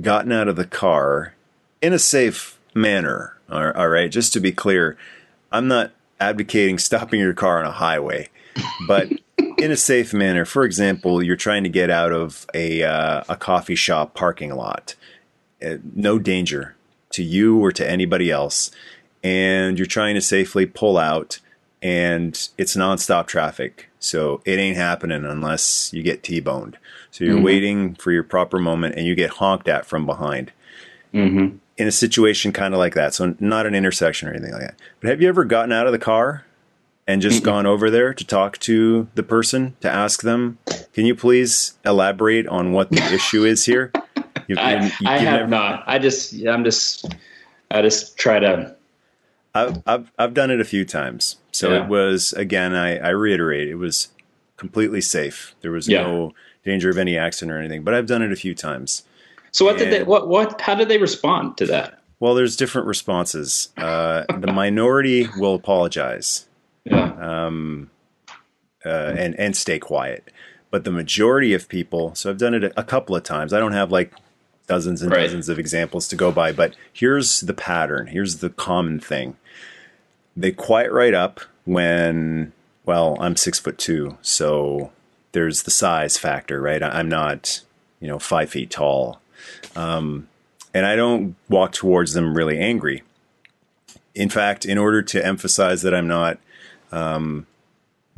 gotten 0.00 0.30
out 0.30 0.46
of 0.46 0.54
the 0.54 0.66
car 0.66 1.34
in 1.82 1.92
a 1.92 1.98
safe 1.98 2.58
manner? 2.72 3.36
All 3.50 3.88
right, 3.88 4.10
just 4.10 4.32
to 4.32 4.40
be 4.40 4.52
clear, 4.52 4.96
I'm 5.52 5.68
not 5.68 5.90
advocating 6.20 6.78
stopping 6.78 7.20
your 7.20 7.34
car 7.34 7.58
on 7.58 7.66
a 7.66 7.72
highway, 7.72 8.30
but 8.86 9.08
in 9.64 9.72
a 9.72 9.76
safe 9.76 10.12
manner. 10.12 10.44
For 10.44 10.64
example, 10.64 11.22
you're 11.22 11.36
trying 11.36 11.64
to 11.64 11.70
get 11.70 11.90
out 11.90 12.12
of 12.12 12.46
a 12.52 12.82
uh, 12.82 13.24
a 13.28 13.36
coffee 13.36 13.74
shop 13.74 14.14
parking 14.14 14.54
lot. 14.54 14.94
Uh, 15.64 15.76
no 15.94 16.18
danger. 16.18 16.76
to 17.14 17.22
you 17.22 17.58
or 17.60 17.70
to 17.70 17.88
anybody 17.88 18.30
else, 18.30 18.70
and 19.22 19.78
you're 19.78 19.86
trying 19.86 20.16
to 20.16 20.20
safely 20.20 20.66
pull 20.66 20.98
out, 20.98 21.38
and 21.80 22.48
it's 22.58 22.76
nonstop 22.76 23.26
traffic. 23.26 23.88
So 24.00 24.42
it 24.44 24.58
ain't 24.58 24.76
happening 24.76 25.24
unless 25.24 25.92
you 25.92 26.02
get 26.02 26.22
T-boned. 26.22 26.76
So 27.10 27.24
you're 27.24 27.36
mm-hmm. 27.36 27.44
waiting 27.44 27.94
for 27.94 28.10
your 28.10 28.24
proper 28.24 28.58
moment, 28.58 28.96
and 28.96 29.06
you 29.06 29.14
get 29.14 29.30
honked 29.30 29.68
at 29.68 29.86
from 29.86 30.04
behind. 30.04 30.52
Mm-hmm. 31.14 31.56
In 31.76 31.88
a 31.88 31.92
situation 31.92 32.52
kind 32.52 32.74
of 32.74 32.78
like 32.78 32.94
that, 32.94 33.14
so 33.14 33.36
not 33.38 33.66
an 33.66 33.74
intersection 33.74 34.28
or 34.28 34.32
anything 34.32 34.52
like 34.52 34.62
that. 34.62 34.78
But 35.00 35.10
have 35.10 35.22
you 35.22 35.28
ever 35.28 35.44
gotten 35.44 35.72
out 35.72 35.86
of 35.86 35.92
the 35.92 35.98
car 35.98 36.44
and 37.06 37.20
just 37.20 37.42
mm 37.42 37.44
gone 37.44 37.66
over 37.66 37.90
there 37.90 38.14
to 38.14 38.24
talk 38.24 38.58
to 38.58 39.06
the 39.14 39.22
person 39.22 39.76
to 39.80 39.90
ask 39.90 40.22
them, 40.22 40.58
"Can 40.92 41.06
you 41.06 41.14
please 41.14 41.74
elaborate 41.84 42.46
on 42.48 42.72
what 42.72 42.90
the 42.90 43.02
issue 43.14 43.44
is 43.44 43.66
here?" 43.66 43.92
You've, 44.46 44.58
I, 44.58 44.84
you, 44.84 44.90
I 45.06 45.18
have 45.18 45.40
never... 45.40 45.46
not. 45.48 45.84
I 45.86 45.98
just, 45.98 46.34
I'm 46.46 46.64
just, 46.64 47.14
I 47.70 47.82
just 47.82 48.16
try 48.16 48.38
to. 48.38 48.76
I've, 49.54 49.82
I've, 49.86 50.12
I've 50.18 50.34
done 50.34 50.50
it 50.50 50.60
a 50.60 50.64
few 50.64 50.84
times. 50.84 51.36
So 51.52 51.70
yeah. 51.70 51.84
it 51.84 51.88
was, 51.88 52.32
again, 52.32 52.74
I, 52.74 52.98
I 52.98 53.10
reiterate, 53.10 53.68
it 53.68 53.76
was 53.76 54.08
completely 54.56 55.00
safe. 55.00 55.54
There 55.60 55.70
was 55.70 55.88
yeah. 55.88 56.02
no 56.02 56.32
danger 56.64 56.90
of 56.90 56.98
any 56.98 57.16
accident 57.16 57.52
or 57.52 57.60
anything, 57.60 57.84
but 57.84 57.94
I've 57.94 58.06
done 58.06 58.22
it 58.22 58.32
a 58.32 58.36
few 58.36 58.54
times. 58.54 59.04
So 59.52 59.64
what 59.64 59.80
and, 59.80 59.84
did 59.84 59.92
they, 59.92 60.02
what, 60.02 60.28
what, 60.28 60.60
how 60.60 60.74
did 60.74 60.88
they 60.88 60.98
respond 60.98 61.56
to 61.58 61.66
that? 61.66 62.00
Well, 62.18 62.34
there's 62.34 62.56
different 62.56 62.88
responses. 62.88 63.68
Uh, 63.76 64.24
the 64.38 64.52
minority 64.52 65.28
will 65.36 65.54
apologize. 65.54 66.46
Yeah. 66.84 67.14
Um, 67.18 67.90
uh, 68.84 69.14
and, 69.16 69.38
and 69.38 69.56
stay 69.56 69.78
quiet. 69.78 70.30
But 70.70 70.84
the 70.84 70.90
majority 70.90 71.54
of 71.54 71.68
people, 71.68 72.14
so 72.14 72.30
I've 72.30 72.38
done 72.38 72.54
it 72.54 72.64
a, 72.64 72.80
a 72.80 72.84
couple 72.84 73.16
of 73.16 73.22
times. 73.22 73.52
I 73.52 73.58
don't 73.58 73.72
have 73.72 73.90
like 73.90 74.12
dozens 74.66 75.02
and 75.02 75.10
right. 75.10 75.22
dozens 75.22 75.48
of 75.48 75.58
examples 75.58 76.08
to 76.08 76.16
go 76.16 76.32
by, 76.32 76.52
but 76.52 76.74
here's 76.92 77.40
the 77.40 77.54
pattern. 77.54 78.08
Here's 78.08 78.38
the 78.38 78.50
common 78.50 79.00
thing. 79.00 79.36
They 80.36 80.52
quiet 80.52 80.90
right 80.90 81.14
up 81.14 81.40
when, 81.64 82.52
well, 82.84 83.16
I'm 83.20 83.36
six 83.36 83.58
foot 83.58 83.78
two, 83.78 84.18
so 84.20 84.90
there's 85.32 85.62
the 85.62 85.70
size 85.70 86.18
factor, 86.18 86.60
right? 86.60 86.82
I'm 86.82 87.08
not, 87.08 87.62
you 88.00 88.08
know, 88.08 88.18
five 88.18 88.50
feet 88.50 88.70
tall. 88.70 89.20
Um, 89.76 90.28
and 90.72 90.86
I 90.86 90.96
don't 90.96 91.36
walk 91.48 91.72
towards 91.72 92.14
them 92.14 92.36
really 92.36 92.58
angry. 92.58 93.02
In 94.14 94.28
fact, 94.28 94.64
in 94.64 94.78
order 94.78 95.02
to 95.02 95.24
emphasize 95.24 95.82
that 95.82 95.94
I'm 95.94 96.08
not 96.08 96.38
um, 96.94 97.46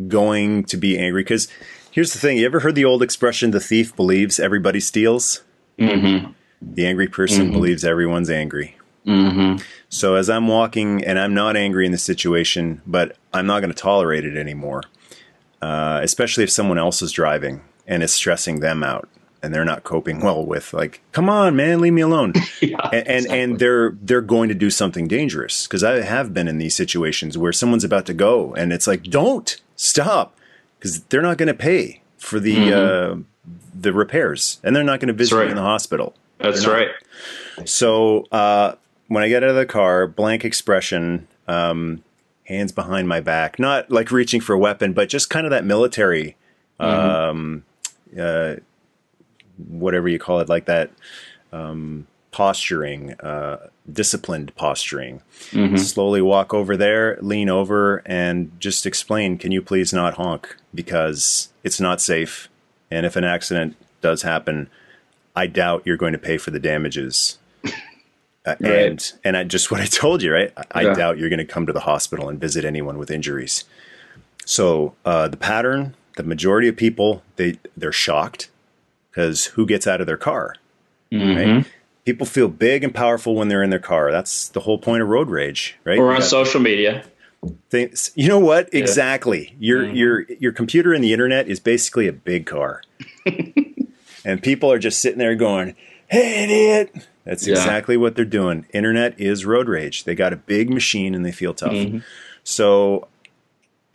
going 0.08 0.64
to 0.64 0.76
be 0.76 0.98
angry, 0.98 1.22
because 1.22 1.48
here's 1.90 2.12
the 2.12 2.18
thing 2.18 2.36
you 2.36 2.46
ever 2.46 2.60
heard 2.60 2.74
the 2.74 2.84
old 2.84 3.02
expression, 3.02 3.50
the 3.50 3.60
thief 3.60 3.96
believes 3.96 4.38
everybody 4.38 4.80
steals? 4.80 5.42
Mm-hmm. 5.78 6.32
The 6.60 6.86
angry 6.86 7.08
person 7.08 7.44
mm-hmm. 7.44 7.52
believes 7.52 7.84
everyone's 7.84 8.30
angry. 8.30 8.76
Mm-hmm. 9.06 9.62
So 9.88 10.16
as 10.16 10.28
I'm 10.28 10.48
walking, 10.48 11.04
and 11.04 11.18
I'm 11.18 11.34
not 11.34 11.56
angry 11.56 11.86
in 11.86 11.92
the 11.92 11.98
situation, 11.98 12.82
but 12.86 13.16
I'm 13.32 13.46
not 13.46 13.60
going 13.60 13.72
to 13.72 13.76
tolerate 13.76 14.24
it 14.24 14.36
anymore, 14.36 14.82
uh, 15.62 16.00
especially 16.02 16.44
if 16.44 16.50
someone 16.50 16.78
else 16.78 17.02
is 17.02 17.12
driving 17.12 17.62
and 17.86 18.02
it's 18.02 18.12
stressing 18.12 18.60
them 18.60 18.82
out 18.82 19.08
and 19.46 19.54
they're 19.54 19.64
not 19.64 19.84
coping 19.84 20.20
well 20.20 20.44
with 20.44 20.74
like, 20.74 21.00
come 21.12 21.30
on, 21.30 21.56
man, 21.56 21.80
leave 21.80 21.92
me 21.92 22.02
alone. 22.02 22.34
yeah, 22.60 22.76
and, 22.92 22.94
and, 22.94 23.08
exactly. 23.08 23.40
and 23.40 23.58
they're 23.58 23.90
they're 24.02 24.20
going 24.20 24.48
to 24.48 24.54
do 24.54 24.70
something 24.70 25.08
dangerous 25.08 25.66
because 25.66 25.82
I 25.82 26.02
have 26.02 26.34
been 26.34 26.48
in 26.48 26.58
these 26.58 26.74
situations 26.74 27.38
where 27.38 27.52
someone's 27.52 27.84
about 27.84 28.06
to 28.06 28.14
go 28.14 28.54
and 28.54 28.72
it's 28.72 28.86
like, 28.86 29.04
don't 29.04 29.58
stop 29.76 30.36
because 30.78 31.02
they're 31.04 31.22
not 31.22 31.38
going 31.38 31.48
to 31.48 31.54
pay 31.54 32.02
for 32.18 32.40
the 32.40 32.56
mm-hmm. 32.56 33.20
uh, 33.20 33.22
the 33.74 33.92
repairs 33.92 34.60
and 34.62 34.74
they're 34.74 34.84
not 34.84 35.00
going 35.00 35.08
to 35.08 35.14
visit 35.14 35.36
right. 35.36 35.48
in 35.48 35.56
the 35.56 35.62
hospital. 35.62 36.14
That's 36.38 36.66
right. 36.66 36.88
So 37.64 38.24
uh, 38.32 38.74
when 39.08 39.22
I 39.22 39.28
get 39.28 39.42
out 39.42 39.50
of 39.50 39.56
the 39.56 39.66
car, 39.66 40.06
blank 40.06 40.44
expression, 40.44 41.28
um, 41.48 42.02
hands 42.44 42.72
behind 42.72 43.08
my 43.08 43.20
back, 43.20 43.58
not 43.58 43.90
like 43.90 44.10
reaching 44.10 44.40
for 44.40 44.54
a 44.54 44.58
weapon, 44.58 44.92
but 44.92 45.08
just 45.08 45.30
kind 45.30 45.46
of 45.46 45.50
that 45.50 45.64
military, 45.64 46.36
mm-hmm. 46.78 46.84
um, 46.84 47.64
uh, 48.18 48.56
whatever 49.56 50.08
you 50.08 50.18
call 50.18 50.40
it, 50.40 50.48
like 50.48 50.66
that 50.66 50.90
um, 51.52 52.06
posturing, 52.30 53.12
uh, 53.20 53.68
disciplined 53.90 54.54
posturing. 54.56 55.22
Mm-hmm. 55.52 55.76
Slowly 55.76 56.20
walk 56.20 56.52
over 56.52 56.76
there, 56.76 57.16
lean 57.22 57.48
over, 57.48 58.02
and 58.04 58.52
just 58.60 58.84
explain, 58.84 59.38
can 59.38 59.52
you 59.52 59.62
please 59.62 59.92
not 59.92 60.14
honk? 60.14 60.54
Because 60.74 61.48
it's 61.64 61.80
not 61.80 62.00
safe. 62.00 62.48
And 62.90 63.06
if 63.06 63.16
an 63.16 63.24
accident 63.24 63.76
does 64.02 64.22
happen, 64.22 64.68
I 65.34 65.46
doubt 65.46 65.82
you're 65.86 65.96
going 65.96 66.12
to 66.12 66.18
pay 66.18 66.36
for 66.36 66.50
the 66.50 66.60
damages. 66.60 67.38
Uh, 67.64 67.70
right. 68.44 68.62
And 68.62 69.12
and 69.24 69.36
I, 69.36 69.44
just 69.44 69.70
what 69.70 69.80
I 69.80 69.86
told 69.86 70.22
you, 70.22 70.32
right? 70.32 70.52
I, 70.72 70.82
yeah. 70.82 70.90
I, 70.90 70.94
doubt 70.94 71.18
you're 71.18 71.30
going 71.30 71.38
to 71.38 71.44
come 71.44 71.66
to 71.66 71.72
the 71.72 71.80
hospital 71.80 72.28
and 72.28 72.38
visit 72.40 72.64
anyone 72.64 72.98
with 72.98 73.10
injuries. 73.10 73.64
So 74.44 74.94
uh, 75.04 75.28
the 75.28 75.36
pattern, 75.36 75.96
the 76.16 76.22
majority 76.22 76.68
of 76.68 76.76
people, 76.76 77.22
they 77.36 77.58
they're 77.76 77.92
shocked 77.92 78.50
because 79.16 79.46
who 79.46 79.64
gets 79.64 79.86
out 79.86 80.00
of 80.02 80.06
their 80.06 80.18
car, 80.18 80.56
mm-hmm. 81.10 81.54
right? 81.54 81.66
People 82.04 82.26
feel 82.26 82.48
big 82.48 82.84
and 82.84 82.94
powerful 82.94 83.34
when 83.34 83.48
they're 83.48 83.62
in 83.62 83.70
their 83.70 83.78
car. 83.78 84.12
That's 84.12 84.48
the 84.48 84.60
whole 84.60 84.78
point 84.78 85.02
of 85.02 85.08
road 85.08 85.30
rage, 85.30 85.76
right? 85.84 85.98
Or 85.98 86.14
on 86.14 86.22
social 86.22 86.60
media. 86.60 87.04
Things, 87.70 88.10
you 88.14 88.28
know 88.28 88.38
what? 88.38 88.68
Yeah. 88.72 88.80
Exactly. 88.80 89.56
Your 89.58 89.84
mm-hmm. 89.84 89.96
your 89.96 90.20
your 90.38 90.52
computer 90.52 90.92
and 90.92 91.02
the 91.02 91.12
internet 91.12 91.48
is 91.48 91.60
basically 91.60 92.06
a 92.06 92.12
big 92.12 92.46
car. 92.46 92.82
and 94.24 94.42
people 94.42 94.70
are 94.70 94.78
just 94.78 95.00
sitting 95.00 95.18
there 95.18 95.34
going, 95.34 95.74
"Hey, 96.08 96.44
idiot!" 96.44 97.08
That's 97.24 97.46
yeah. 97.46 97.54
exactly 97.54 97.96
what 97.96 98.14
they're 98.14 98.24
doing. 98.24 98.66
Internet 98.72 99.18
is 99.18 99.44
road 99.44 99.68
rage. 99.68 100.04
They 100.04 100.14
got 100.14 100.32
a 100.32 100.36
big 100.36 100.70
machine 100.70 101.14
and 101.14 101.24
they 101.24 101.32
feel 101.32 101.54
tough. 101.54 101.72
Mm-hmm. 101.72 101.98
So 102.44 103.08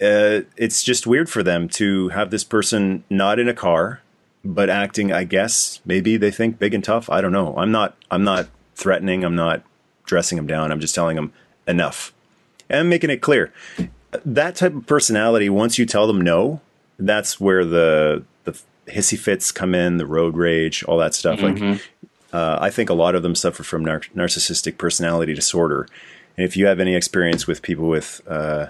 uh, 0.01 0.41
it's 0.57 0.83
just 0.83 1.07
weird 1.07 1.29
for 1.29 1.43
them 1.43 1.69
to 1.69 2.09
have 2.09 2.29
this 2.29 2.43
person 2.43 3.05
not 3.09 3.39
in 3.39 3.47
a 3.47 3.53
car, 3.53 4.01
but 4.43 4.69
acting. 4.69 5.11
I 5.11 5.23
guess 5.23 5.81
maybe 5.85 6.17
they 6.17 6.31
think 6.31 6.59
big 6.59 6.73
and 6.73 6.83
tough. 6.83 7.09
I 7.09 7.21
don't 7.21 7.31
know. 7.31 7.55
I'm 7.57 7.71
not. 7.71 7.95
I'm 8.09 8.23
not 8.23 8.47
threatening. 8.75 9.23
I'm 9.23 9.35
not 9.35 9.63
dressing 10.05 10.35
them 10.35 10.47
down. 10.47 10.71
I'm 10.71 10.79
just 10.79 10.95
telling 10.95 11.15
them 11.15 11.31
enough, 11.67 12.13
and 12.69 12.79
I'm 12.79 12.89
making 12.89 13.09
it 13.09 13.21
clear. 13.21 13.53
That 14.25 14.55
type 14.55 14.75
of 14.75 14.85
personality, 14.87 15.49
once 15.49 15.77
you 15.77 15.85
tell 15.85 16.07
them 16.07 16.19
no, 16.19 16.61
that's 16.99 17.39
where 17.39 17.63
the 17.63 18.23
the 18.43 18.59
hissy 18.87 19.17
fits 19.17 19.51
come 19.51 19.73
in, 19.75 19.97
the 19.97 20.05
road 20.05 20.35
rage, 20.35 20.83
all 20.83 20.97
that 20.97 21.13
stuff. 21.13 21.39
Mm-hmm. 21.39 21.71
Like, 21.71 21.81
uh, 22.33 22.57
I 22.61 22.69
think 22.69 22.89
a 22.89 22.93
lot 22.93 23.15
of 23.15 23.23
them 23.23 23.35
suffer 23.35 23.63
from 23.63 23.83
nar- 23.83 24.01
narcissistic 24.15 24.77
personality 24.77 25.33
disorder. 25.33 25.87
And 26.37 26.45
if 26.45 26.55
you 26.55 26.65
have 26.65 26.79
any 26.79 26.95
experience 26.95 27.45
with 27.45 27.61
people 27.61 27.87
with 27.87 28.21
uh, 28.27 28.67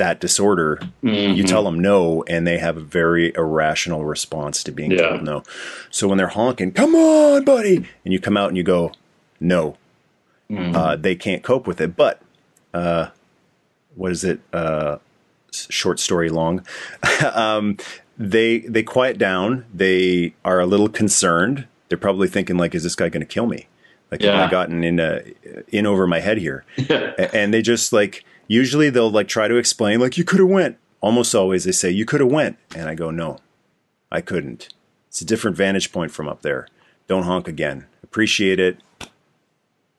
that 0.00 0.18
disorder, 0.18 0.80
mm-hmm. 1.04 1.34
you 1.34 1.44
tell 1.44 1.62
them 1.62 1.78
no, 1.78 2.24
and 2.26 2.46
they 2.46 2.58
have 2.58 2.78
a 2.78 2.80
very 2.80 3.32
irrational 3.36 4.06
response 4.06 4.64
to 4.64 4.72
being 4.72 4.92
yeah. 4.92 5.10
told 5.10 5.22
no. 5.22 5.42
So 5.90 6.08
when 6.08 6.16
they're 6.16 6.28
honking, 6.28 6.72
"Come 6.72 6.94
on, 6.94 7.44
buddy," 7.44 7.86
and 8.04 8.12
you 8.12 8.18
come 8.18 8.36
out 8.36 8.48
and 8.48 8.56
you 8.56 8.62
go, 8.62 8.92
"No," 9.38 9.76
mm-hmm. 10.50 10.74
uh, 10.74 10.96
they 10.96 11.14
can't 11.14 11.42
cope 11.42 11.66
with 11.66 11.82
it. 11.82 11.96
But 11.96 12.20
uh, 12.72 13.08
what 13.94 14.10
is 14.10 14.24
it? 14.24 14.40
Uh, 14.54 14.98
short 15.52 16.00
story 16.00 16.30
long. 16.30 16.64
um, 17.34 17.76
they 18.16 18.60
they 18.60 18.82
quiet 18.82 19.18
down. 19.18 19.66
They 19.72 20.34
are 20.46 20.60
a 20.60 20.66
little 20.66 20.88
concerned. 20.88 21.66
They're 21.90 21.98
probably 21.98 22.26
thinking 22.26 22.56
like, 22.56 22.74
"Is 22.74 22.84
this 22.84 22.96
guy 22.96 23.10
going 23.10 23.20
to 23.20 23.26
kill 23.26 23.46
me? 23.46 23.68
Like, 24.10 24.22
yeah. 24.22 24.32
have 24.32 24.48
I 24.48 24.50
gotten 24.50 24.82
in 24.82 24.98
uh, 24.98 25.20
in 25.68 25.84
over 25.86 26.06
my 26.06 26.20
head 26.20 26.38
here?" 26.38 26.64
and 27.34 27.52
they 27.52 27.60
just 27.60 27.92
like 27.92 28.24
usually 28.50 28.90
they'll 28.90 29.10
like 29.10 29.28
try 29.28 29.48
to 29.48 29.56
explain 29.56 30.00
like, 30.00 30.18
"You 30.18 30.24
could 30.24 30.40
have 30.40 30.48
went." 30.48 30.76
Almost 31.00 31.34
always 31.34 31.64
they 31.64 31.72
say, 31.72 31.90
"You 31.90 32.04
could 32.04 32.20
have 32.20 32.30
went," 32.30 32.58
and 32.74 32.88
I 32.88 32.94
go, 32.94 33.10
"No, 33.10 33.38
I 34.12 34.20
couldn't." 34.20 34.68
It's 35.08 35.22
a 35.22 35.24
different 35.24 35.56
vantage 35.56 35.92
point 35.92 36.10
from 36.10 36.28
up 36.28 36.42
there. 36.42 36.68
Don't 37.08 37.22
honk 37.22 37.48
again. 37.48 37.86
Appreciate 38.02 38.60
it. 38.60 38.78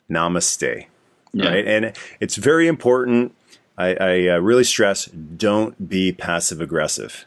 Namaste. 0.09 0.85
Yeah. 1.33 1.47
Right, 1.47 1.65
and 1.65 1.93
it's 2.19 2.35
very 2.35 2.67
important. 2.67 3.33
I, 3.77 3.95
I 3.95 4.27
uh, 4.27 4.39
really 4.39 4.65
stress: 4.65 5.05
don't 5.05 5.89
be 5.89 6.11
passive 6.11 6.61
aggressive 6.61 7.25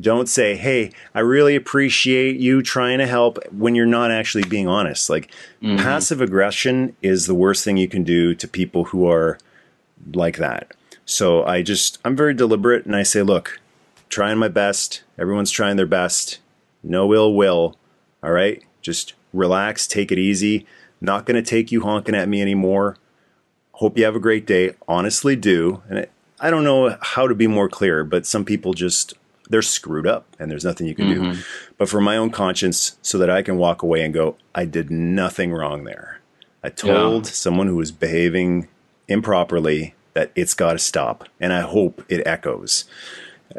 don't 0.00 0.26
say, 0.26 0.56
"Hey, 0.56 0.90
I 1.14 1.20
really 1.20 1.54
appreciate 1.54 2.36
you 2.36 2.62
trying 2.62 2.98
to 2.98 3.06
help" 3.06 3.38
when 3.52 3.74
you're 3.74 3.84
not 3.84 4.10
actually 4.10 4.44
being 4.44 4.66
honest. 4.66 5.10
Like 5.10 5.30
mm-hmm. 5.62 5.76
passive 5.76 6.22
aggression 6.22 6.96
is 7.02 7.26
the 7.26 7.34
worst 7.34 7.62
thing 7.62 7.76
you 7.76 7.88
can 7.88 8.02
do 8.02 8.34
to 8.34 8.48
people 8.48 8.84
who 8.84 9.06
are 9.06 9.38
like 10.12 10.36
that. 10.38 10.74
So 11.04 11.44
I 11.44 11.62
just 11.62 11.98
I'm 12.04 12.16
very 12.16 12.34
deliberate 12.34 12.86
and 12.86 12.96
I 12.96 13.02
say, 13.02 13.22
"Look, 13.22 13.60
trying 14.08 14.38
my 14.38 14.48
best. 14.48 15.02
Everyone's 15.18 15.50
trying 15.50 15.76
their 15.76 15.86
best. 15.86 16.38
No 16.82 17.12
ill 17.14 17.34
will. 17.34 17.76
All 18.22 18.32
right? 18.32 18.62
Just 18.80 19.14
relax, 19.32 19.86
take 19.86 20.12
it 20.12 20.18
easy. 20.18 20.66
Not 21.00 21.26
going 21.26 21.42
to 21.42 21.48
take 21.48 21.72
you 21.72 21.82
honking 21.82 22.14
at 22.14 22.28
me 22.28 22.40
anymore. 22.40 22.96
Hope 23.72 23.98
you 23.98 24.04
have 24.04 24.16
a 24.16 24.20
great 24.20 24.46
day. 24.46 24.74
Honestly 24.86 25.36
do." 25.36 25.82
And 25.88 26.06
I 26.40 26.50
don't 26.50 26.64
know 26.64 26.96
how 27.00 27.28
to 27.28 27.34
be 27.34 27.46
more 27.46 27.68
clear, 27.68 28.04
but 28.04 28.26
some 28.26 28.44
people 28.44 28.74
just 28.74 29.14
they're 29.48 29.62
screwed 29.62 30.06
up 30.06 30.26
and 30.38 30.50
there's 30.50 30.64
nothing 30.64 30.86
you 30.86 30.94
can 30.94 31.06
mm-hmm. 31.06 31.32
do. 31.32 31.38
But 31.76 31.88
for 31.88 32.00
my 32.00 32.16
own 32.16 32.30
conscience, 32.30 32.96
so 33.02 33.18
that 33.18 33.28
I 33.30 33.42
can 33.42 33.58
walk 33.58 33.82
away 33.82 34.02
and 34.02 34.14
go, 34.14 34.36
I 34.54 34.64
did 34.64 34.90
nothing 34.90 35.52
wrong 35.52 35.84
there. 35.84 36.20
I 36.64 36.68
told 36.70 37.26
Yeah. 37.26 37.32
someone 37.32 37.66
who 37.66 37.76
was 37.76 37.92
behaving 37.92 38.68
improperly 39.12 39.94
that 40.14 40.32
it's 40.34 40.54
got 40.54 40.72
to 40.72 40.78
stop, 40.78 41.28
and 41.40 41.52
I 41.52 41.60
hope 41.60 42.04
it 42.08 42.26
echoes. 42.26 42.84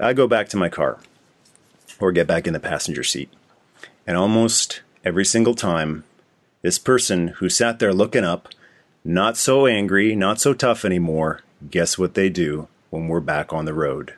I 0.02 0.14
go 0.14 0.28
back 0.28 0.50
to 0.50 0.58
my 0.58 0.70
car 0.70 1.00
or 2.00 2.12
get 2.12 2.28
back 2.28 2.48
in 2.48 2.54
the 2.54 2.60
passenger 2.60 3.04
seat. 3.04 3.30
And 4.06 4.18
almost 4.18 4.82
every 5.06 5.26
single 5.26 5.56
time, 5.56 6.04
this 6.62 6.80
person 6.80 7.30
who 7.30 7.50
sat 7.50 7.80
there 7.80 7.94
looking 7.94 8.24
up, 8.24 8.50
not 9.04 9.38
so 9.38 9.68
angry, 9.68 10.16
not 10.16 10.40
so 10.40 10.54
tough 10.54 10.86
anymore, 10.86 11.42
guess 11.70 11.98
what 11.98 12.14
they 12.14 12.30
do 12.30 12.68
when 12.90 13.08
we're 13.08 13.20
back 13.20 13.52
on 13.54 13.66
the 13.66 13.74
road? 13.74 14.14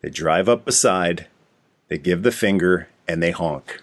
They 0.00 0.10
drive 0.10 0.48
up 0.48 0.64
beside, 0.64 1.26
they 1.88 1.98
give 1.98 2.22
the 2.22 2.32
finger, 2.32 2.88
and 3.06 3.22
they 3.22 3.30
honk. 3.30 3.81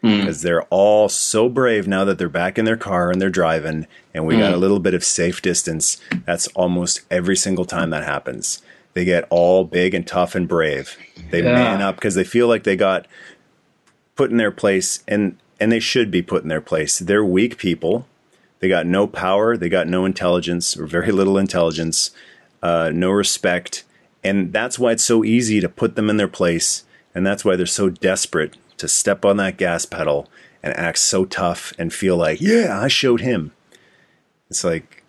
Because 0.00 0.42
they're 0.42 0.62
all 0.64 1.08
so 1.08 1.48
brave 1.48 1.88
now 1.88 2.04
that 2.04 2.18
they're 2.18 2.28
back 2.28 2.56
in 2.56 2.64
their 2.64 2.76
car 2.76 3.10
and 3.10 3.20
they're 3.20 3.30
driving, 3.30 3.86
and 4.14 4.26
we 4.26 4.38
got 4.38 4.52
a 4.54 4.56
little 4.56 4.78
bit 4.78 4.94
of 4.94 5.02
safe 5.02 5.42
distance. 5.42 5.98
That's 6.24 6.46
almost 6.48 7.00
every 7.10 7.36
single 7.36 7.64
time 7.64 7.90
that 7.90 8.04
happens. 8.04 8.62
They 8.94 9.04
get 9.04 9.26
all 9.28 9.64
big 9.64 9.94
and 9.94 10.06
tough 10.06 10.34
and 10.34 10.46
brave. 10.46 10.96
They 11.30 11.42
Yeah. 11.42 11.52
man 11.52 11.82
up 11.82 11.96
because 11.96 12.14
they 12.14 12.24
feel 12.24 12.46
like 12.46 12.62
they 12.62 12.76
got 12.76 13.06
put 14.16 14.30
in 14.30 14.36
their 14.36 14.50
place 14.50 15.02
and 15.08 15.36
and 15.60 15.72
they 15.72 15.80
should 15.80 16.10
be 16.10 16.22
put 16.22 16.44
in 16.44 16.48
their 16.48 16.60
place. 16.60 17.00
They're 17.00 17.24
weak 17.24 17.58
people. 17.58 18.06
They 18.60 18.68
got 18.68 18.86
no 18.86 19.08
power, 19.08 19.56
they 19.56 19.68
got 19.68 19.88
no 19.88 20.04
intelligence 20.04 20.76
or 20.76 20.86
very 20.86 21.10
little 21.12 21.36
intelligence, 21.38 22.12
uh, 22.62 22.90
no 22.94 23.10
respect, 23.10 23.84
and 24.22 24.52
that's 24.52 24.78
why 24.78 24.92
it's 24.92 25.04
so 25.04 25.24
easy 25.24 25.60
to 25.60 25.68
put 25.68 25.96
them 25.96 26.08
in 26.08 26.16
their 26.16 26.28
place, 26.28 26.84
and 27.14 27.26
that's 27.26 27.44
why 27.44 27.56
they're 27.56 27.66
so 27.66 27.88
desperate 27.88 28.56
to 28.78 28.88
step 28.88 29.24
on 29.24 29.36
that 29.38 29.56
gas 29.56 29.84
pedal 29.84 30.28
and 30.62 30.76
act 30.76 30.98
so 30.98 31.24
tough 31.24 31.72
and 31.78 31.92
feel 31.92 32.16
like, 32.16 32.40
yeah, 32.40 32.78
I 32.80 32.88
showed 32.88 33.20
him. 33.20 33.52
It's 34.50 34.64
like 34.64 35.04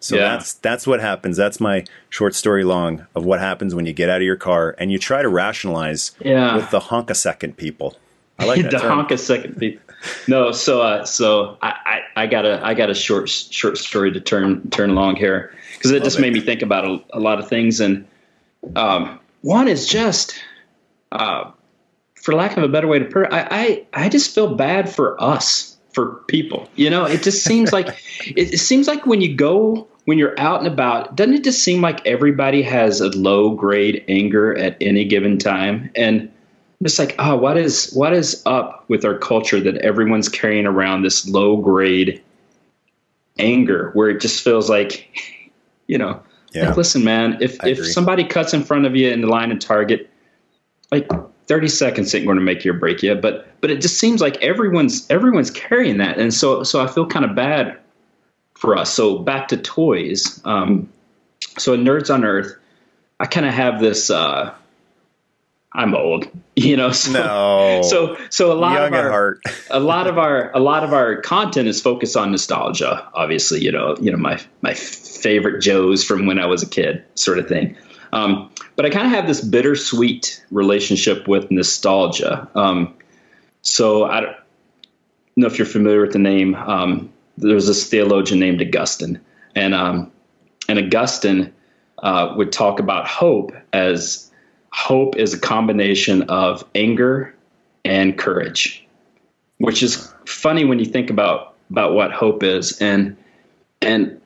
so 0.00 0.16
Yeah. 0.16 0.28
that's 0.36 0.54
that's 0.54 0.86
what 0.86 1.00
happens. 1.00 1.36
That's 1.36 1.60
my 1.60 1.84
short 2.10 2.34
story 2.34 2.62
long 2.64 3.06
of 3.14 3.24
what 3.24 3.40
happens 3.40 3.74
when 3.74 3.86
you 3.86 3.92
get 3.92 4.08
out 4.10 4.18
of 4.18 4.22
your 4.22 4.36
car 4.36 4.74
and 4.78 4.92
you 4.92 4.98
try 4.98 5.22
to 5.22 5.28
rationalize 5.28 6.12
Yeah. 6.20 6.56
with 6.56 6.70
the 6.70 6.80
honk 6.80 7.10
a 7.10 7.14
second 7.14 7.56
people. 7.56 7.96
I 8.38 8.44
like 8.44 8.62
that 8.62 8.70
the 8.70 8.78
term. 8.78 8.90
honk 8.92 9.10
a 9.10 9.18
second 9.18 9.58
people. 9.58 9.80
No, 10.28 10.52
so 10.52 10.82
uh, 10.82 11.04
so 11.06 11.56
I, 11.62 12.00
I, 12.16 12.22
I 12.24 12.26
got 12.26 12.44
a 12.44 12.60
I 12.64 12.74
got 12.74 12.90
a 12.90 12.94
short 12.94 13.30
short 13.30 13.78
story 13.78 14.12
to 14.12 14.20
turn 14.20 14.68
turn 14.70 14.90
along 14.90 15.16
here 15.16 15.54
because 15.76 15.90
it 15.92 16.04
just 16.04 16.18
it. 16.18 16.20
made 16.22 16.34
me 16.34 16.40
think 16.40 16.60
about 16.60 16.84
a, 16.84 16.98
a 17.14 17.20
lot 17.20 17.38
of 17.38 17.48
things 17.48 17.80
and 17.80 18.06
um, 18.76 19.18
one 19.40 19.66
is 19.68 19.86
just 19.88 20.34
uh, 21.12 21.50
for 22.24 22.34
lack 22.34 22.56
of 22.56 22.62
a 22.62 22.68
better 22.68 22.86
way 22.88 22.98
to 22.98 23.04
put 23.04 23.24
it, 23.26 23.32
I, 23.32 23.46
I 23.92 24.04
I 24.04 24.08
just 24.08 24.34
feel 24.34 24.54
bad 24.54 24.92
for 24.92 25.22
us 25.22 25.76
for 25.92 26.22
people. 26.26 26.68
You 26.74 26.88
know, 26.90 27.04
it 27.04 27.22
just 27.22 27.44
seems 27.44 27.72
like 27.72 27.88
it, 28.26 28.54
it 28.54 28.58
seems 28.58 28.88
like 28.88 29.04
when 29.06 29.20
you 29.20 29.34
go 29.36 29.86
when 30.06 30.18
you're 30.18 30.38
out 30.40 30.58
and 30.58 30.66
about, 30.66 31.16
doesn't 31.16 31.34
it 31.34 31.44
just 31.44 31.62
seem 31.62 31.80
like 31.80 32.04
everybody 32.06 32.62
has 32.62 33.00
a 33.00 33.08
low 33.10 33.50
grade 33.54 34.04
anger 34.08 34.56
at 34.56 34.76
any 34.80 35.04
given 35.04 35.38
time 35.38 35.90
and 35.94 36.30
it's 36.80 36.98
like, 36.98 37.14
oh, 37.18 37.36
what 37.36 37.56
is 37.56 37.92
what 37.92 38.12
is 38.12 38.42
up 38.46 38.84
with 38.88 39.04
our 39.04 39.16
culture 39.18 39.60
that 39.60 39.76
everyone's 39.78 40.28
carrying 40.28 40.66
around 40.66 41.02
this 41.02 41.26
low 41.28 41.56
grade 41.58 42.22
anger 43.38 43.90
where 43.94 44.08
it 44.10 44.20
just 44.20 44.42
feels 44.42 44.68
like, 44.68 45.08
you 45.86 45.98
know, 45.98 46.22
Yeah. 46.52 46.68
like 46.68 46.76
listen, 46.76 47.04
man, 47.04 47.38
if 47.40 47.62
I 47.62 47.68
if 47.68 47.78
agree. 47.78 47.90
somebody 47.90 48.24
cuts 48.24 48.54
in 48.54 48.62
front 48.64 48.86
of 48.86 48.94
you 48.96 49.10
in 49.10 49.20
the 49.22 49.26
line 49.28 49.50
and 49.50 49.60
target, 49.60 50.10
like 50.90 51.08
30 51.46 51.68
seconds 51.68 52.14
ain't 52.14 52.24
going 52.26 52.38
to 52.38 52.44
make 52.44 52.64
you 52.64 52.72
or 52.72 52.74
break 52.74 53.02
yet, 53.02 53.20
but 53.20 53.46
but 53.60 53.70
it 53.70 53.80
just 53.80 53.98
seems 53.98 54.20
like 54.20 54.36
everyone's 54.42 55.08
everyone's 55.10 55.50
carrying 55.50 55.98
that, 55.98 56.18
and 56.18 56.32
so 56.32 56.62
so 56.62 56.80
I 56.80 56.86
feel 56.86 57.06
kind 57.06 57.24
of 57.24 57.34
bad 57.34 57.78
for 58.54 58.76
us. 58.76 58.92
So 58.92 59.18
back 59.18 59.48
to 59.48 59.56
toys. 59.56 60.40
Um, 60.44 60.88
so 61.58 61.74
in 61.74 61.84
Nerds 61.84 62.12
on 62.12 62.24
Earth, 62.24 62.56
I 63.20 63.26
kind 63.26 63.46
of 63.46 63.52
have 63.52 63.80
this. 63.80 64.10
Uh, 64.10 64.54
I'm 65.72 65.94
old, 65.94 66.28
you 66.56 66.76
know. 66.76 66.92
So, 66.92 67.12
No. 67.12 67.82
So 67.82 68.16
so 68.30 68.52
a 68.52 68.54
lot 68.54 68.74
Young 68.74 68.88
of 68.88 68.94
our 68.94 69.10
heart. 69.10 69.40
a 69.70 69.80
lot 69.80 70.06
of 70.06 70.18
our 70.18 70.50
a 70.54 70.60
lot 70.60 70.84
of 70.84 70.92
our 70.92 71.20
content 71.20 71.68
is 71.68 71.82
focused 71.82 72.16
on 72.16 72.30
nostalgia. 72.30 73.06
Obviously, 73.12 73.62
you 73.62 73.72
know 73.72 73.96
you 74.00 74.10
know 74.10 74.18
my 74.18 74.40
my 74.62 74.74
favorite 74.74 75.60
Joes 75.60 76.04
from 76.04 76.26
when 76.26 76.38
I 76.38 76.46
was 76.46 76.62
a 76.62 76.68
kid, 76.68 77.04
sort 77.16 77.38
of 77.38 77.48
thing. 77.48 77.76
Um, 78.12 78.50
but 78.76 78.84
I 78.84 78.90
kind 78.90 79.06
of 79.06 79.12
have 79.12 79.26
this 79.26 79.40
bittersweet 79.40 80.44
relationship 80.50 81.28
with 81.28 81.50
nostalgia. 81.50 82.48
Um, 82.54 82.94
so 83.62 84.04
I 84.04 84.20
don't 84.20 84.36
know 85.36 85.46
if 85.46 85.58
you're 85.58 85.66
familiar 85.66 86.00
with 86.00 86.12
the 86.12 86.18
name. 86.18 86.54
Um, 86.54 87.12
there's 87.36 87.66
this 87.66 87.88
theologian 87.88 88.40
named 88.40 88.60
Augustine, 88.60 89.20
and 89.54 89.74
um, 89.74 90.12
and 90.68 90.78
Augustine 90.78 91.52
uh, 91.98 92.34
would 92.36 92.52
talk 92.52 92.80
about 92.80 93.06
hope 93.06 93.52
as 93.72 94.30
hope 94.70 95.16
is 95.16 95.34
a 95.34 95.38
combination 95.38 96.22
of 96.22 96.64
anger 96.74 97.34
and 97.84 98.16
courage, 98.18 98.86
which 99.58 99.82
is 99.82 100.12
funny 100.26 100.64
when 100.64 100.78
you 100.78 100.84
think 100.84 101.10
about 101.10 101.54
about 101.70 101.94
what 101.94 102.12
hope 102.12 102.42
is. 102.42 102.78
And 102.80 103.16
and 103.80 104.20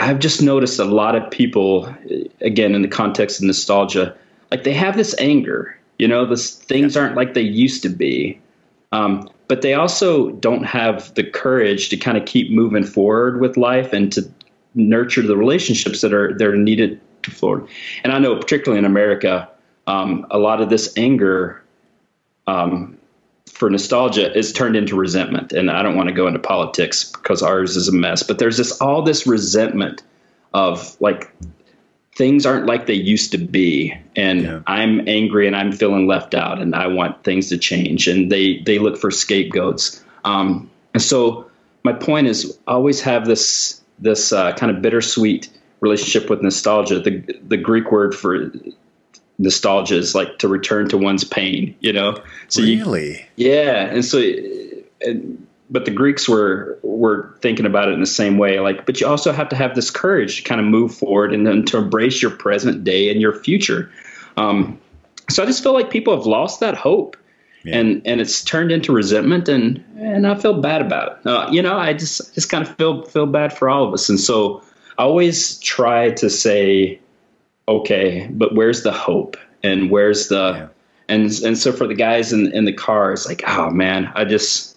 I've 0.00 0.18
just 0.18 0.40
noticed 0.40 0.78
a 0.78 0.84
lot 0.84 1.14
of 1.14 1.30
people, 1.30 1.94
again, 2.40 2.74
in 2.74 2.82
the 2.82 2.88
context 2.88 3.38
of 3.38 3.46
nostalgia, 3.46 4.16
like 4.50 4.64
they 4.64 4.72
have 4.72 4.96
this 4.96 5.14
anger. 5.18 5.76
You 5.98 6.08
know, 6.08 6.24
this 6.24 6.54
things 6.54 6.96
aren't 6.96 7.16
like 7.16 7.34
they 7.34 7.42
used 7.42 7.82
to 7.82 7.90
be. 7.90 8.40
Um, 8.92 9.28
but 9.46 9.62
they 9.62 9.74
also 9.74 10.30
don't 10.30 10.64
have 10.64 11.14
the 11.14 11.24
courage 11.24 11.90
to 11.90 11.96
kind 11.96 12.16
of 12.16 12.24
keep 12.24 12.50
moving 12.50 12.84
forward 12.84 13.40
with 13.40 13.56
life 13.56 13.92
and 13.92 14.10
to 14.12 14.22
nurture 14.74 15.22
the 15.22 15.36
relationships 15.36 16.00
that 16.00 16.14
are 16.14 16.32
that 16.32 16.46
are 16.46 16.56
needed 16.56 17.00
to 17.24 17.30
forward. 17.30 17.68
And 18.02 18.12
I 18.12 18.18
know, 18.18 18.34
particularly 18.36 18.78
in 18.78 18.86
America, 18.86 19.48
um, 19.86 20.26
a 20.30 20.38
lot 20.38 20.62
of 20.62 20.70
this 20.70 20.96
anger 20.96 21.62
um, 22.46 22.96
for 23.52 23.70
nostalgia 23.70 24.36
is 24.36 24.52
turned 24.52 24.76
into 24.76 24.96
resentment. 24.96 25.52
And 25.52 25.70
I 25.70 25.82
don't 25.82 25.96
want 25.96 26.08
to 26.08 26.14
go 26.14 26.26
into 26.26 26.38
politics 26.38 27.10
because 27.10 27.42
ours 27.42 27.76
is 27.76 27.88
a 27.88 27.92
mess. 27.92 28.22
But 28.22 28.38
there's 28.38 28.56
this 28.56 28.80
all 28.80 29.02
this 29.02 29.26
resentment 29.26 30.02
of 30.52 31.00
like 31.00 31.30
things 32.14 32.44
aren't 32.44 32.66
like 32.66 32.86
they 32.86 32.94
used 32.94 33.32
to 33.32 33.38
be 33.38 33.94
and 34.16 34.42
Yeah. 34.42 34.60
i'm 34.66 35.08
angry 35.08 35.46
and 35.46 35.54
i'm 35.54 35.72
feeling 35.72 36.06
left 36.06 36.34
out 36.34 36.60
and 36.60 36.74
i 36.74 36.88
want 36.88 37.22
things 37.22 37.48
to 37.50 37.56
change 37.56 38.08
and 38.08 38.30
they 38.30 38.58
they 38.58 38.78
look 38.78 38.98
for 38.98 39.10
scapegoats 39.10 40.04
um, 40.24 40.68
and 40.92 41.02
so 41.02 41.48
my 41.84 41.92
point 41.92 42.26
is 42.26 42.58
always 42.66 43.00
have 43.02 43.26
this 43.26 43.80
this 44.00 44.32
uh, 44.32 44.52
kind 44.52 44.74
of 44.74 44.82
bittersweet 44.82 45.48
relationship 45.78 46.28
with 46.28 46.42
nostalgia 46.42 46.98
the 47.00 47.22
the 47.46 47.56
greek 47.56 47.90
word 47.92 48.14
for 48.14 48.50
nostalgia 49.40 49.96
is 49.96 50.14
like 50.14 50.38
to 50.38 50.46
return 50.48 50.88
to 50.88 50.96
one's 50.98 51.24
pain 51.24 51.74
you 51.80 51.92
know 51.92 52.16
so 52.48 52.62
you, 52.62 52.84
really? 52.84 53.26
yeah, 53.36 53.86
and 53.86 54.04
so, 54.04 54.18
and, 55.00 55.46
but 55.70 55.84
the 55.84 55.92
Greeks 55.92 56.28
were 56.28 56.76
were 56.82 57.32
thinking 57.40 57.64
about 57.64 57.88
it 57.88 57.92
in 57.92 58.00
the 58.00 58.06
same 58.06 58.38
way. 58.38 58.58
Like, 58.58 58.86
but 58.86 59.00
you 59.00 59.06
also 59.06 59.30
have 59.30 59.48
to 59.50 59.56
have 59.56 59.76
this 59.76 59.88
courage 59.88 60.38
to 60.38 60.42
kind 60.42 60.60
of 60.60 60.66
move 60.66 60.92
forward 60.92 61.32
and 61.32 61.46
then 61.46 61.64
to 61.66 61.78
embrace 61.78 62.20
your 62.20 62.32
present 62.32 62.82
day 62.82 63.08
and 63.08 63.20
your 63.20 63.32
future. 63.32 63.88
Um, 64.36 64.80
so 65.28 65.44
I 65.44 65.46
just 65.46 65.62
feel 65.62 65.72
like 65.72 65.90
people 65.90 66.12
have 66.16 66.26
lost 66.26 66.58
that 66.58 66.74
hope, 66.76 67.16
Yeah. 67.62 67.78
and 67.78 68.02
and 68.04 68.20
it's 68.20 68.42
turned 68.42 68.72
into 68.72 68.92
resentment, 68.92 69.48
and 69.48 69.80
and 69.96 70.26
I 70.26 70.34
feel 70.34 70.60
bad 70.60 70.82
about 70.82 71.20
it. 71.20 71.26
Uh, 71.28 71.48
you 71.52 71.62
know, 71.62 71.78
I 71.78 71.92
just 71.92 72.34
just 72.34 72.50
kind 72.50 72.66
of 72.66 72.76
feel 72.76 73.04
feel 73.04 73.26
bad 73.26 73.56
for 73.56 73.70
all 73.70 73.86
of 73.86 73.94
us, 73.94 74.08
and 74.08 74.18
so 74.18 74.60
I 74.98 75.04
always 75.04 75.56
try 75.60 76.10
to 76.10 76.28
say, 76.28 76.98
okay, 77.70 78.28
but 78.30 78.54
where's 78.54 78.82
the 78.82 78.92
hope, 78.92 79.36
and 79.62 79.90
where's 79.90 80.28
the 80.28 80.52
Yeah. 80.54 80.68
and 81.08 81.30
and 81.44 81.56
so 81.56 81.72
for 81.72 81.86
the 81.86 81.94
guys 81.94 82.32
in 82.32 82.52
in 82.52 82.64
the 82.64 82.72
car, 82.72 83.12
it's 83.12 83.26
like, 83.26 83.42
oh 83.46 83.70
man, 83.70 84.10
I 84.14 84.24
just 84.24 84.76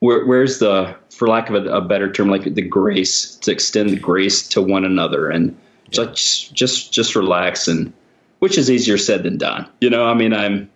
where, 0.00 0.24
where's 0.26 0.58
the 0.58 0.94
for 1.10 1.28
lack 1.28 1.48
of 1.50 1.54
a, 1.54 1.70
a 1.70 1.80
better 1.80 2.10
term, 2.10 2.28
like 2.28 2.44
the 2.54 2.62
grace 2.62 3.36
to 3.36 3.50
extend 3.52 3.90
the 3.90 3.96
grace 3.96 4.46
to 4.48 4.60
one 4.62 4.84
another 4.84 5.30
and 5.30 5.56
just 5.90 6.52
just 6.52 6.92
just 6.92 7.14
relax 7.14 7.68
and 7.68 7.92
which 8.40 8.58
is 8.58 8.70
easier 8.70 8.98
said 8.98 9.22
than 9.22 9.38
done. 9.38 9.66
You 9.80 9.90
know, 9.90 10.04
I 10.04 10.14
mean, 10.14 10.32
I'm 10.34 10.68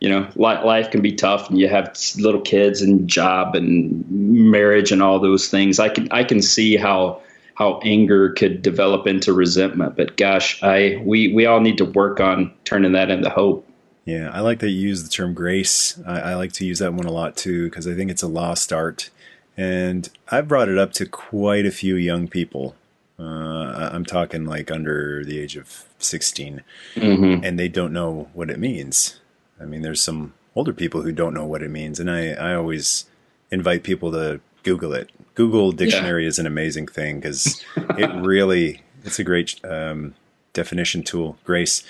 you 0.00 0.08
know, 0.08 0.26
life 0.34 0.90
can 0.90 1.00
be 1.00 1.12
tough, 1.12 1.48
and 1.48 1.60
you 1.60 1.68
have 1.68 1.96
little 2.18 2.40
kids 2.40 2.82
and 2.82 3.06
job 3.06 3.54
and 3.54 4.04
marriage 4.10 4.90
and 4.90 5.00
all 5.00 5.20
those 5.20 5.48
things. 5.48 5.78
I 5.78 5.90
can 5.90 6.08
I 6.10 6.24
can 6.24 6.42
see 6.42 6.76
how 6.76 7.22
how 7.54 7.80
anger 7.84 8.30
could 8.32 8.62
develop 8.62 9.06
into 9.06 9.32
resentment. 9.32 9.96
But 9.96 10.16
gosh, 10.16 10.62
I 10.62 11.00
we 11.04 11.32
we 11.32 11.46
all 11.46 11.60
need 11.60 11.78
to 11.78 11.84
work 11.84 12.20
on 12.20 12.52
turning 12.64 12.92
that 12.92 13.10
into 13.10 13.28
hope. 13.30 13.66
Yeah, 14.04 14.30
I 14.32 14.40
like 14.40 14.58
that 14.60 14.70
you 14.70 14.88
use 14.88 15.04
the 15.04 15.08
term 15.10 15.32
grace. 15.34 16.00
I, 16.06 16.20
I 16.20 16.34
like 16.34 16.52
to 16.54 16.64
use 16.66 16.80
that 16.80 16.92
one 16.94 17.06
a 17.06 17.12
lot 17.12 17.36
too 17.36 17.64
because 17.68 17.86
I 17.86 17.94
think 17.94 18.10
it's 18.10 18.22
a 18.22 18.28
lost 18.28 18.72
art, 18.72 19.10
and 19.56 20.08
I've 20.28 20.48
brought 20.48 20.68
it 20.68 20.78
up 20.78 20.92
to 20.94 21.06
quite 21.06 21.66
a 21.66 21.70
few 21.70 21.94
young 21.96 22.26
people. 22.28 22.74
Uh, 23.18 23.90
I'm 23.92 24.04
talking 24.04 24.44
like 24.44 24.70
under 24.72 25.24
the 25.24 25.38
age 25.38 25.56
of 25.56 25.84
16, 25.98 26.62
Mm-hmm. 26.96 27.44
and 27.44 27.56
they 27.58 27.68
don't 27.68 27.92
know 27.92 28.28
what 28.32 28.50
it 28.50 28.58
means. 28.58 29.20
I 29.60 29.64
mean, 29.64 29.82
there's 29.82 30.02
some 30.02 30.32
older 30.56 30.72
people 30.72 31.02
who 31.02 31.12
don't 31.12 31.34
know 31.34 31.44
what 31.46 31.62
it 31.62 31.70
means, 31.70 32.00
and 32.00 32.10
I, 32.10 32.30
I 32.32 32.54
always 32.54 33.06
invite 33.52 33.84
people 33.84 34.10
to 34.12 34.40
Google 34.64 34.92
it. 34.94 35.10
Google 35.34 35.72
Dictionary 35.72 36.22
yeah. 36.22 36.28
is 36.28 36.38
an 36.38 36.46
amazing 36.46 36.86
thing 36.86 37.20
because 37.20 37.64
it 37.76 38.10
really 38.22 38.82
it's 39.04 39.18
a 39.18 39.24
great 39.24 39.60
um, 39.64 40.14
definition 40.52 41.02
tool. 41.02 41.38
Grace, 41.44 41.82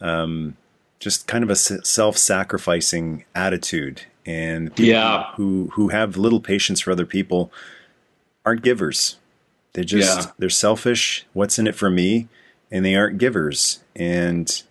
um, 0.00 0.56
just 1.00 1.26
kind 1.26 1.44
of 1.44 1.50
a 1.50 1.56
self-sacrificing 1.56 3.24
attitude, 3.34 4.02
and 4.24 4.72
yeah, 4.78 5.32
who 5.34 5.70
who 5.74 5.88
have 5.88 6.16
little 6.16 6.40
patience 6.40 6.80
for 6.80 6.92
other 6.92 7.06
people 7.06 7.52
aren't 8.44 8.62
givers. 8.62 9.16
They're 9.72 9.84
just 9.84 10.20
yeah. 10.20 10.32
they're 10.38 10.50
selfish. 10.50 11.26
What's 11.32 11.58
in 11.58 11.66
it 11.66 11.74
for 11.74 11.90
me? 11.90 12.28
And 12.70 12.84
they 12.84 12.94
aren't 12.94 13.18
givers. 13.18 13.80
And 13.94 14.62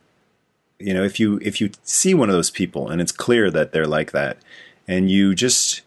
you 0.79 0.93
know, 0.93 1.03
if 1.03 1.19
you 1.19 1.39
if 1.41 1.61
you 1.61 1.71
see 1.83 2.13
one 2.13 2.29
of 2.29 2.35
those 2.35 2.49
people 2.49 2.89
and 2.89 3.01
it's 3.01 3.11
clear 3.11 3.51
that 3.51 3.71
they're 3.71 3.87
like 3.87 4.11
that, 4.11 4.37
and 4.87 5.11
you 5.11 5.35
just 5.35 5.81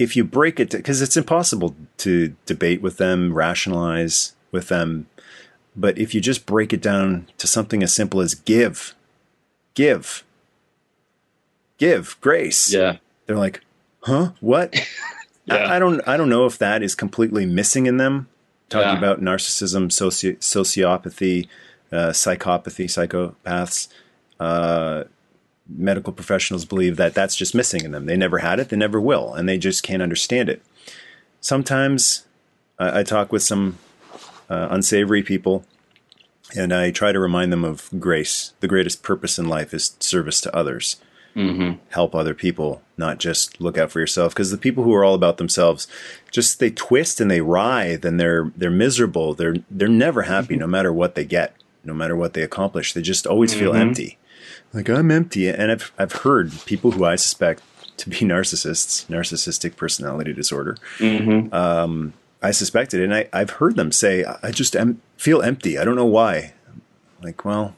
if 0.00 0.16
you 0.16 0.24
break 0.24 0.58
it 0.58 0.70
because 0.70 1.02
it's 1.02 1.16
impossible 1.16 1.76
to 1.98 2.34
debate 2.46 2.80
with 2.80 2.96
them, 2.96 3.34
rationalize 3.34 4.34
with 4.50 4.68
them, 4.68 5.06
but 5.76 5.98
if 5.98 6.14
you 6.14 6.22
just 6.22 6.46
break 6.46 6.72
it 6.72 6.80
down 6.80 7.28
to 7.36 7.46
something 7.46 7.82
as 7.82 7.92
simple 7.92 8.22
as 8.22 8.34
give, 8.34 8.94
give, 9.74 10.24
give 11.76 12.18
grace, 12.22 12.72
yeah, 12.72 12.96
they're 13.26 13.36
like, 13.36 13.60
huh, 14.00 14.30
what? 14.40 14.74
yeah. 15.44 15.56
I, 15.56 15.76
I, 15.76 15.78
don't 15.78 16.00
I 16.08 16.16
don't 16.16 16.30
know 16.30 16.46
if 16.46 16.56
that 16.56 16.82
is 16.82 16.94
completely 16.94 17.44
missing 17.44 17.84
in 17.84 17.98
them. 17.98 18.26
Talking 18.70 18.92
yeah. 18.92 18.98
about 18.98 19.20
narcissism, 19.20 19.88
soci- 19.88 20.38
sociopathy, 20.38 21.46
uh, 21.92 22.10
psychopathy, 22.10 22.86
psychopaths. 22.86 23.88
Uh, 24.38 25.04
medical 25.76 26.12
professionals 26.12 26.64
believe 26.64 26.96
that 26.96 27.14
that's 27.14 27.36
just 27.36 27.54
missing 27.54 27.84
in 27.84 27.92
them. 27.92 28.06
They 28.06 28.16
never 28.16 28.38
had 28.38 28.60
it, 28.60 28.68
they 28.68 28.76
never 28.76 29.00
will, 29.00 29.34
and 29.34 29.48
they 29.48 29.58
just 29.58 29.82
can't 29.82 30.02
understand 30.02 30.48
it. 30.48 30.62
Sometimes 31.40 32.24
I, 32.78 33.00
I 33.00 33.02
talk 33.02 33.32
with 33.32 33.42
some 33.42 33.78
uh, 34.48 34.68
unsavory 34.70 35.22
people, 35.22 35.64
and 36.56 36.72
I 36.72 36.90
try 36.90 37.12
to 37.12 37.20
remind 37.20 37.52
them 37.52 37.64
of 37.64 37.88
grace. 37.98 38.52
The 38.60 38.68
greatest 38.68 39.02
purpose 39.02 39.38
in 39.38 39.48
life 39.48 39.72
is 39.72 39.96
service 40.00 40.40
to 40.42 40.54
others. 40.54 40.96
Mm-hmm. 41.36 41.78
Help 41.90 42.14
other 42.14 42.34
people, 42.34 42.82
not 42.96 43.18
just 43.18 43.60
look 43.60 43.78
out 43.78 43.92
for 43.92 44.00
yourself. 44.00 44.34
Because 44.34 44.50
the 44.50 44.58
people 44.58 44.82
who 44.82 44.92
are 44.92 45.04
all 45.04 45.14
about 45.14 45.36
themselves, 45.36 45.86
just 46.32 46.58
they 46.58 46.70
twist 46.70 47.20
and 47.20 47.30
they 47.30 47.40
writhe 47.40 48.04
and 48.04 48.18
they're 48.18 48.50
they're 48.56 48.68
miserable. 48.68 49.34
They're 49.34 49.54
they're 49.70 49.86
never 49.86 50.22
happy, 50.22 50.56
no 50.56 50.66
matter 50.66 50.92
what 50.92 51.14
they 51.14 51.24
get, 51.24 51.54
no 51.84 51.94
matter 51.94 52.16
what 52.16 52.32
they 52.32 52.42
accomplish. 52.42 52.92
They 52.92 53.02
just 53.02 53.28
always 53.28 53.54
feel 53.54 53.70
mm-hmm. 53.70 53.80
empty 53.80 54.18
like 54.72 54.88
I'm 54.88 55.10
empty. 55.10 55.48
And 55.48 55.70
I've 55.70 55.92
I've 55.98 56.12
heard 56.12 56.52
people 56.66 56.92
who 56.92 57.04
I 57.04 57.16
suspect 57.16 57.62
to 57.98 58.10
be 58.10 58.16
narcissists, 58.20 59.06
narcissistic 59.06 59.76
personality 59.76 60.32
disorder. 60.32 60.76
Mm-hmm. 60.98 61.54
Um, 61.54 62.12
I 62.42 62.52
suspect 62.52 62.94
it, 62.94 63.02
and 63.02 63.14
I, 63.14 63.28
I've 63.32 63.50
heard 63.50 63.76
them 63.76 63.92
say, 63.92 64.24
"I 64.42 64.50
just 64.50 64.74
em- 64.74 65.02
feel 65.16 65.42
empty. 65.42 65.78
I 65.78 65.84
don't 65.84 65.96
know 65.96 66.06
why." 66.06 66.54
Like, 67.22 67.44
well, 67.44 67.76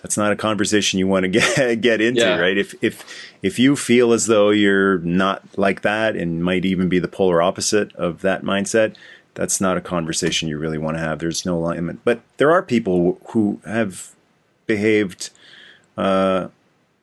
that's 0.00 0.16
not 0.16 0.32
a 0.32 0.36
conversation 0.36 0.98
you 0.98 1.06
want 1.06 1.24
to 1.24 1.28
get 1.56 1.80
get 1.80 2.00
into, 2.00 2.22
yeah. 2.22 2.38
right? 2.38 2.56
If 2.56 2.74
if 2.82 3.04
if 3.42 3.58
you 3.58 3.76
feel 3.76 4.12
as 4.12 4.26
though 4.26 4.50
you're 4.50 4.98
not 4.98 5.42
like 5.56 5.82
that, 5.82 6.16
and 6.16 6.42
might 6.42 6.64
even 6.64 6.88
be 6.88 6.98
the 6.98 7.08
polar 7.08 7.42
opposite 7.42 7.94
of 7.96 8.22
that 8.22 8.42
mindset, 8.42 8.96
that's 9.34 9.60
not 9.60 9.76
a 9.76 9.82
conversation 9.82 10.48
you 10.48 10.58
really 10.58 10.78
want 10.78 10.96
to 10.96 11.02
have. 11.02 11.18
There's 11.18 11.44
no 11.44 11.56
alignment. 11.56 12.00
But 12.04 12.20
there 12.38 12.50
are 12.50 12.62
people 12.62 13.20
who 13.30 13.60
have 13.66 14.14
behaved 14.66 15.30
uh, 15.98 16.48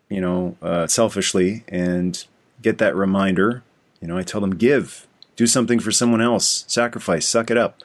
you 0.09 0.21
know, 0.21 0.55
uh, 0.61 0.87
selfishly 0.87 1.63
and 1.67 2.25
get 2.61 2.77
that 2.77 2.95
reminder. 2.95 3.61
You 4.01 4.07
know, 4.07 4.17
I 4.17 4.23
tell 4.23 4.41
them, 4.41 4.55
give, 4.55 5.05
do 5.35 5.45
something 5.45 5.79
for 5.79 5.91
someone 5.91 6.21
else, 6.21 6.63
sacrifice, 6.67 7.27
suck 7.27 7.51
it 7.51 7.57
up. 7.57 7.81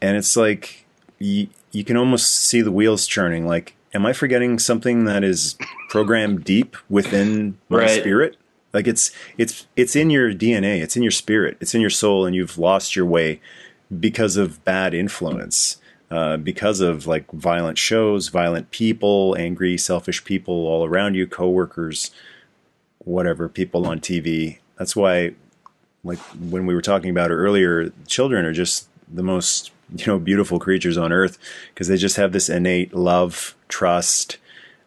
And 0.00 0.16
it's 0.16 0.36
like, 0.36 0.86
you, 1.18 1.48
you 1.72 1.84
can 1.84 1.96
almost 1.96 2.34
see 2.34 2.62
the 2.62 2.70
wheels 2.70 3.06
churning. 3.06 3.46
Like, 3.46 3.74
am 3.92 4.06
I 4.06 4.12
forgetting 4.12 4.60
something 4.60 5.04
that 5.04 5.24
is 5.24 5.56
programmed 5.88 6.44
deep 6.44 6.76
within 6.88 7.58
my 7.68 7.78
right. 7.78 8.00
spirit? 8.00 8.36
Like 8.72 8.86
it's 8.86 9.10
it's 9.38 9.66
it's 9.76 9.96
in 9.96 10.10
your 10.10 10.32
DNA, 10.34 10.82
it's 10.82 10.94
in 10.94 11.02
your 11.02 11.10
spirit, 11.10 11.56
it's 11.58 11.74
in 11.74 11.80
your 11.80 11.90
soul, 11.90 12.26
and 12.26 12.36
you've 12.36 12.58
lost 12.58 12.94
your 12.94 13.06
way 13.06 13.40
because 13.98 14.36
of 14.36 14.62
bad 14.64 14.92
influence. 14.92 15.78
Uh, 16.10 16.38
because 16.38 16.80
of 16.80 17.06
like 17.06 17.30
violent 17.32 17.76
shows, 17.76 18.28
violent 18.28 18.70
people, 18.70 19.36
angry, 19.38 19.76
selfish 19.76 20.24
people 20.24 20.54
all 20.66 20.86
around 20.86 21.14
you, 21.14 21.26
coworkers, 21.26 22.10
whatever, 23.00 23.46
people 23.46 23.86
on 23.86 24.00
TV. 24.00 24.58
That's 24.78 24.96
why, 24.96 25.34
like 26.02 26.18
when 26.18 26.64
we 26.64 26.74
were 26.74 26.80
talking 26.80 27.10
about 27.10 27.30
it 27.30 27.34
earlier, 27.34 27.90
children 28.06 28.46
are 28.46 28.54
just 28.54 28.88
the 29.06 29.22
most 29.22 29.70
you 29.94 30.06
know 30.06 30.18
beautiful 30.18 30.58
creatures 30.58 30.96
on 30.96 31.12
earth 31.12 31.38
because 31.74 31.88
they 31.88 31.96
just 31.96 32.16
have 32.16 32.32
this 32.32 32.48
innate 32.48 32.94
love, 32.94 33.54
trust, 33.68 34.38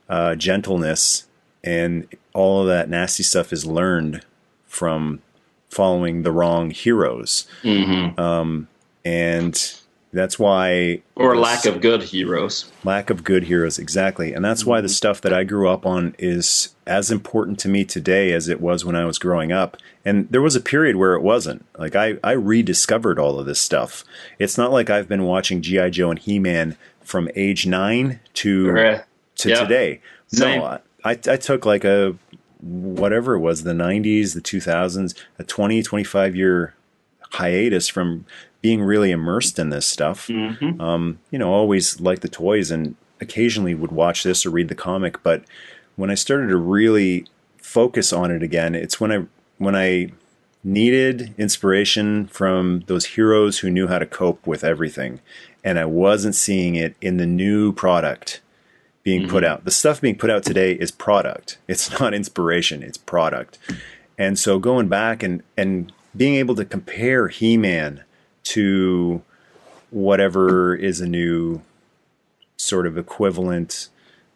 uh, 0.10 0.34
gentleness, 0.34 1.28
and 1.64 2.08
all 2.34 2.62
of 2.62 2.68
that 2.68 2.90
nasty 2.90 3.24
stuff 3.24 3.54
is 3.54 3.66
learned 3.66 4.26
from 4.66 5.22
following 5.70 6.24
the 6.24 6.32
wrong 6.32 6.72
heroes. 6.72 7.46
Mm-hmm. 7.64 8.20
Um, 8.20 8.68
and 9.06 9.81
that's 10.14 10.38
why. 10.38 11.02
Or 11.16 11.38
lack 11.38 11.66
of 11.66 11.82
good 11.82 12.04
heroes. 12.04 12.72
Lack 12.84 13.10
of 13.10 13.24
good 13.24 13.44
heroes, 13.46 13.80
exactly. 13.80 14.34
And 14.34 14.44
that's 14.44 14.62
mm-hmm. 14.62 14.70
why 14.70 14.82
the 14.82 14.88
mm-hmm. 14.88 14.94
stuff 14.94 15.22
that 15.22 15.34
I 15.34 15.44
grew 15.44 15.70
up 15.70 15.86
on 15.86 16.16
is 16.20 16.76
as 16.86 17.12
important 17.12 17.60
to 17.60 17.70
me 17.70 17.86
today 17.86 18.34
as 18.34 18.50
it 18.50 18.60
was 18.60 18.84
when 18.84 18.96
I 18.96 19.06
was 19.06 19.20
growing 19.20 19.52
up. 19.52 19.78
And 20.04 20.28
there 20.30 20.42
was 20.42 20.56
a 20.56 20.62
period 20.62 20.96
where 20.96 21.14
it 21.14 21.22
wasn't. 21.22 21.66
Like, 21.78 21.96
I, 21.96 22.18
I 22.24 22.32
rediscovered 22.32 23.20
all 23.20 23.40
of 23.40 23.46
this 23.46 23.60
stuff. 23.60 24.04
It's 24.40 24.58
not 24.58 24.72
like 24.72 24.90
I've 24.90 25.08
been 25.08 25.24
watching 25.24 25.62
G.I. 25.62 25.90
Joe 25.92 26.10
and 26.10 26.20
He 26.20 26.40
Man 26.40 26.76
from 27.02 27.30
age 27.36 27.66
nine 27.66 28.20
to, 28.36 29.02
to 29.36 29.50
yeah. 29.50 29.62
today. 29.62 30.02
Same. 30.28 30.60
No, 30.60 30.80
I, 31.04 31.12
I 31.12 31.16
took 31.16 31.66
like 31.66 31.84
a 31.84 32.16
whatever 32.62 33.36
it 33.36 33.40
was, 33.40 33.64
the 33.64 33.74
90s, 33.74 34.34
the 34.34 34.42
2000s, 34.42 35.16
a 35.40 35.44
20, 35.44 35.82
25 35.82 36.36
year 36.36 36.74
hiatus 37.32 37.88
from 37.88 38.26
being 38.62 38.82
really 38.82 39.12
immersed 39.12 39.58
in 39.60 39.70
this 39.70 39.86
stuff. 39.86 40.28
Mm-hmm. 40.28 40.80
Um, 40.80 41.20
you 41.32 41.40
know, 41.40 41.52
always 41.52 42.00
liked 42.00 42.22
the 42.22 42.30
toys 42.30 42.72
and 42.72 42.96
occasionally 43.20 43.74
would 43.74 43.92
watch 43.92 44.24
this 44.24 44.46
or 44.46 44.50
read 44.50 44.68
the 44.68 44.76
comic. 44.76 45.22
But 45.24 45.44
when 45.96 46.10
I 46.10 46.16
started 46.16 46.48
to 46.48 46.58
really 46.58 47.26
focus 47.58 48.14
on 48.14 48.32
it 48.32 48.44
again, 48.44 48.76
it's 48.76 49.00
when 49.00 49.12
I 49.12 49.26
when 49.58 49.76
I 49.76 50.12
needed 50.64 51.34
inspiration 51.38 52.28
from 52.28 52.82
those 52.86 53.06
heroes 53.06 53.60
who 53.60 53.70
knew 53.70 53.88
how 53.88 54.00
to 54.00 54.06
cope 54.06 54.46
with 54.46 54.64
everything, 54.64 55.20
and 55.64 55.80
I 55.80 55.86
wasn't 55.86 56.36
seeing 56.36 56.76
it 56.76 56.96
in 57.02 57.18
the 57.18 57.26
new 57.26 57.72
product 57.74 58.42
being 59.04 59.22
mm-hmm. 59.22 59.32
put 59.32 59.44
out. 59.44 59.66
The 59.66 59.72
stuff 59.72 60.02
being 60.02 60.18
put 60.18 60.30
out 60.30 60.44
today 60.44 60.74
is 60.74 60.92
product. 60.92 61.58
It's 61.68 62.00
not 62.00 62.14
inspiration. 62.14 62.84
It's 62.84 62.98
product. 62.98 63.58
And 64.18 64.38
so 64.38 64.60
going 64.60 64.88
back 64.88 65.24
and 65.24 65.42
and 65.58 65.92
being 66.16 66.36
able 66.36 66.56
to 66.56 66.66
compare 66.66 67.28
He-Man 67.28 68.04
to 68.44 69.22
whatever 69.90 70.76
is 70.76 71.02
a 71.02 71.08
new 71.08 71.62
sort 72.58 72.88
of 72.88 72.98
equivalent 72.98 73.90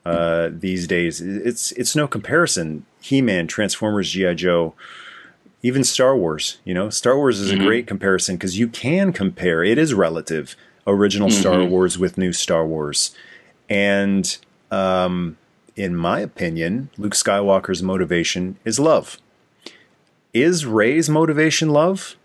uh, 0.06 0.50
these 0.52 0.88
days. 0.88 1.22
It's 1.22 1.72
it's 1.74 1.96
no 1.96 2.08
comparison. 2.08 2.86
He-Man, 3.02 3.48
Transformers, 3.48 4.12
GI 4.12 4.36
Joe, 4.36 4.74
even 5.64 5.84
Star 5.84 6.16
Wars. 6.16 6.60
You 6.64 6.74
know, 6.74 6.90
Star 6.90 7.18
Wars 7.18 7.40
is 7.40 7.52
mm-hmm. 7.52 7.62
a 7.62 7.66
great 7.66 7.88
comparison 7.88 8.36
because 8.36 8.58
you 8.58 8.68
can 8.68 9.12
compare. 9.12 9.64
It 9.64 9.78
is 9.78 9.94
relative. 9.94 10.56
Original 10.88 11.30
mm-hmm. 11.30 11.40
Star 11.40 11.64
Wars 11.64 11.98
with 11.98 12.18
new 12.18 12.32
Star 12.32 12.66
Wars, 12.66 13.16
and 13.68 14.38
um, 14.70 15.38
in 15.76 15.96
my 15.96 16.20
opinion, 16.20 16.90
Luke 16.98 17.14
Skywalker's 17.14 17.82
motivation 17.82 18.58
is 18.64 18.80
love. 18.80 19.18
Is 20.36 20.66
Rey's 20.66 21.10
motivation 21.10 21.70
love? 21.70 22.16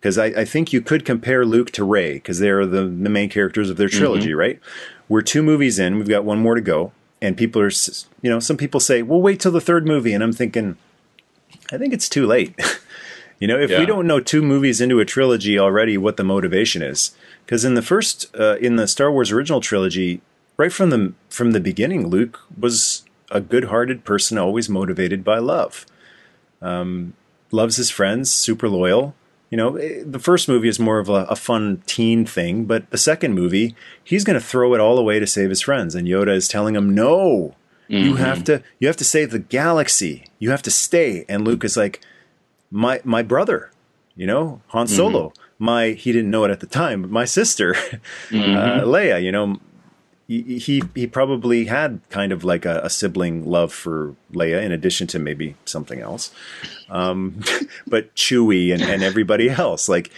because 0.00 0.16
I, 0.16 0.26
I, 0.26 0.44
think 0.46 0.72
you 0.72 0.80
could 0.80 1.04
compare 1.04 1.44
Luke 1.44 1.70
to 1.72 1.84
Rey 1.84 2.14
because 2.14 2.38
they 2.38 2.48
are 2.48 2.64
the, 2.64 2.84
the 2.84 3.10
main 3.10 3.28
characters 3.28 3.68
of 3.68 3.76
their 3.76 3.88
trilogy, 3.88 4.30
mm-hmm. 4.30 4.38
right? 4.38 4.60
We're 5.08 5.20
two 5.20 5.42
movies 5.42 5.78
in, 5.78 5.98
we've 5.98 6.08
got 6.08 6.24
one 6.24 6.38
more 6.38 6.54
to 6.54 6.60
go, 6.60 6.92
and 7.20 7.36
people 7.36 7.60
are, 7.60 7.70
you 8.22 8.30
know, 8.30 8.40
some 8.40 8.56
people 8.56 8.80
say, 8.80 9.02
"Well, 9.02 9.20
wait 9.20 9.40
till 9.40 9.52
the 9.52 9.60
third 9.60 9.86
movie," 9.86 10.14
and 10.14 10.22
I'm 10.24 10.32
thinking, 10.32 10.78
I 11.70 11.76
think 11.76 11.92
it's 11.92 12.08
too 12.08 12.26
late. 12.26 12.58
you 13.40 13.46
know, 13.46 13.58
if 13.58 13.70
yeah. 13.70 13.80
we 13.80 13.86
don't 13.86 14.06
know 14.06 14.20
two 14.20 14.40
movies 14.40 14.80
into 14.80 15.00
a 15.00 15.04
trilogy 15.04 15.58
already, 15.58 15.98
what 15.98 16.16
the 16.16 16.24
motivation 16.24 16.80
is, 16.80 17.14
because 17.44 17.64
in 17.64 17.74
the 17.74 17.82
first, 17.82 18.34
uh, 18.38 18.56
in 18.56 18.76
the 18.76 18.88
Star 18.88 19.12
Wars 19.12 19.30
original 19.30 19.60
trilogy, 19.60 20.22
right 20.56 20.72
from 20.72 20.90
the 20.90 21.12
from 21.28 21.52
the 21.52 21.60
beginning, 21.60 22.06
Luke 22.06 22.40
was 22.58 23.04
a 23.30 23.40
good-hearted 23.40 24.04
person, 24.04 24.38
always 24.38 24.68
motivated 24.68 25.22
by 25.22 25.38
love. 25.38 25.84
Um, 26.62 27.14
loves 27.50 27.76
his 27.76 27.90
friends, 27.90 28.30
super 28.30 28.68
loyal 28.68 29.14
you 29.50 29.56
know, 29.56 29.76
eh, 29.76 30.02
the 30.06 30.18
first 30.18 30.48
movie 30.48 30.68
is 30.68 30.78
more 30.78 30.98
of 30.98 31.08
a, 31.08 31.24
a 31.24 31.36
fun 31.36 31.82
teen 31.86 32.24
thing, 32.24 32.64
but 32.64 32.88
the 32.90 32.98
second 32.98 33.34
movie, 33.34 33.74
he's 34.02 34.24
going 34.24 34.38
to 34.38 34.44
throw 34.44 34.74
it 34.74 34.80
all 34.80 34.96
away 34.96 35.18
to 35.18 35.26
save 35.26 35.50
his 35.50 35.60
friends, 35.60 35.94
and 35.94 36.06
Yoda 36.06 36.34
is 36.34 36.48
telling 36.48 36.76
him, 36.76 36.94
"No, 36.94 37.56
mm-hmm. 37.88 38.04
you 38.04 38.14
have 38.16 38.44
to, 38.44 38.62
you 38.78 38.86
have 38.86 38.96
to 38.98 39.04
save 39.04 39.32
the 39.32 39.40
galaxy. 39.40 40.24
You 40.38 40.50
have 40.50 40.62
to 40.62 40.70
stay." 40.70 41.24
And 41.28 41.44
Luke 41.44 41.64
is 41.64 41.76
like, 41.76 42.00
my 42.70 43.00
my 43.02 43.22
brother, 43.22 43.72
you 44.14 44.26
know, 44.26 44.62
Han 44.68 44.86
Solo. 44.86 45.30
Mm-hmm. 45.30 45.64
My 45.64 45.88
he 45.90 46.12
didn't 46.12 46.30
know 46.30 46.44
it 46.44 46.50
at 46.52 46.60
the 46.60 46.66
time, 46.66 47.02
but 47.02 47.10
my 47.10 47.24
sister, 47.24 47.72
mm-hmm. 48.30 48.56
uh, 48.56 48.84
Leia. 48.84 49.20
You 49.20 49.32
know, 49.32 49.58
he 50.30 50.82
he 50.94 51.08
probably 51.08 51.64
had 51.64 52.00
kind 52.08 52.30
of 52.30 52.44
like 52.44 52.64
a, 52.64 52.80
a, 52.84 52.90
sibling 52.90 53.44
love 53.50 53.72
for 53.72 54.14
Leia, 54.32 54.62
in 54.62 54.70
addition 54.70 55.08
to 55.08 55.18
maybe 55.18 55.56
something 55.64 56.00
else. 56.00 56.32
Um, 56.88 57.40
but 57.88 58.14
Chewie 58.14 58.72
and, 58.72 58.80
and 58.80 59.02
everybody 59.02 59.50
else, 59.50 59.88
like 59.88 60.12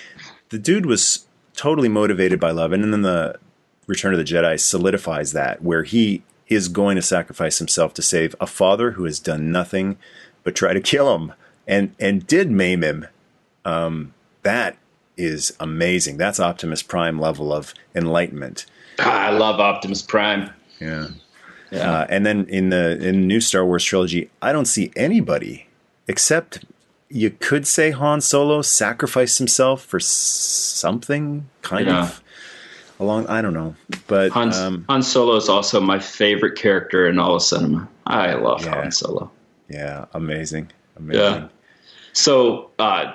the 0.51 0.59
dude 0.59 0.85
was 0.85 1.27
totally 1.57 1.89
motivated 1.89 2.39
by 2.39 2.51
love, 2.51 2.73
and 2.73 2.93
then 2.93 3.01
the 3.01 3.39
Return 3.87 4.13
of 4.13 4.19
the 4.19 4.25
Jedi 4.25 4.61
solidifies 4.61 5.33
that, 5.33 5.63
where 5.63 5.83
he 5.83 6.23
is 6.47 6.69
going 6.69 6.97
to 6.97 7.03
sacrifice 7.03 7.59
himself 7.59 7.95
to 7.95 8.03
save 8.03 8.37
a 8.39 8.47
father 8.47 8.93
who 8.93 9.05
has 9.05 9.19
done 9.19 9.51
nothing 9.51 9.97
but 10.45 10.55
try 10.55 10.75
to 10.75 10.81
kill 10.81 11.15
him 11.17 11.33
and 11.67 11.95
and 11.99 12.27
did 12.27 12.51
maim 12.51 12.83
him. 12.83 13.07
Um, 13.65 14.13
that 14.43 14.77
is 15.17 15.57
amazing. 15.59 16.19
That's 16.19 16.39
Optimus 16.39 16.83
Prime 16.83 17.19
level 17.19 17.51
of 17.51 17.73
enlightenment. 17.95 18.67
Ah, 18.99 19.27
I 19.27 19.31
love 19.31 19.61
Optimus 19.61 20.03
Prime. 20.03 20.51
Yeah. 20.81 21.09
Yeah. 21.71 21.91
Uh, 21.91 22.07
and 22.11 22.27
then 22.27 22.47
in 22.49 22.69
the 22.69 22.93
in 22.93 23.23
the 23.23 23.27
new 23.27 23.41
Star 23.41 23.65
Wars 23.65 23.85
trilogy, 23.85 24.31
I 24.43 24.53
don't 24.53 24.67
see 24.67 24.93
anybody 24.95 25.67
except 26.07 26.65
you 27.09 27.31
could 27.31 27.67
say 27.67 27.91
Han 27.91 28.21
Solo 28.21 28.63
sacrificed 28.63 29.39
himself 29.39 29.83
for 29.85 30.01
something 30.01 31.49
kind 31.63 31.87
yeah. 31.87 32.05
of 32.05 32.23
along. 33.01 33.27
I 33.27 33.41
don't 33.41 33.55
know, 33.55 33.75
but 34.07 34.33
Han, 34.33 34.53
um, 34.55 34.85
Han 34.89 35.03
Solo 35.03 35.37
is 35.37 35.49
also 35.49 35.81
my 35.81 35.99
favorite 35.99 36.57
character 36.59 37.07
in 37.07 37.19
all 37.19 37.37
of 37.37 37.43
cinema. 37.43 37.89
I 38.07 38.35
love 38.35 38.65
yeah. 38.65 38.75
Han 38.75 38.93
Solo. 38.93 39.31
Yeah, 39.69 40.07
amazing, 40.13 40.71
amazing. 40.97 41.23
Yeah. 41.23 41.49
So 42.13 42.71
uh, 42.79 43.13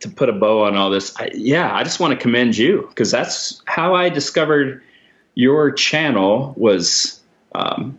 to 0.00 0.08
put 0.08 0.28
a 0.28 0.32
bow 0.32 0.64
on 0.64 0.76
all 0.76 0.90
this, 0.90 1.16
I, 1.16 1.30
yeah, 1.34 1.74
I 1.74 1.82
just 1.82 2.00
want 2.00 2.12
to 2.12 2.18
commend 2.18 2.56
you 2.56 2.86
because 2.88 3.10
that's 3.10 3.62
how 3.66 3.94
I 3.94 4.08
discovered 4.08 4.82
your 5.36 5.70
channel. 5.70 6.52
Was 6.56 7.20
um, 7.54 7.96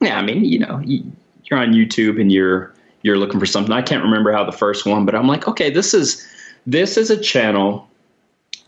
yeah, 0.00 0.18
I 0.18 0.22
mean, 0.22 0.44
you 0.44 0.60
know, 0.60 0.80
you're 0.80 1.58
on 1.58 1.74
YouTube 1.74 2.18
and 2.18 2.32
you're 2.32 2.72
you're 3.02 3.18
looking 3.18 3.38
for 3.38 3.46
something. 3.46 3.72
I 3.72 3.82
can't 3.82 4.02
remember 4.02 4.32
how 4.32 4.44
the 4.44 4.52
first 4.52 4.86
one, 4.86 5.04
but 5.04 5.14
I'm 5.14 5.26
like, 5.26 5.46
okay, 5.46 5.68
this 5.68 5.92
is 5.92 6.26
this 6.66 6.96
is 6.96 7.10
a 7.10 7.20
channel 7.20 7.88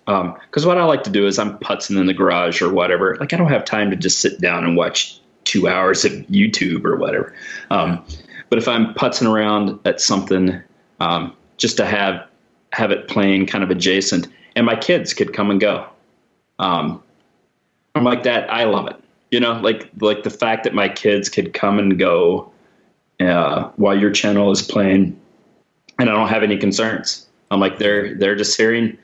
because 0.06 0.64
um, 0.64 0.68
what 0.68 0.76
I 0.76 0.84
like 0.84 1.04
to 1.04 1.10
do 1.10 1.26
is 1.26 1.38
I'm 1.38 1.58
putzing 1.58 1.98
in 1.98 2.06
the 2.06 2.14
garage 2.14 2.60
or 2.60 2.70
whatever. 2.72 3.16
Like 3.18 3.32
I 3.32 3.36
don't 3.36 3.48
have 3.48 3.64
time 3.64 3.90
to 3.90 3.96
just 3.96 4.20
sit 4.20 4.40
down 4.40 4.64
and 4.64 4.76
watch 4.76 5.18
two 5.44 5.68
hours 5.68 6.04
of 6.04 6.12
YouTube 6.12 6.84
or 6.84 6.96
whatever. 6.96 7.34
Um, 7.70 8.04
but 8.50 8.58
if 8.58 8.68
I'm 8.68 8.92
putzing 8.94 9.32
around 9.32 9.78
at 9.86 10.00
something, 10.00 10.62
um, 11.00 11.34
just 11.56 11.76
to 11.78 11.86
have 11.86 12.26
have 12.72 12.90
it 12.90 13.08
playing 13.08 13.46
kind 13.46 13.62
of 13.62 13.70
adjacent, 13.70 14.26
and 14.56 14.66
my 14.66 14.76
kids 14.76 15.14
could 15.14 15.32
come 15.32 15.50
and 15.50 15.60
go. 15.60 15.86
Um, 16.58 17.02
I'm 17.94 18.04
like 18.04 18.22
that. 18.24 18.50
I 18.50 18.64
love 18.64 18.88
it. 18.88 18.96
You 19.30 19.40
know, 19.40 19.54
like 19.60 19.90
like 20.00 20.22
the 20.22 20.30
fact 20.30 20.64
that 20.64 20.74
my 20.74 20.88
kids 20.88 21.28
could 21.28 21.54
come 21.54 21.78
and 21.78 21.98
go 21.98 22.52
uh, 23.20 23.70
while 23.76 23.98
your 23.98 24.10
channel 24.10 24.50
is 24.50 24.62
playing, 24.62 25.18
and 25.98 26.10
I 26.10 26.12
don't 26.12 26.28
have 26.28 26.42
any 26.42 26.56
concerns. 26.56 27.26
I'm 27.50 27.60
like 27.60 27.78
they're 27.78 28.14
they're 28.14 28.36
just 28.36 28.56
hearing 28.56 28.98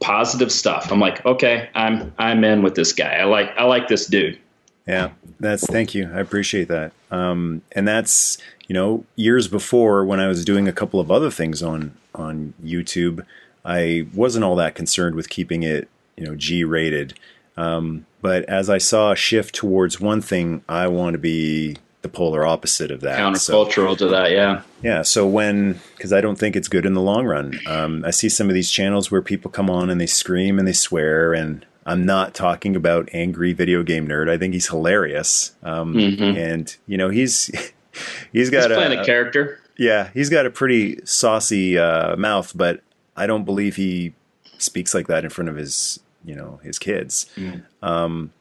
positive 0.00 0.52
stuff. 0.52 0.92
I'm 0.92 1.00
like, 1.00 1.24
okay, 1.24 1.68
I'm 1.74 2.12
I'm 2.18 2.44
in 2.44 2.62
with 2.62 2.74
this 2.74 2.92
guy. 2.92 3.16
I 3.16 3.24
like 3.24 3.50
I 3.56 3.64
like 3.64 3.88
this 3.88 4.06
dude. 4.06 4.38
Yeah, 4.86 5.10
that's 5.40 5.66
thank 5.66 5.94
you. 5.94 6.10
I 6.12 6.20
appreciate 6.20 6.68
that. 6.68 6.92
Um, 7.10 7.62
and 7.72 7.88
that's 7.88 8.38
you 8.68 8.74
know 8.74 9.04
years 9.16 9.48
before 9.48 10.04
when 10.04 10.20
I 10.20 10.28
was 10.28 10.44
doing 10.44 10.68
a 10.68 10.72
couple 10.72 11.00
of 11.00 11.10
other 11.10 11.30
things 11.30 11.62
on 11.62 11.96
on 12.14 12.54
YouTube, 12.62 13.24
I 13.64 14.06
wasn't 14.14 14.44
all 14.44 14.56
that 14.56 14.74
concerned 14.74 15.14
with 15.14 15.28
keeping 15.28 15.62
it 15.62 15.88
you 16.16 16.24
know 16.24 16.34
G 16.34 16.64
rated. 16.64 17.18
Um, 17.56 18.06
but 18.20 18.44
as 18.44 18.70
I 18.70 18.78
saw 18.78 19.12
a 19.12 19.16
shift 19.16 19.54
towards 19.54 20.00
one 20.00 20.20
thing, 20.20 20.62
I 20.68 20.88
want 20.88 21.14
to 21.14 21.18
be 21.18 21.76
the 22.04 22.08
polar 22.08 22.46
opposite 22.46 22.90
of 22.90 23.00
that. 23.00 23.18
Countercultural 23.18 23.90
so, 23.90 23.94
to 23.96 24.06
that, 24.08 24.30
yeah. 24.30 24.62
Yeah. 24.82 25.02
So 25.02 25.26
when, 25.26 25.80
because 25.96 26.12
I 26.12 26.20
don't 26.20 26.36
think 26.36 26.54
it's 26.54 26.68
good 26.68 26.86
in 26.86 26.94
the 26.94 27.00
long 27.00 27.24
run. 27.24 27.58
Um, 27.66 28.04
I 28.04 28.10
see 28.10 28.28
some 28.28 28.48
of 28.48 28.54
these 28.54 28.70
channels 28.70 29.10
where 29.10 29.22
people 29.22 29.50
come 29.50 29.70
on 29.70 29.90
and 29.90 30.00
they 30.00 30.06
scream 30.06 30.58
and 30.58 30.68
they 30.68 30.72
swear, 30.72 31.32
and 31.32 31.64
I'm 31.86 32.04
not 32.04 32.34
talking 32.34 32.76
about 32.76 33.08
angry 33.12 33.52
video 33.52 33.82
game 33.82 34.06
nerd. 34.06 34.30
I 34.30 34.36
think 34.36 34.54
he's 34.54 34.68
hilarious, 34.68 35.52
um, 35.62 35.94
mm-hmm. 35.94 36.36
and 36.36 36.76
you 36.86 36.96
know 36.96 37.08
he's 37.08 37.46
he's 38.32 38.50
got 38.50 38.68
he's 38.68 38.76
playing 38.76 38.98
a, 38.98 39.02
a, 39.02 39.04
character. 39.04 39.60
Yeah, 39.78 40.10
he's 40.14 40.30
got 40.30 40.46
a 40.46 40.50
pretty 40.50 41.04
saucy 41.04 41.78
uh, 41.78 42.16
mouth, 42.16 42.52
but 42.54 42.82
I 43.16 43.26
don't 43.26 43.44
believe 43.44 43.76
he 43.76 44.14
speaks 44.58 44.94
like 44.94 45.08
that 45.08 45.24
in 45.24 45.30
front 45.30 45.48
of 45.48 45.56
his 45.56 46.00
you 46.24 46.34
know 46.34 46.60
his 46.62 46.78
kids. 46.78 47.26
Mm. 47.36 47.64
Um, 47.82 48.32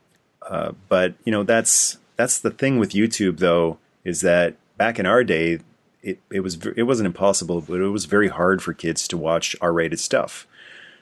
uh, 0.41 0.73
but 0.89 1.15
you 1.25 1.31
know 1.31 1.43
that's 1.43 1.97
that's 2.15 2.39
the 2.39 2.51
thing 2.51 2.79
with 2.79 2.91
YouTube 2.91 3.39
though 3.39 3.77
is 4.03 4.21
that 4.21 4.55
back 4.77 4.99
in 4.99 5.05
our 5.05 5.23
day 5.23 5.59
it, 6.01 6.19
it 6.29 6.41
was 6.41 6.57
it 6.75 6.83
wasn't 6.83 7.05
impossible 7.05 7.61
but 7.61 7.79
it 7.79 7.87
was 7.87 8.05
very 8.05 8.27
hard 8.27 8.61
for 8.61 8.73
kids 8.73 9.07
to 9.09 9.17
watch 9.17 9.55
R-rated 9.61 9.99
stuff. 9.99 10.47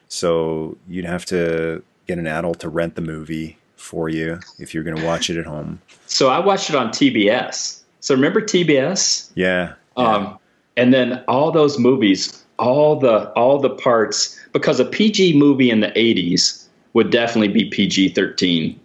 So 0.08 0.78
you'd 0.88 1.06
have 1.06 1.26
to 1.28 1.84
get 2.08 2.20
an 2.20 2.28
adult 2.28 2.60
to 2.60 2.70
rent 2.70 2.96
the 2.96 3.02
movie 3.02 3.58
for 3.78 4.10
you 4.10 4.40
if 4.60 4.74
you're 4.74 4.84
going 4.84 4.98
to 4.98 5.06
watch 5.06 5.30
it 5.30 5.38
at 5.38 5.46
home. 5.46 5.82
So 6.06 6.30
I 6.30 6.40
watched 6.40 6.70
it 6.70 6.76
on 6.76 6.90
TBS. 6.90 7.82
So 8.02 8.14
remember 8.14 8.42
TBS? 8.42 9.32
Yeah. 9.36 9.74
Um, 9.96 10.38
and 10.78 10.94
then 10.94 11.24
all 11.28 11.52
those 11.52 11.80
movies, 11.80 12.44
all 12.58 12.98
the 12.98 13.30
all 13.32 13.60
the 13.60 13.70
parts, 13.70 14.40
because 14.54 14.80
a 14.80 14.86
PG 14.86 15.38
movie 15.38 15.70
in 15.70 15.80
the 15.80 15.90
'80s 15.90 16.61
would 16.94 17.10
definitely 17.10 17.48
be 17.50 17.66
PG-13 17.66 18.78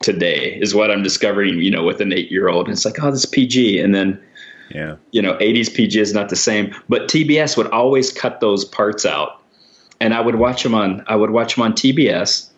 today 0.00 0.58
is 0.60 0.74
what 0.74 0.90
I'm 0.90 1.02
discovering, 1.02 1.58
you 1.58 1.70
know, 1.70 1.84
with 1.84 2.00
an 2.00 2.12
eight 2.12 2.30
year 2.30 2.48
old. 2.48 2.66
And 2.66 2.72
it's 2.72 2.84
like, 2.84 3.02
oh, 3.02 3.10
this 3.10 3.26
PG. 3.26 3.80
And 3.80 3.94
then, 3.94 4.20
yeah, 4.70 4.96
you 5.12 5.22
know, 5.22 5.34
80s 5.34 5.74
PG 5.74 6.00
is 6.00 6.14
not 6.14 6.28
the 6.28 6.36
same. 6.36 6.74
But 6.88 7.02
TBS 7.02 7.56
would 7.56 7.68
always 7.68 8.12
cut 8.12 8.40
those 8.40 8.64
parts 8.64 9.04
out. 9.04 9.42
And 10.00 10.14
I 10.14 10.20
would 10.20 10.36
watch 10.36 10.62
them 10.62 10.74
on, 10.74 11.04
I 11.06 11.16
would 11.16 11.30
watch 11.30 11.54
them 11.54 11.62
on 11.62 11.74
TBS. 11.74 12.48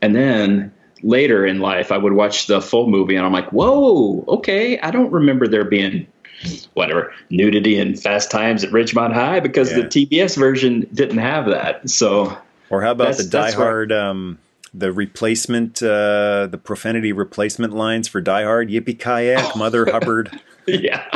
And 0.00 0.14
then 0.16 0.72
later 1.02 1.44
in 1.44 1.60
life, 1.60 1.92
I 1.92 1.98
would 1.98 2.14
watch 2.14 2.46
the 2.46 2.62
full 2.62 2.88
movie 2.88 3.16
and 3.16 3.26
I'm 3.26 3.32
like, 3.32 3.52
whoa, 3.52 4.24
okay. 4.28 4.78
I 4.80 4.90
don't 4.90 5.12
remember 5.12 5.46
there 5.46 5.64
being 5.64 6.06
whatever 6.74 7.12
nudity 7.30 7.78
and 7.78 8.00
fast 8.00 8.30
times 8.30 8.64
at 8.64 8.70
Ridgemont 8.70 9.12
High 9.12 9.40
because 9.40 9.70
yeah. 9.70 9.82
the 9.82 9.84
TBS 9.84 10.36
version 10.36 10.86
didn't 10.94 11.18
have 11.18 11.46
that. 11.46 11.88
So, 11.88 12.36
or 12.70 12.82
how 12.82 12.92
about 12.92 13.16
the 13.16 13.24
Die 13.24 13.52
Hard, 13.52 13.92
um, 13.92 14.38
the 14.74 14.92
replacement, 14.92 15.82
uh, 15.82 16.46
the 16.46 16.60
profanity 16.62 17.12
replacement 17.12 17.72
lines 17.72 18.08
for 18.08 18.20
Die 18.20 18.42
Hard, 18.42 18.68
Yippee 18.68 18.98
Kayak, 18.98 19.52
oh. 19.54 19.58
Mother 19.58 19.86
Hubbard. 19.86 20.40
yeah, 20.66 21.06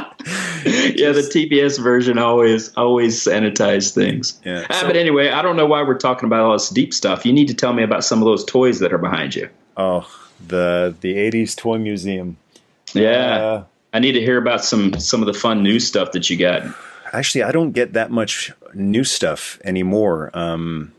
yeah. 0.65 1.13
The 1.13 1.29
TBS 1.33 1.83
version 1.83 2.19
always 2.19 2.73
always 2.77 3.21
sanitize 3.21 3.93
things. 3.93 4.41
Yeah. 4.45 4.67
Ah, 4.71 4.81
so, 4.81 4.87
but 4.87 4.97
anyway, 4.97 5.31
I 5.31 5.43
don't 5.43 5.57
know 5.57 5.67
why 5.67 5.83
we're 5.83 5.99
talking 5.99 6.27
about 6.27 6.41
all 6.41 6.53
this 6.53 6.69
deep 6.69 6.95
stuff. 6.95 7.27
You 7.27 7.33
need 7.33 7.49
to 7.49 7.55
tell 7.55 7.73
me 7.73 7.83
about 7.83 8.05
some 8.05 8.21
of 8.21 8.27
those 8.27 8.45
toys 8.45 8.79
that 8.79 8.93
are 8.93 8.99
behind 8.99 9.35
you. 9.35 9.49
Oh, 9.77 10.09
the 10.47 10.95
the 11.01 11.15
'80s 11.15 11.57
toy 11.57 11.79
museum. 11.79 12.37
Yeah, 12.93 13.11
uh, 13.11 13.65
I 13.93 13.99
need 13.99 14.13
to 14.13 14.21
hear 14.21 14.39
about 14.39 14.65
some 14.65 14.99
some 15.01 15.21
of 15.21 15.27
the 15.27 15.35
fun 15.35 15.63
new 15.63 15.81
stuff 15.81 16.13
that 16.13 16.31
you 16.31 16.37
got. 16.37 16.63
Actually, 17.13 17.43
I 17.43 17.51
don't 17.51 17.73
get 17.73 17.95
that 17.95 18.11
much 18.13 18.53
new 18.73 19.03
stuff 19.03 19.59
anymore. 19.65 20.31
Um, 20.33 20.93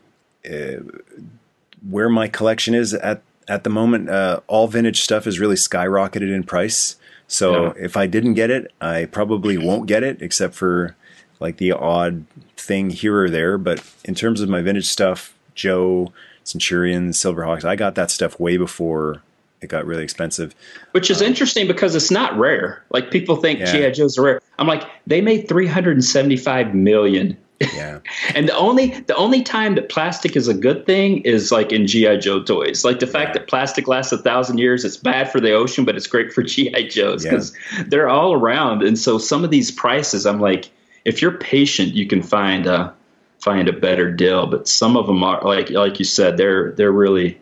where 1.87 2.09
my 2.09 2.27
collection 2.27 2.73
is 2.73 2.93
at 2.93 3.21
at 3.47 3.63
the 3.63 3.69
moment, 3.69 4.09
uh, 4.09 4.39
all 4.47 4.67
vintage 4.67 5.01
stuff 5.01 5.27
is 5.27 5.39
really 5.39 5.55
skyrocketed 5.55 6.33
in 6.33 6.43
price. 6.43 6.95
So 7.27 7.65
yeah. 7.65 7.73
if 7.77 7.97
I 7.97 8.07
didn't 8.07 8.35
get 8.35 8.49
it, 8.49 8.71
I 8.79 9.05
probably 9.05 9.57
won't 9.57 9.87
get 9.87 10.03
it, 10.03 10.21
except 10.21 10.53
for 10.53 10.95
like 11.39 11.57
the 11.57 11.71
odd 11.71 12.25
thing 12.55 12.91
here 12.91 13.23
or 13.23 13.29
there. 13.29 13.57
But 13.57 13.83
in 14.05 14.15
terms 14.15 14.41
of 14.41 14.49
my 14.49 14.61
vintage 14.61 14.87
stuff, 14.87 15.33
Joe, 15.55 16.13
Centurion, 16.43 17.09
Silverhawks, 17.09 17.65
I 17.65 17.75
got 17.75 17.95
that 17.95 18.11
stuff 18.11 18.39
way 18.39 18.57
before 18.57 19.21
it 19.61 19.67
got 19.67 19.85
really 19.85 20.03
expensive. 20.03 20.55
Which 20.91 21.09
is 21.09 21.21
um, 21.21 21.27
interesting 21.27 21.67
because 21.67 21.95
it's 21.95 22.11
not 22.11 22.37
rare. 22.37 22.83
Like 22.89 23.11
people 23.11 23.35
think 23.35 23.59
yeah. 23.59 23.71
GI 23.71 23.91
Joes 23.91 24.17
are 24.17 24.23
rare. 24.23 24.41
I'm 24.57 24.67
like, 24.67 24.83
they 25.05 25.21
made 25.21 25.47
375 25.47 26.73
million 26.73 27.37
yeah. 27.73 27.99
and 28.35 28.47
the 28.49 28.55
only 28.55 28.99
the 29.01 29.15
only 29.15 29.41
time 29.43 29.75
that 29.75 29.89
plastic 29.89 30.35
is 30.35 30.47
a 30.47 30.53
good 30.53 30.85
thing 30.85 31.21
is 31.21 31.51
like 31.51 31.71
in 31.71 31.87
GI 31.87 32.17
Joe 32.19 32.43
toys. 32.43 32.83
Like 32.83 32.99
the 32.99 33.07
fact 33.07 33.29
yeah. 33.29 33.39
that 33.39 33.47
plastic 33.47 33.87
lasts 33.87 34.11
a 34.11 34.17
thousand 34.17 34.57
years, 34.57 34.85
it's 34.85 34.97
bad 34.97 35.31
for 35.31 35.39
the 35.39 35.53
ocean, 35.53 35.85
but 35.85 35.95
it's 35.95 36.07
great 36.07 36.33
for 36.33 36.43
GI 36.43 36.87
Joes 36.89 37.23
because 37.23 37.55
yeah. 37.73 37.83
they're 37.87 38.09
all 38.09 38.33
around. 38.33 38.83
And 38.83 38.97
so 38.97 39.17
some 39.17 39.43
of 39.43 39.51
these 39.51 39.71
prices, 39.71 40.25
I'm 40.25 40.39
like, 40.39 40.69
if 41.05 41.21
you're 41.21 41.37
patient, 41.37 41.93
you 41.93 42.07
can 42.07 42.21
find 42.21 42.67
a 42.67 42.93
find 43.39 43.67
a 43.67 43.73
better 43.73 44.11
deal. 44.11 44.47
But 44.47 44.67
some 44.67 44.95
of 44.95 45.07
them 45.07 45.23
are 45.23 45.41
like 45.43 45.69
like 45.69 45.99
you 45.99 46.05
said, 46.05 46.37
they're 46.37 46.71
they're 46.71 46.91
really 46.91 47.39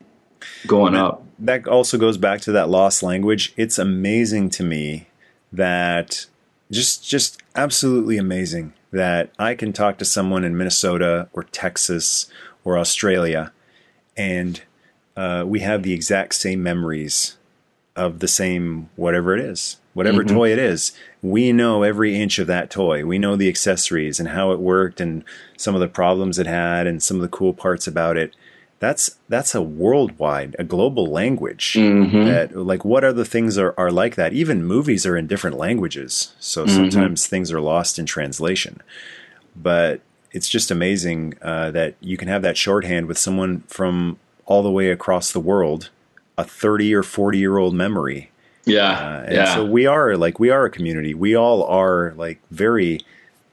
going 0.67 0.93
that, 0.93 1.03
up. 1.03 1.25
That 1.39 1.67
also 1.67 1.97
goes 1.97 2.17
back 2.17 2.41
to 2.41 2.51
that 2.53 2.69
lost 2.69 3.03
language. 3.03 3.53
It's 3.57 3.77
amazing 3.77 4.49
to 4.51 4.63
me 4.63 5.07
that 5.51 6.25
just 6.71 7.07
just 7.07 7.41
absolutely 7.59 8.17
amazing 8.17 8.71
that 8.91 9.31
I 9.37 9.53
can 9.53 9.73
talk 9.73 9.97
to 9.97 10.05
someone 10.05 10.45
in 10.45 10.57
Minnesota 10.57 11.27
or 11.33 11.43
Texas 11.43 12.31
or 12.63 12.77
Australia, 12.77 13.51
and 14.15 14.61
uh, 15.17 15.43
we 15.45 15.59
have 15.59 15.83
the 15.83 15.91
exact 15.91 16.35
same 16.35 16.63
memories 16.63 17.35
of 17.97 18.19
the 18.19 18.29
same 18.29 18.89
whatever 18.95 19.35
it 19.35 19.41
is, 19.41 19.75
whatever 19.93 20.23
mm-hmm. 20.23 20.37
toy 20.37 20.53
it 20.53 20.57
is. 20.57 20.93
We 21.21 21.51
know 21.51 21.83
every 21.83 22.15
inch 22.15 22.39
of 22.39 22.47
that 22.47 22.71
toy. 22.71 23.05
We 23.05 23.19
know 23.19 23.35
the 23.35 23.49
accessories 23.49 24.21
and 24.21 24.29
how 24.29 24.51
it 24.53 24.59
worked 24.59 25.01
and 25.01 25.25
some 25.57 25.75
of 25.75 25.81
the 25.81 25.89
problems 25.89 26.39
it 26.39 26.47
had 26.47 26.87
and 26.87 27.03
some 27.03 27.17
of 27.17 27.21
the 27.21 27.27
cool 27.27 27.53
parts 27.53 27.87
about 27.87 28.15
it. 28.15 28.33
That's 28.79 29.17
that's 29.27 29.53
a 29.53 29.61
worldwide, 29.61 30.55
a 30.57 30.63
global 30.63 31.05
language. 31.05 31.73
Mm-hmm. 31.73 32.25
That 32.25 32.55
like 32.55 32.85
what 32.85 33.03
other 33.03 33.25
things 33.25 33.57
are, 33.57 33.73
are 33.77 33.91
like 33.91 34.15
that? 34.15 34.33
Even 34.33 34.63
movies 34.63 35.05
are 35.05 35.17
in 35.17 35.27
different 35.27 35.57
languages, 35.57 36.33
so 36.39 36.65
mm-hmm. 36.65 36.75
sometimes 36.75 37.27
things 37.27 37.51
are 37.51 37.61
lost 37.61 37.99
in 37.99 38.05
translation. 38.05 38.81
But 39.55 40.01
it's 40.31 40.47
just 40.47 40.71
amazing 40.71 41.33
uh, 41.41 41.71
that 41.71 41.95
you 41.99 42.15
can 42.15 42.27
have 42.27 42.41
that 42.43 42.57
shorthand 42.57 43.07
with 43.07 43.17
someone 43.17 43.61
from 43.67 44.17
all 44.45 44.63
the 44.63 44.71
way 44.71 44.91
across 44.91 45.31
the 45.31 45.39
world 45.39 45.89
a 46.37 46.43
30 46.43 46.95
or 46.95 47.03
40 47.03 47.37
year 47.37 47.57
old 47.57 47.73
memory. 47.73 48.31
Yeah. 48.65 48.91
Uh, 48.91 49.23
and 49.25 49.35
yeah. 49.35 49.55
so 49.55 49.65
we 49.65 49.85
are 49.85 50.15
like, 50.15 50.39
we 50.39 50.49
are 50.49 50.65
a 50.65 50.69
community. 50.69 51.13
We 51.13 51.35
all 51.35 51.63
are 51.63 52.13
like 52.15 52.39
very 52.49 53.01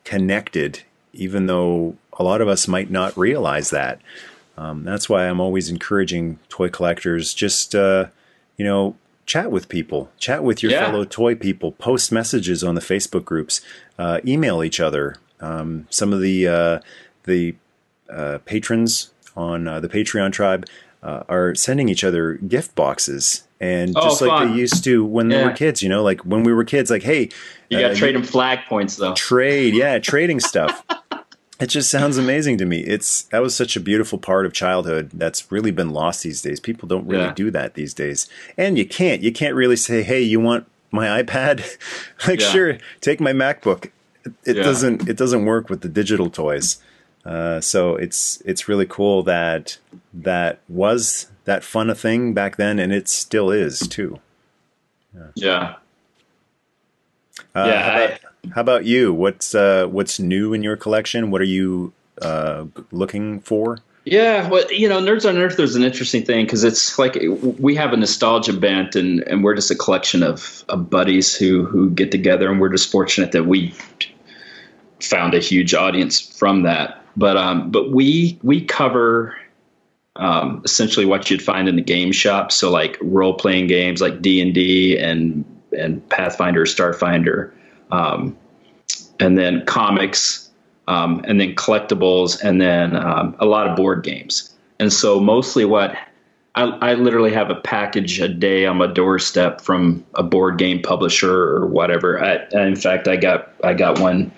connected, 0.05 0.83
even 1.12 1.47
though 1.47 1.97
a 2.12 2.22
lot 2.22 2.41
of 2.41 2.49
us 2.49 2.68
might 2.68 2.91
not 2.91 3.16
realize 3.16 3.70
that. 3.70 4.01
Um, 4.57 4.84
that's 4.84 5.09
why 5.09 5.28
I'm 5.28 5.40
always 5.40 5.68
encouraging 5.68 6.38
toy 6.48 6.68
collectors 6.68 7.34
just, 7.34 7.74
uh, 7.74 8.07
you 8.57 8.64
know, 8.64 8.96
chat 9.26 9.50
with 9.50 9.68
people, 9.68 10.11
chat 10.18 10.42
with 10.42 10.62
your 10.62 10.72
yeah. 10.72 10.86
fellow 10.86 11.04
toy 11.04 11.34
people, 11.34 11.72
post 11.72 12.11
messages 12.11 12.64
on 12.64 12.74
the 12.74 12.80
Facebook 12.80 13.24
groups, 13.24 13.61
uh, 13.98 14.20
email 14.24 14.62
each 14.62 14.80
other. 14.80 15.16
Um, 15.40 15.86
some 15.90 16.12
of 16.12 16.20
the 16.20 16.48
uh, 16.48 16.80
the 17.24 17.57
uh, 18.11 18.38
patrons 18.44 19.11
on 19.36 19.68
uh, 19.68 19.80
the 19.80 19.88
Patreon 19.88 20.32
tribe 20.32 20.66
uh, 21.02 21.24
are 21.28 21.54
sending 21.54 21.88
each 21.88 22.04
other 22.04 22.34
gift 22.34 22.74
boxes 22.74 23.46
and 23.61 23.96
oh, 23.96 24.02
just 24.02 24.22
like 24.22 24.30
fun. 24.30 24.52
they 24.52 24.59
used 24.59 24.84
to 24.84 25.04
when 25.04 25.30
yeah. 25.30 25.38
they 25.38 25.44
were 25.44 25.52
kids, 25.52 25.82
you 25.82 25.88
know, 25.88 26.02
like 26.02 26.20
when 26.22 26.42
we 26.42 26.52
were 26.52 26.64
kids, 26.64 26.90
like, 26.90 27.02
hey, 27.02 27.28
you 27.68 27.80
got 27.80 27.88
to 27.88 27.94
trade 27.94 28.14
them 28.14 28.22
flag 28.22 28.61
points 28.68 28.96
though. 28.96 29.14
Trade, 29.14 29.74
yeah, 29.74 29.98
trading 29.98 30.40
stuff. 30.40 30.84
It 31.59 31.68
just 31.68 31.90
sounds 31.90 32.18
amazing 32.18 32.59
to 32.59 32.66
me. 32.66 32.80
It's 32.80 33.22
that 33.24 33.40
was 33.40 33.57
such 33.57 33.76
a 33.76 33.80
beautiful 33.80 34.18
part 34.18 34.44
of 34.44 34.52
childhood 34.52 35.11
that's 35.14 35.50
really 35.50 35.70
been 35.70 35.90
lost 35.90 36.22
these 36.22 36.42
days. 36.42 36.61
People 36.61 36.86
don't 36.86 37.07
really 37.07 37.24
yeah. 37.24 37.32
do 37.32 37.50
that 37.50 37.74
these 37.74 37.94
days, 37.94 38.28
and 38.59 38.76
you 38.76 38.86
can't. 38.86 39.22
You 39.22 39.32
can't 39.32 39.54
really 39.54 39.76
say, 39.76 40.02
"Hey, 40.02 40.20
you 40.20 40.38
want 40.38 40.66
my 40.90 41.22
iPad?" 41.22 41.64
like, 42.28 42.40
yeah. 42.40 42.48
sure, 42.48 42.78
take 43.00 43.20
my 43.20 43.32
MacBook. 43.32 43.86
It, 44.24 44.34
it 44.44 44.57
yeah. 44.57 44.62
doesn't. 44.64 45.09
It 45.09 45.16
doesn't 45.16 45.46
work 45.46 45.70
with 45.70 45.80
the 45.80 45.88
digital 45.88 46.28
toys. 46.28 46.78
Uh, 47.24 47.61
so 47.61 47.96
it's 47.96 48.42
it's 48.44 48.68
really 48.68 48.86
cool 48.86 49.22
that 49.22 49.78
that 50.12 50.61
was 50.68 51.28
that 51.44 51.64
fun 51.64 51.88
a 51.88 51.94
thing 51.94 52.34
back 52.34 52.57
then, 52.57 52.78
and 52.78 52.92
it 52.92 53.09
still 53.09 53.50
is 53.50 53.80
too. 53.80 54.20
Yeah. 55.14 55.30
Yeah. 55.34 55.74
Uh, 57.54 57.66
yeah 57.66 58.18
I, 58.24 58.26
how, 58.55 58.61
about, 58.61 58.84
you? 58.84 59.12
What's 59.12 59.55
uh, 59.55 59.86
what's 59.86 60.18
new 60.18 60.53
in 60.53 60.62
your 60.62 60.76
collection? 60.76 61.30
What 61.30 61.40
are 61.40 61.44
you 61.44 61.92
uh, 62.22 62.66
looking 62.90 63.40
for? 63.40 63.78
Yeah, 64.05 64.49
well, 64.49 64.70
you 64.72 64.88
know, 64.88 65.01
Nerds 65.01 65.28
on 65.28 65.36
Earth 65.36 65.59
is 65.59 65.74
an 65.74 65.82
interesting 65.82 66.24
thing 66.24 66.44
because 66.44 66.62
it's 66.62 66.97
like 66.97 67.18
we 67.59 67.74
have 67.74 67.92
a 67.92 67.97
nostalgia 67.97 68.53
bent, 68.53 68.94
and, 68.94 69.20
and 69.26 69.42
we're 69.42 69.57
just 69.57 69.70
a 69.72 69.74
collection 69.74 70.22
of, 70.22 70.64
of 70.68 70.88
buddies 70.88 71.34
who 71.34 71.64
who 71.64 71.90
get 71.90 72.12
together, 72.12 72.49
and 72.49 72.61
we're 72.61 72.68
just 72.68 72.90
fortunate 72.90 73.32
that 73.32 73.47
we 73.47 73.74
found 75.01 75.34
a 75.34 75.40
huge 75.40 75.74
audience 75.74 76.20
from 76.20 76.62
that. 76.62 77.03
But 77.16 77.36
um, 77.36 77.70
but 77.72 77.90
we 77.90 78.38
we 78.44 78.64
cover 78.64 79.36
um, 80.14 80.62
essentially 80.64 81.05
what 81.05 81.28
you'd 81.28 81.42
find 81.42 81.68
in 81.68 81.74
the 81.74 81.82
game 81.82 82.12
shop. 82.12 82.53
So 82.53 82.70
like 82.70 82.97
role 83.01 83.34
playing 83.34 83.66
games 83.66 84.01
like 84.01 84.22
D 84.22 84.40
and 84.40 84.55
D 84.55 84.97
and 84.99 85.44
and 85.76 86.09
Pathfinder, 86.09 86.64
Starfinder, 86.64 87.51
um, 87.91 88.37
and 89.20 89.37
then 89.39 89.64
comics, 89.66 90.51
um, 90.89 91.22
and 91.26 91.41
then 91.41 91.55
collectibles, 91.55 92.43
and 92.43 92.61
then 92.61 92.97
um, 92.97 93.37
a 93.39 93.47
lot 93.47 93.66
of 93.66 93.76
board 93.76 94.03
games. 94.03 94.53
And 94.78 94.93
so 94.93 95.20
mostly 95.20 95.64
what 95.64 95.97
I, 96.55 96.64
I, 96.64 96.95
literally 96.95 97.32
have 97.32 97.51
a 97.51 97.55
package 97.55 98.20
a 98.20 98.28
day 98.28 98.66
on 98.66 98.78
my 98.78 98.87
doorstep 98.87 99.61
from 99.61 100.05
a 100.14 100.22
board 100.22 100.59
game 100.59 100.80
publisher 100.82 101.32
or 101.32 101.66
whatever. 101.66 102.22
I, 102.22 102.47
in 102.53 102.76
fact, 102.76 103.09
I 103.09 103.16
got 103.16 103.53
I 103.62 103.74
got 103.74 103.99
one 104.01 104.32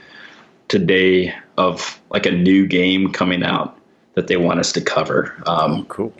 today 0.68 1.34
of 1.56 2.00
like 2.10 2.26
a 2.26 2.30
new 2.30 2.66
game 2.66 3.12
coming 3.12 3.42
out 3.42 3.78
that 4.14 4.26
they 4.26 4.36
want 4.36 4.60
us 4.60 4.72
to 4.72 4.80
cover. 4.80 5.40
Um, 5.46 5.86
cool. 5.86 6.12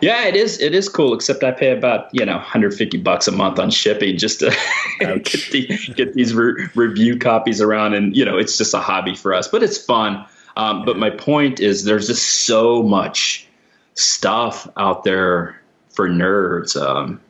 Yeah, 0.00 0.26
it 0.26 0.36
is. 0.36 0.60
It 0.60 0.74
is 0.74 0.88
cool. 0.88 1.14
Except 1.14 1.42
I 1.42 1.52
pay 1.52 1.70
about 1.70 2.08
you 2.12 2.24
know 2.24 2.36
150 2.36 2.98
bucks 2.98 3.28
a 3.28 3.32
month 3.32 3.58
on 3.58 3.70
shipping 3.70 4.18
just 4.18 4.40
to 4.40 4.46
get, 5.00 5.24
the, 5.50 5.92
get, 5.94 6.14
these 6.14 6.34
re- 6.34 6.68
review 6.74 7.18
copies 7.18 7.60
around, 7.60 7.94
and 7.94 8.16
you 8.16 8.24
know 8.24 8.36
it's 8.36 8.58
just 8.58 8.74
a 8.74 8.78
hobby 8.78 9.14
for 9.14 9.34
us, 9.34 9.48
but 9.48 9.62
it's 9.62 9.78
fun. 9.78 10.24
Um, 10.56 10.84
but 10.84 10.98
my 10.98 11.10
point 11.10 11.60
is, 11.60 11.84
there's 11.84 12.06
just 12.06 12.46
so 12.46 12.82
much 12.82 13.46
stuff 13.94 14.68
out 14.76 15.04
there 15.04 15.60
for 15.90 16.08
nerds, 16.08 16.80
um, 16.80 17.20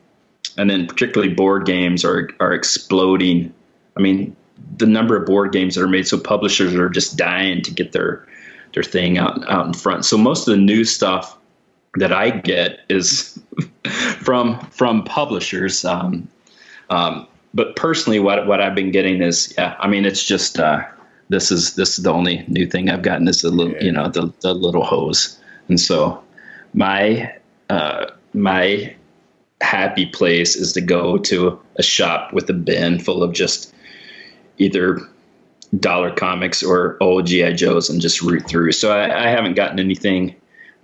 and 0.57 0.69
then 0.69 0.87
particularly 0.87 1.33
board 1.33 1.65
games 1.65 2.03
are 2.03 2.29
are 2.39 2.53
exploding. 2.53 3.53
I 3.95 4.01
mean, 4.01 4.35
the 4.77 4.85
number 4.85 5.15
of 5.15 5.25
board 5.25 5.51
games 5.51 5.75
that 5.75 5.83
are 5.83 5.87
made. 5.87 6.07
So 6.07 6.19
publishers 6.19 6.73
are 6.75 6.89
just 6.89 7.17
dying 7.17 7.61
to 7.63 7.71
get 7.71 7.91
their 7.91 8.25
their 8.73 8.83
thing 8.83 9.17
out 9.17 9.49
out 9.49 9.67
in 9.67 9.73
front. 9.73 10.05
So 10.05 10.17
most 10.17 10.47
of 10.47 10.55
the 10.55 10.61
new 10.61 10.83
stuff 10.83 11.37
that 11.99 12.13
I 12.13 12.29
get 12.29 12.79
is 12.89 13.39
from 14.21 14.59
from 14.71 15.03
publishers. 15.03 15.83
Um, 15.85 16.27
um, 16.89 17.27
but 17.53 17.75
personally, 17.75 18.19
what 18.19 18.47
what 18.47 18.61
I've 18.61 18.75
been 18.75 18.91
getting 18.91 19.21
is, 19.21 19.53
yeah, 19.57 19.75
I 19.79 19.87
mean, 19.87 20.05
it's 20.05 20.23
just 20.23 20.59
uh, 20.59 20.83
this 21.29 21.51
is 21.51 21.75
this 21.75 21.97
is 21.97 22.03
the 22.03 22.11
only 22.11 22.45
new 22.47 22.65
thing 22.65 22.89
I've 22.89 23.01
gotten 23.01 23.27
is 23.27 23.41
the 23.41 23.49
little, 23.49 23.73
yeah. 23.73 23.83
you 23.83 23.91
know, 23.91 24.09
the 24.09 24.33
the 24.41 24.53
little 24.53 24.83
hose, 24.83 25.39
and 25.67 25.79
so 25.79 26.23
my 26.73 27.33
uh, 27.69 28.07
my 28.33 28.95
happy 29.61 30.05
place 30.05 30.55
is 30.55 30.73
to 30.73 30.81
go 30.81 31.17
to 31.17 31.59
a 31.77 31.83
shop 31.83 32.31
with 32.31 32.49
a 32.49 32.53
bin 32.53 32.99
full 32.99 33.23
of 33.23 33.33
just 33.33 33.73
either 34.59 34.99
dollar 35.79 36.11
comics 36.13 36.63
or 36.63 36.97
old 37.01 37.25
GI 37.25 37.53
Joes 37.53 37.89
and 37.89 37.99
just 37.99 38.21
root 38.21 38.47
through. 38.47 38.71
So 38.71 38.91
I, 38.91 39.25
I, 39.25 39.29
haven't 39.29 39.55
gotten 39.55 39.79
anything 39.79 40.35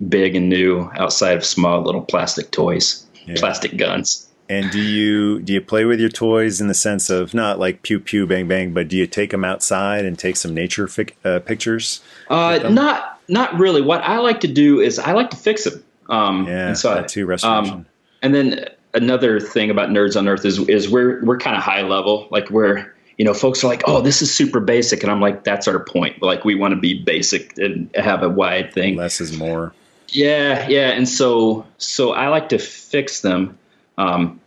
big 0.08 0.34
and 0.36 0.48
new 0.48 0.90
outside 0.96 1.36
of 1.36 1.44
small 1.44 1.82
little 1.82 2.02
plastic 2.02 2.50
toys, 2.50 3.06
yeah. 3.26 3.34
plastic 3.36 3.76
guns. 3.76 4.28
And 4.48 4.70
do 4.70 4.80
you 4.80 5.40
do 5.40 5.54
you 5.54 5.60
play 5.60 5.86
with 5.86 6.00
your 6.00 6.10
toys 6.10 6.60
in 6.60 6.68
the 6.68 6.74
sense 6.74 7.08
of 7.08 7.32
not 7.32 7.58
like 7.58 7.82
pew 7.82 7.98
pew 7.98 8.26
bang 8.26 8.46
bang, 8.46 8.74
but 8.74 8.88
do 8.88 8.96
you 8.96 9.06
take 9.06 9.30
them 9.30 9.44
outside 9.44 10.04
and 10.04 10.18
take 10.18 10.36
some 10.36 10.52
nature 10.54 10.86
fic, 10.86 11.12
uh, 11.24 11.40
pictures? 11.40 12.02
Uh, 12.28 12.68
not 12.70 13.20
not 13.26 13.58
really. 13.58 13.80
What 13.80 14.02
I 14.02 14.18
like 14.18 14.40
to 14.40 14.48
do 14.48 14.80
is 14.80 14.98
I 14.98 15.12
like 15.12 15.30
to 15.30 15.36
fix 15.36 15.64
them. 15.64 15.82
Um, 16.10 16.46
yeah, 16.46 16.68
and 16.68 16.78
so 16.78 17.02
too 17.04 17.24
restoration. 17.24 17.72
Um, 17.72 17.86
and 18.22 18.34
then 18.34 18.66
another 18.92 19.40
thing 19.40 19.70
about 19.70 19.88
Nerds 19.88 20.14
on 20.16 20.28
Earth 20.28 20.44
is 20.44 20.58
is 20.68 20.90
we're 20.90 21.24
we're 21.24 21.38
kind 21.38 21.56
of 21.56 21.62
high 21.62 21.82
level, 21.82 22.28
like 22.30 22.50
we're 22.50 22.94
you 23.16 23.24
know, 23.24 23.34
folks 23.34 23.62
are 23.62 23.68
like, 23.68 23.84
"Oh, 23.86 24.00
this 24.00 24.22
is 24.22 24.34
super 24.34 24.60
basic," 24.60 25.02
and 25.02 25.12
I'm 25.12 25.20
like, 25.20 25.44
"That's 25.44 25.68
our 25.68 25.78
point. 25.78 26.20
Like, 26.20 26.44
we 26.44 26.54
want 26.54 26.74
to 26.74 26.80
be 26.80 27.02
basic 27.02 27.56
and 27.58 27.88
have 27.94 28.22
a 28.22 28.28
wide 28.28 28.72
thing. 28.72 28.96
Less 28.96 29.20
is 29.20 29.36
more." 29.36 29.72
Yeah, 30.14 30.68
yeah, 30.68 30.90
and 30.90 31.08
so 31.08 31.66
so 31.78 32.12
I 32.12 32.28
like 32.28 32.50
to 32.50 32.58
fix 32.58 33.20
them. 33.20 33.58
Um, 33.98 34.40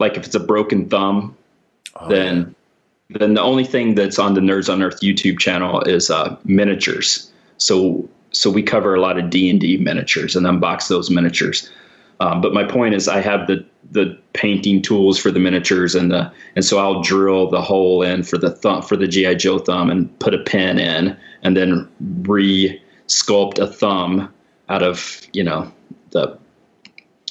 like 0.00 0.16
if 0.16 0.26
it's 0.26 0.34
a 0.34 0.40
broken 0.40 0.88
thumb, 0.88 1.36
oh, 1.94 2.08
then 2.08 2.56
yeah. 3.08 3.18
then 3.18 3.34
the 3.34 3.40
only 3.40 3.62
thing 3.62 3.94
that's 3.94 4.18
on 4.18 4.34
the 4.34 4.40
Nerds 4.40 4.70
on 4.70 4.82
Earth 4.82 5.00
YouTube 5.00 5.38
channel 5.38 5.80
is 5.82 6.10
uh, 6.10 6.36
miniatures. 6.44 7.30
So 7.58 8.08
so 8.32 8.50
we 8.50 8.64
cover 8.64 8.96
a 8.96 9.00
lot 9.00 9.16
of 9.16 9.30
D 9.30 9.48
and 9.48 9.60
D 9.60 9.76
miniatures 9.76 10.34
and 10.34 10.44
unbox 10.44 10.88
those 10.88 11.08
miniatures. 11.08 11.70
Um, 12.18 12.40
but 12.40 12.52
my 12.52 12.64
point 12.64 12.94
is, 12.94 13.06
I 13.06 13.20
have 13.20 13.46
the 13.46 13.64
the 13.92 14.18
painting 14.32 14.82
tools 14.82 15.20
for 15.20 15.30
the 15.30 15.38
miniatures 15.38 15.94
and 15.94 16.10
the 16.10 16.32
and 16.56 16.64
so 16.64 16.78
I'll 16.78 17.00
drill 17.00 17.48
the 17.48 17.62
hole 17.62 18.02
in 18.02 18.24
for 18.24 18.38
the 18.38 18.50
thumb 18.50 18.82
for 18.82 18.96
the 18.96 19.06
GI 19.06 19.36
Joe 19.36 19.60
thumb 19.60 19.88
and 19.88 20.18
put 20.18 20.34
a 20.34 20.38
pin 20.38 20.80
in 20.80 21.16
and 21.42 21.56
then 21.56 21.88
re 22.00 22.82
sculpt 23.06 23.60
a 23.60 23.68
thumb 23.68 24.32
out 24.68 24.82
of 24.82 25.20
you 25.32 25.44
know 25.44 25.72
the 26.10 26.38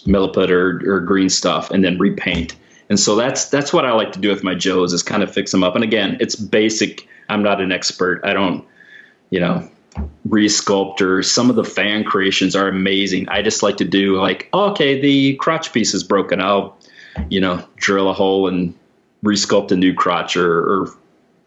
milliput 0.05 0.49
or, 0.49 0.81
or 0.91 0.99
green 1.01 1.29
stuff 1.29 1.71
and 1.71 1.83
then 1.83 1.97
repaint. 1.97 2.55
And 2.89 2.99
so 2.99 3.15
that's 3.15 3.49
that's 3.49 3.71
what 3.71 3.85
I 3.85 3.91
like 3.91 4.11
to 4.13 4.19
do 4.19 4.29
with 4.29 4.43
my 4.43 4.55
Joes 4.55 4.93
is 4.93 5.03
kind 5.03 5.23
of 5.23 5.33
fix 5.33 5.51
them 5.51 5.63
up. 5.63 5.75
And 5.75 5.83
again, 5.83 6.17
it's 6.19 6.35
basic. 6.35 7.07
I'm 7.29 7.43
not 7.43 7.61
an 7.61 7.71
expert. 7.71 8.21
I 8.25 8.33
don't, 8.33 8.65
you 9.29 9.39
know, 9.39 9.69
resculptors. 10.27 11.25
Some 11.25 11.49
of 11.49 11.55
the 11.55 11.63
fan 11.63 12.03
creations 12.03 12.55
are 12.55 12.67
amazing. 12.67 13.29
I 13.29 13.41
just 13.41 13.63
like 13.63 13.77
to 13.77 13.85
do 13.85 14.19
like, 14.19 14.49
oh, 14.51 14.71
okay, 14.71 14.99
the 14.99 15.35
crotch 15.35 15.71
piece 15.71 15.93
is 15.93 16.03
broken. 16.03 16.41
I'll, 16.41 16.77
you 17.29 17.39
know, 17.39 17.65
drill 17.77 18.09
a 18.09 18.13
hole 18.13 18.47
and 18.47 18.77
resculpt 19.23 19.71
a 19.71 19.77
new 19.77 19.93
crotch 19.93 20.35
or, 20.35 20.59
or 20.59 20.87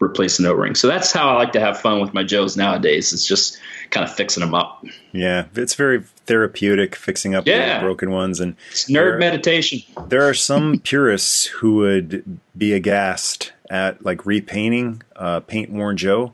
replace 0.01 0.39
an 0.39 0.45
O-ring. 0.45 0.75
So 0.75 0.87
that's 0.87 1.11
how 1.11 1.29
I 1.29 1.35
like 1.35 1.53
to 1.53 1.59
have 1.59 1.79
fun 1.79 2.01
with 2.01 2.13
my 2.13 2.23
Joes 2.23 2.57
nowadays. 2.57 3.13
It's 3.13 3.25
just 3.25 3.59
kind 3.89 4.07
of 4.07 4.13
fixing 4.15 4.41
them 4.41 4.53
up. 4.53 4.83
Yeah, 5.11 5.45
it's 5.55 5.75
very 5.75 6.03
therapeutic 6.25 6.95
fixing 6.95 7.35
up 7.35 7.45
Yeah. 7.47 7.79
the 7.79 7.83
broken 7.85 8.11
ones 8.11 8.39
and 8.39 8.55
It's 8.71 8.85
nerd 8.85 8.93
There- 8.93 9.17
meditation. 9.17 9.81
There 10.09 10.27
are 10.27 10.33
some 10.33 10.79
purists 10.83 11.45
who 11.45 11.75
would 11.75 12.39
be 12.57 12.73
aghast 12.73 13.51
at 13.69 14.03
like 14.05 14.25
repainting 14.25 15.01
uh, 15.15 15.39
paint 15.41 15.71
worn 15.71 15.97
Joe, 15.97 16.33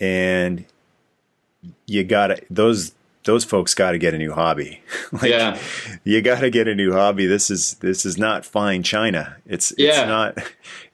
and 0.00 0.64
you 1.86 2.04
gotta 2.04 2.40
those 2.50 2.92
those 3.24 3.44
folks 3.44 3.74
got 3.74 3.92
to 3.92 3.98
get 3.98 4.12
a 4.14 4.18
new 4.18 4.32
hobby. 4.32 4.82
like, 5.12 5.30
Yeah. 5.30 5.58
you 6.04 6.20
got 6.22 6.40
to 6.40 6.50
get 6.50 6.68
a 6.68 6.74
new 6.74 6.92
hobby. 6.92 7.26
This 7.26 7.50
is 7.50 7.74
this 7.80 8.04
is 8.04 8.18
not 8.18 8.44
fine 8.44 8.82
china. 8.82 9.36
It's 9.46 9.70
it's 9.72 9.80
Yeah. 9.80 10.04
not 10.04 10.38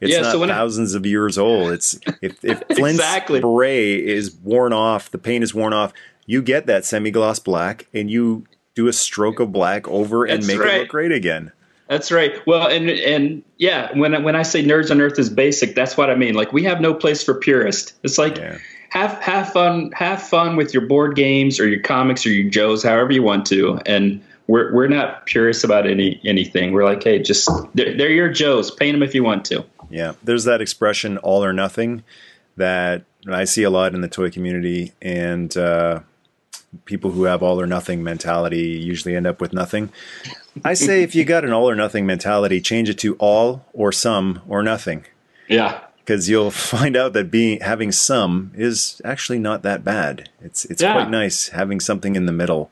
it's 0.01 0.13
Yeah, 0.13 0.21
not 0.23 0.33
so 0.33 0.39
when 0.39 0.51
I- 0.51 0.55
thousands 0.55 0.95
of 0.95 1.05
years 1.07 1.37
old. 1.39 1.73
It's 1.73 1.99
if 2.23 2.45
if 2.45 2.63
Flint's 2.77 3.01
Exactly. 3.01 3.41
spray 3.41 3.95
is 3.97 4.35
worn 4.35 4.73
off, 4.73 5.11
the 5.11 5.19
paint 5.19 5.43
is 5.45 5.55
worn 5.55 5.73
off. 5.73 5.93
You 6.27 6.43
get 6.43 6.67
that 6.67 6.85
semi 6.85 7.11
gloss 7.11 7.39
black, 7.41 7.87
and 7.93 8.09
you 8.11 8.45
do 8.77 8.87
a 8.87 8.93
stroke 8.93 9.41
of 9.41 9.51
black 9.53 9.89
over 9.89 10.25
and 10.25 10.43
That's 10.43 10.47
make 10.47 10.61
it 10.67 10.79
look 10.83 10.89
great 10.89 11.11
again. 11.13 11.51
That's 11.89 12.13
right. 12.13 12.35
Well, 12.47 12.69
and 12.69 12.89
and 12.89 13.43
yeah, 13.59 13.91
when 13.99 14.15
I- 14.15 14.21
when 14.21 14.37
I 14.37 14.43
say 14.43 14.63
nerds 14.65 14.93
on 14.93 15.01
earth 15.01 15.19
is 15.19 15.29
basic, 15.29 15.75
that's 15.75 15.97
what 15.97 16.09
I 16.09 16.15
mean. 16.15 16.35
Like 16.35 16.53
we 16.53 16.63
have 16.63 16.81
no 16.81 16.95
place 16.95 17.25
for 17.25 17.35
purist. 17.35 17.95
It's 18.05 18.17
like 18.19 18.37
Yeah. 18.37 18.59
Have 18.91 19.13
have 19.23 19.53
fun 19.53 19.91
have 19.93 20.23
fun 20.23 20.57
with 20.57 20.75
your 20.75 20.87
board 20.87 21.17
games 21.17 21.59
or 21.59 21.67
your 21.67 21.81
comics 21.81 22.27
or 22.27 22.31
your 22.31 22.51
Joes, 22.51 22.83
however 22.83 23.13
you 23.13 23.23
want 23.23 23.47
to. 23.47 23.81
And 23.87 24.23
we're 24.47 24.73
we're 24.75 24.89
not 24.89 25.27
purists 25.27 25.65
about 25.65 25.87
any 25.89 26.21
anything. 26.25 26.73
We're 26.73 26.85
like, 26.85 27.03
hey, 27.03 27.21
just 27.21 27.49
they're, 27.75 27.97
they're 27.97 28.11
your 28.11 28.29
Joes. 28.29 28.71
Paint 28.71 28.95
them 28.95 29.03
if 29.03 29.15
you 29.15 29.25
want 29.25 29.45
to. 29.47 29.65
Yeah, 29.89 30.13
there's 30.23 30.45
that 30.45 30.61
expression 30.61 31.19
"all 31.19 31.45
or 31.45 31.53
nothing" 31.53 32.05
that 32.57 33.05
I 33.29 33.45
see 33.45 33.63
a 33.63 33.71
lot 33.71 33.95
in 33.95 34.01
the 34.01 34.09
toy 34.09 34.31
community, 34.31 34.93
and 35.01 35.57
uh, 35.57 36.01
people 36.85 37.11
who 37.11 37.25
have 37.25 37.43
all 37.43 37.61
or 37.61 37.67
nothing 37.67 38.03
mentality 38.03 38.69
usually 38.69 39.17
end 39.17 39.27
up 39.27 39.41
with 39.41 39.53
nothing. 39.53 39.91
I 40.65 40.75
say 40.75 41.03
if 41.03 41.15
you 41.15 41.25
got 41.25 41.45
an 41.45 41.53
all 41.53 41.69
or 41.69 41.75
nothing 41.75 42.07
mentality, 42.07 42.61
change 42.61 42.89
it 42.89 42.99
to 42.99 43.15
all 43.17 43.65
or 43.73 43.93
some 43.93 44.43
or 44.49 44.63
nothing, 44.63 45.05
Yeah. 45.49 45.81
Because 46.11 46.29
you'll 46.29 46.51
find 46.75 46.97
out 46.97 47.13
that 47.13 47.31
being 47.31 47.61
having 47.61 47.93
some 47.93 48.51
is 48.57 49.01
actually 49.05 49.39
not 49.39 49.63
that 49.63 49.85
bad. 49.85 50.29
It's 50.41 50.65
it's 50.65 50.83
Yeah. 50.83 50.93
quite 50.95 51.09
nice 51.11 51.51
having 51.51 51.79
something 51.79 52.17
in 52.17 52.27
the 52.27 52.33
middle 52.33 52.71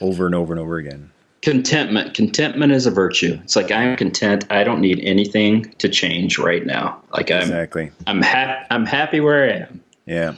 over 0.00 0.26
and 0.26 0.34
over 0.34 0.52
and 0.52 0.60
over 0.60 0.76
again. 0.76 1.10
Contentment. 1.42 2.14
Contentment 2.14 2.72
is 2.72 2.86
a 2.86 2.90
virtue. 2.90 3.38
It's 3.44 3.54
like 3.56 3.70
I'm 3.70 3.96
content. 3.96 4.44
I 4.50 4.64
don't 4.64 4.80
need 4.80 4.98
anything 5.04 5.72
to 5.78 5.88
change 5.88 6.36
right 6.38 6.66
now. 6.66 7.00
Like 7.12 7.30
I'm 7.30 7.42
Exactly. 7.42 7.92
I'm 8.08 8.22
happy. 8.22 8.66
I'm 8.70 8.86
happy 8.86 9.20
where 9.20 9.44
I 9.44 9.56
am. 9.66 9.80
Yeah, 10.04 10.34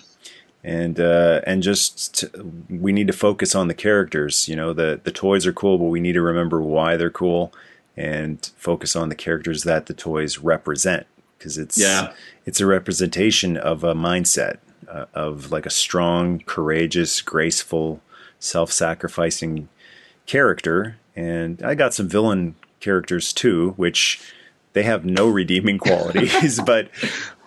and 0.62 1.00
uh, 1.00 1.40
and 1.46 1.62
just 1.62 2.20
t- 2.20 2.40
we 2.68 2.92
need 2.92 3.07
to 3.07 3.12
focus 3.14 3.55
on 3.55 3.68
the 3.68 3.74
characters. 3.74 4.46
You 4.48 4.57
know, 4.57 4.72
the 4.74 5.00
the 5.03 5.11
toys 5.11 5.46
are 5.46 5.53
cool, 5.55 5.78
but 5.78 5.86
we 5.86 6.00
need 6.00 6.12
to 6.12 6.20
remember 6.22 6.61
why 6.61 6.96
they're 6.98 7.11
cool, 7.11 7.53
and 7.96 8.38
focus 8.59 8.94
on 8.94 9.09
the 9.09 9.14
characters 9.16 9.62
that 9.64 9.86
the 9.86 9.94
toys 9.94 10.38
represent 10.38 11.07
because 11.43 11.59
it's 11.59 11.76
Yeah. 11.78 12.12
it's 12.47 12.61
a 12.61 12.66
representation 12.66 13.57
of 13.57 13.82
a 13.82 13.95
mindset 13.95 14.59
uh, 14.88 15.07
of 15.12 15.51
like 15.51 15.66
a 15.66 15.70
strong, 15.70 16.38
courageous, 16.47 17.20
graceful, 17.20 18.01
self-sacrificing 18.38 19.68
character. 20.26 20.97
And 21.16 21.61
I 21.62 21.74
got 21.74 21.95
some 21.95 22.09
villain 22.09 22.55
characters 22.80 23.32
too, 23.32 23.74
which 23.76 24.20
they 24.72 24.82
have 24.84 25.05
no 25.05 25.28
redeeming 25.28 25.78
qualities, 25.78 26.61
but 26.66 26.88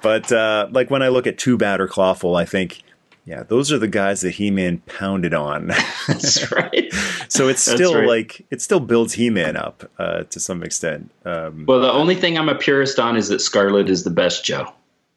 but 0.01 0.31
uh, 0.31 0.67
like 0.71 0.91
when 0.91 1.01
I 1.01 1.07
look 1.07 1.25
at 1.25 1.37
Two 1.37 1.57
Bad 1.57 1.79
or 1.81 1.87
Clawful, 1.87 2.35
I 2.35 2.45
think, 2.45 2.83
yeah, 3.25 3.43
those 3.43 3.71
are 3.71 3.79
the 3.79 3.87
guys 3.87 4.21
that 4.21 4.31
He 4.35 4.51
Man 4.51 4.77
pounded 4.85 5.33
on. 5.33 5.67
That's 6.07 6.51
right. 6.51 6.93
so 7.27 7.47
it's 7.47 7.61
still 7.61 7.95
right. 7.95 8.07
like 8.07 8.45
it 8.51 8.61
still 8.61 8.79
builds 8.79 9.13
He 9.13 9.29
Man 9.29 9.57
up 9.57 9.89
uh, 9.97 10.23
to 10.23 10.39
some 10.39 10.63
extent. 10.63 11.11
Um, 11.25 11.65
Well, 11.67 11.81
the 11.81 11.91
only 11.91 12.15
thing 12.15 12.37
I'm 12.37 12.49
a 12.49 12.55
purist 12.55 12.99
on 12.99 13.17
is 13.17 13.27
that 13.29 13.39
Scarlett 13.41 13.89
is 13.89 14.03
the 14.03 14.09
best 14.11 14.45
Joe. 14.45 14.71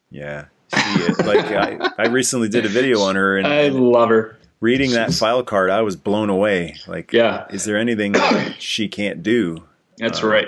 yeah, 0.09 0.45
she 0.73 1.01
is. 1.03 1.19
like 1.19 1.45
I, 1.51 1.89
I 1.97 2.07
recently 2.07 2.49
did 2.49 2.65
a 2.65 2.69
video 2.69 3.01
on 3.01 3.15
her 3.15 3.37
and, 3.37 3.45
I 3.47 3.67
love 3.69 4.09
her. 4.09 4.37
reading 4.59 4.91
that 4.91 5.13
file 5.13 5.43
card, 5.43 5.69
I 5.69 5.81
was 5.81 5.95
blown 5.95 6.29
away. 6.29 6.77
Like, 6.87 7.13
Yeah. 7.13 7.45
is 7.51 7.65
there 7.65 7.77
anything 7.77 8.15
she 8.59 8.87
can't 8.87 9.21
do? 9.23 9.63
That's 9.97 10.23
Uh, 10.23 10.27
right. 10.27 10.47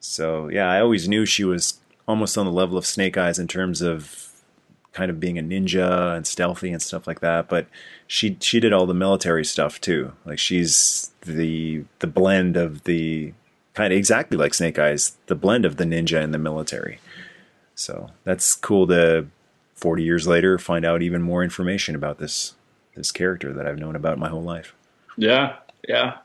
So 0.00 0.48
yeah, 0.48 0.70
I 0.70 0.80
always 0.80 1.08
knew 1.08 1.26
she 1.26 1.42
was 1.44 1.80
almost 2.06 2.38
on 2.38 2.46
the 2.46 2.52
level 2.52 2.78
of 2.78 2.86
Snake 2.86 3.16
Eyes 3.18 3.38
in 3.40 3.48
terms 3.48 3.82
of 3.82 4.25
kind 4.96 5.10
of 5.10 5.20
being 5.20 5.38
a 5.38 5.42
ninja 5.42 6.16
and 6.16 6.26
stealthy 6.26 6.72
and 6.72 6.80
stuff 6.80 7.06
like 7.06 7.20
that. 7.20 7.48
But 7.48 7.66
she 8.06 8.38
she 8.40 8.60
did 8.60 8.72
all 8.72 8.86
the 8.86 8.94
military 8.94 9.44
stuff 9.44 9.78
too. 9.78 10.12
Like 10.24 10.38
she's 10.38 11.10
the 11.20 11.84
the 11.98 12.06
blend 12.06 12.56
of 12.56 12.84
the 12.84 13.34
kind 13.74 13.92
of 13.92 13.98
exactly 13.98 14.38
like 14.38 14.54
Snake 14.54 14.78
Eyes, 14.78 15.18
the 15.26 15.34
blend 15.34 15.66
of 15.66 15.76
the 15.76 15.84
ninja 15.84 16.22
and 16.22 16.32
the 16.32 16.38
military. 16.38 16.98
So 17.74 18.10
that's 18.24 18.54
cool 18.54 18.86
to 18.86 19.26
forty 19.74 20.02
years 20.02 20.26
later 20.26 20.58
find 20.58 20.86
out 20.86 21.02
even 21.02 21.20
more 21.20 21.44
information 21.44 21.94
about 21.94 22.16
this 22.16 22.54
this 22.94 23.12
character 23.12 23.52
that 23.52 23.66
I've 23.66 23.78
known 23.78 23.96
about 23.96 24.18
my 24.18 24.30
whole 24.30 24.42
life. 24.42 24.74
Yeah, 25.18 25.56
yeah. 25.86 26.18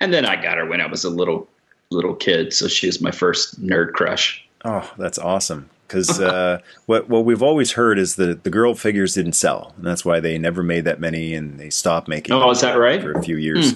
And 0.00 0.12
then 0.12 0.26
I 0.26 0.36
got 0.36 0.58
her 0.58 0.66
when 0.66 0.82
I 0.82 0.86
was 0.86 1.04
a 1.04 1.10
little 1.10 1.48
little 1.90 2.14
kid, 2.14 2.52
so 2.52 2.68
she 2.68 2.88
was 2.88 3.00
my 3.00 3.10
first 3.10 3.58
nerd 3.62 3.92
crush. 3.94 4.46
Oh, 4.66 4.92
that's 4.98 5.18
awesome. 5.18 5.70
Because 5.92 6.20
uh, 6.20 6.60
what 6.86 7.08
what 7.08 7.24
we've 7.26 7.42
always 7.42 7.72
heard 7.72 7.98
is 7.98 8.16
that 8.16 8.44
the 8.44 8.50
girl 8.50 8.74
figures 8.74 9.14
didn't 9.14 9.34
sell, 9.34 9.74
and 9.76 9.86
that's 9.86 10.04
why 10.04 10.20
they 10.20 10.38
never 10.38 10.62
made 10.62 10.84
that 10.84 10.98
many, 11.00 11.34
and 11.34 11.60
they 11.60 11.68
stopped 11.70 12.08
making. 12.08 12.34
Oh, 12.34 12.50
is 12.50 12.62
that 12.62 12.74
right? 12.78 13.00
For 13.02 13.12
a 13.12 13.22
few 13.22 13.36
years, 13.36 13.74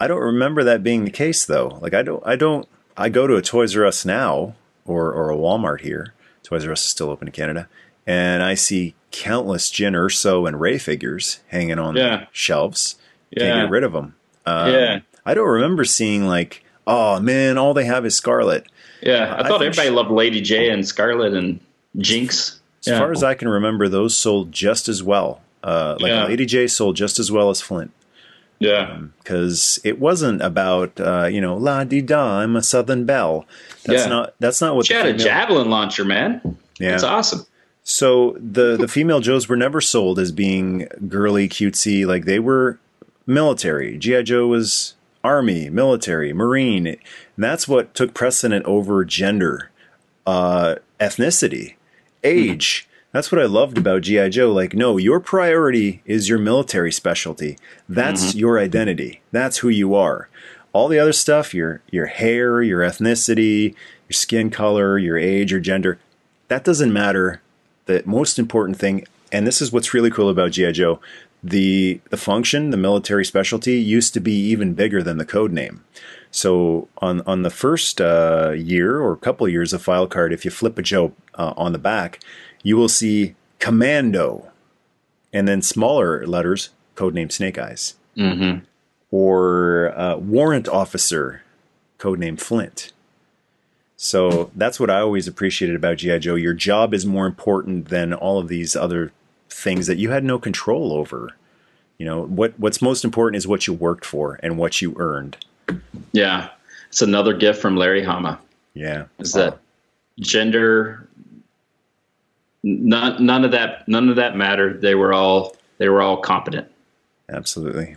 I 0.00 0.06
don't 0.06 0.22
remember 0.22 0.64
that 0.64 0.82
being 0.82 1.04
the 1.04 1.10
case 1.10 1.44
though. 1.44 1.78
Like 1.82 1.92
I 1.94 2.02
don't, 2.02 2.22
I 2.26 2.36
don't, 2.36 2.66
I 2.96 3.08
go 3.10 3.26
to 3.26 3.36
a 3.36 3.42
Toys 3.42 3.76
R 3.76 3.84
Us 3.84 4.04
now 4.06 4.54
or 4.86 5.12
or 5.12 5.30
a 5.30 5.36
Walmart 5.36 5.80
here. 5.82 6.14
Toys 6.42 6.64
R 6.64 6.72
Us 6.72 6.82
is 6.82 6.88
still 6.88 7.10
open 7.10 7.28
in 7.28 7.32
Canada, 7.32 7.68
and 8.06 8.42
I 8.42 8.54
see 8.54 8.94
countless 9.10 9.70
Jyn 9.70 9.92
Erso 9.92 10.48
and 10.48 10.60
Rey 10.60 10.78
figures 10.78 11.40
hanging 11.48 11.78
on 11.78 11.94
Yeah. 11.96 12.16
the 12.16 12.26
shelves. 12.32 12.96
Can't 13.36 13.66
get 13.66 13.70
rid 13.70 13.84
of 13.84 13.92
them. 13.92 14.14
Um, 14.46 14.70
Yeah. 14.72 15.00
I 15.26 15.34
don't 15.34 15.48
remember 15.48 15.84
seeing 15.84 16.26
like, 16.26 16.64
oh 16.86 17.18
man, 17.20 17.56
all 17.58 17.74
they 17.74 17.84
have 17.84 18.04
is 18.04 18.14
Scarlett. 18.16 18.66
Yeah, 19.04 19.34
I, 19.34 19.40
I 19.44 19.48
thought 19.48 19.60
think 19.60 19.68
everybody 19.72 19.88
she- 19.88 19.94
loved 19.94 20.10
Lady 20.10 20.40
Jaye 20.42 20.72
and 20.72 20.86
Scarlett 20.86 21.34
and 21.34 21.60
Jinx. 21.98 22.60
As 22.86 22.98
far 22.98 23.12
as 23.12 23.22
I 23.22 23.34
can 23.34 23.48
remember, 23.48 23.88
those 23.88 24.14
sold 24.16 24.52
just 24.52 24.88
as 24.88 25.02
well. 25.02 25.40
Uh, 25.62 25.96
like 26.00 26.10
Yeah. 26.10 26.26
Lady 26.26 26.44
Jaye 26.46 26.70
sold 26.70 26.96
just 26.96 27.18
as 27.18 27.30
well 27.32 27.48
as 27.50 27.60
Flint 27.62 27.90
yeah, 28.60 28.98
because 29.22 29.80
it 29.84 29.98
wasn't 29.98 30.40
about 30.42 30.98
uh, 31.00 31.24
you 31.30 31.40
know 31.40 31.56
la 31.56 31.84
di 31.84 32.00
da 32.00 32.38
I'm 32.40 32.56
a 32.56 32.62
Southern 32.62 33.04
belle. 33.04 33.46
That's 33.84 34.02
Yeah. 34.04 34.08
not 34.08 34.34
that's 34.38 34.60
not 34.60 34.76
what 34.76 34.86
she 34.86 34.94
the 34.94 35.00
had 35.00 35.06
a 35.08 35.18
javelin 35.18 35.68
launcher, 35.70 36.04
man. 36.04 36.40
Yeah. 36.78 36.90
That's 36.92 37.02
awesome. 37.04 37.46
So 37.82 38.36
the 38.38 38.76
the 38.76 38.88
female 38.88 39.20
Joes 39.20 39.48
were 39.48 39.56
never 39.56 39.80
sold 39.80 40.18
as 40.18 40.30
being 40.32 40.86
girly, 41.08 41.48
cutesy. 41.48 42.06
Like 42.06 42.24
they 42.26 42.38
were 42.38 42.78
military. 43.26 43.98
GI 43.98 44.22
Joe 44.22 44.46
was 44.46 44.94
army, 45.24 45.70
military, 45.70 46.32
marine. 46.32 46.86
And 46.86 46.98
that's 47.38 47.66
what 47.66 47.94
took 47.94 48.14
precedent 48.14 48.64
over 48.66 49.04
gender, 49.04 49.70
uh, 50.26 50.76
ethnicity, 51.00 51.74
age. 52.22 52.86
That's 53.10 53.32
what 53.32 53.40
I 53.40 53.46
loved 53.46 53.78
about 53.78 54.02
GI 54.02 54.30
Joe. 54.30 54.52
Like, 54.52 54.74
no, 54.74 54.98
your 54.98 55.20
priority 55.20 56.02
is 56.04 56.28
your 56.28 56.38
military 56.38 56.92
specialty. 56.92 57.56
That's 57.88 58.34
your 58.34 58.58
identity. 58.58 59.22
That's 59.32 59.58
who 59.58 59.68
you 59.68 59.94
are. 59.94 60.28
All 60.72 60.88
the 60.88 60.98
other 60.98 61.12
stuff, 61.12 61.54
your 61.54 61.80
your 61.90 62.06
hair, 62.06 62.60
your 62.60 62.80
ethnicity, 62.80 63.76
your 64.08 64.14
skin 64.14 64.50
color, 64.50 64.98
your 64.98 65.16
age, 65.16 65.52
your 65.52 65.60
gender, 65.60 65.98
that 66.48 66.64
doesn't 66.64 66.92
matter. 66.92 67.40
The 67.86 68.02
most 68.04 68.38
important 68.38 68.78
thing, 68.78 69.06
and 69.30 69.46
this 69.46 69.62
is 69.62 69.72
what's 69.72 69.94
really 69.94 70.10
cool 70.10 70.28
about 70.28 70.52
GI 70.52 70.72
Joe, 70.72 71.00
the 71.44 72.00
the 72.08 72.16
function, 72.16 72.70
the 72.70 72.76
military 72.78 73.24
specialty, 73.24 73.74
used 73.74 74.14
to 74.14 74.20
be 74.20 74.32
even 74.32 74.72
bigger 74.74 75.02
than 75.02 75.18
the 75.18 75.26
code 75.26 75.52
name. 75.52 75.84
So 76.30 76.88
on 76.98 77.20
on 77.22 77.42
the 77.42 77.50
first 77.50 78.00
uh, 78.00 78.52
year 78.56 78.98
or 79.00 79.14
couple 79.14 79.46
years 79.48 79.72
of 79.72 79.82
file 79.82 80.06
card, 80.06 80.32
if 80.32 80.44
you 80.44 80.50
flip 80.50 80.78
a 80.78 80.82
Joe 80.82 81.12
uh, 81.34 81.52
on 81.56 81.72
the 81.72 81.78
back, 81.78 82.18
you 82.62 82.76
will 82.76 82.88
see 82.88 83.34
Commando, 83.58 84.50
and 85.32 85.46
then 85.46 85.60
smaller 85.62 86.26
letters, 86.26 86.70
codename 86.96 87.30
Snake 87.30 87.58
Eyes, 87.58 87.94
Mm-hmm. 88.16 88.64
or 89.10 89.92
uh, 89.96 90.16
Warrant 90.16 90.66
Officer, 90.68 91.42
codename 91.98 92.40
Flint. 92.40 92.92
So 93.96 94.50
that's 94.54 94.80
what 94.80 94.90
I 94.90 95.00
always 95.00 95.28
appreciated 95.28 95.76
about 95.76 95.98
GI 95.98 96.18
Joe. 96.20 96.34
Your 96.34 96.54
job 96.54 96.92
is 96.94 97.06
more 97.06 97.26
important 97.26 97.88
than 97.88 98.12
all 98.12 98.38
of 98.38 98.48
these 98.48 98.74
other 98.74 99.12
things 99.54 99.86
that 99.86 99.98
you 99.98 100.10
had 100.10 100.24
no 100.24 100.38
control 100.38 100.92
over. 100.92 101.30
You 101.98 102.06
know 102.06 102.22
what? 102.24 102.58
What's 102.58 102.82
most 102.82 103.04
important 103.04 103.36
is 103.36 103.46
what 103.46 103.66
you 103.66 103.72
worked 103.72 104.04
for 104.04 104.38
and 104.42 104.58
what 104.58 104.82
you 104.82 104.94
earned. 104.98 105.36
Yeah, 106.12 106.50
it's 106.88 107.02
another 107.02 107.32
gift 107.34 107.62
from 107.62 107.76
Larry 107.76 108.02
Hama. 108.02 108.40
Yeah, 108.74 109.04
Is 109.20 109.32
that 109.32 109.60
gender 110.18 111.08
none 112.64 113.24
none 113.24 113.44
of 113.44 113.52
that 113.52 113.86
none 113.86 114.08
of 114.08 114.16
that 114.16 114.36
mattered. 114.36 114.80
They 114.80 114.96
were 114.96 115.12
all 115.12 115.56
they 115.78 115.88
were 115.88 116.02
all 116.02 116.16
competent. 116.16 116.68
Absolutely. 117.28 117.96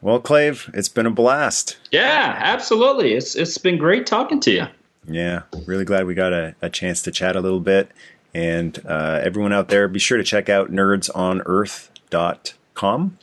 Well, 0.00 0.20
Clay, 0.20 0.54
it's 0.74 0.88
been 0.88 1.06
a 1.06 1.10
blast. 1.10 1.76
Yeah, 1.90 2.36
absolutely. 2.38 3.14
It's 3.14 3.34
it's 3.34 3.58
been 3.58 3.78
great 3.78 4.06
talking 4.06 4.40
to 4.40 4.50
you. 4.50 4.66
Yeah, 5.06 5.42
really 5.66 5.86
glad 5.86 6.06
we 6.06 6.14
got 6.14 6.34
a, 6.34 6.54
a 6.60 6.68
chance 6.68 7.00
to 7.02 7.10
chat 7.10 7.34
a 7.34 7.40
little 7.40 7.60
bit. 7.60 7.90
And 8.38 8.80
uh, 8.86 9.18
everyone 9.20 9.52
out 9.52 9.66
there, 9.66 9.88
be 9.88 9.98
sure 9.98 10.16
to 10.16 10.22
check 10.22 10.48
out 10.48 10.70
nerdsonearth.com. 10.70 13.18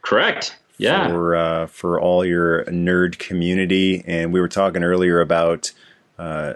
Correct. 0.00 0.56
Yeah. 0.78 1.06
For, 1.06 1.36
uh, 1.36 1.68
for 1.68 2.00
all 2.00 2.24
your 2.24 2.64
nerd 2.64 3.20
community. 3.20 4.02
And 4.04 4.32
we 4.32 4.40
were 4.40 4.48
talking 4.48 4.82
earlier 4.82 5.20
about 5.20 5.70
uh, 6.18 6.54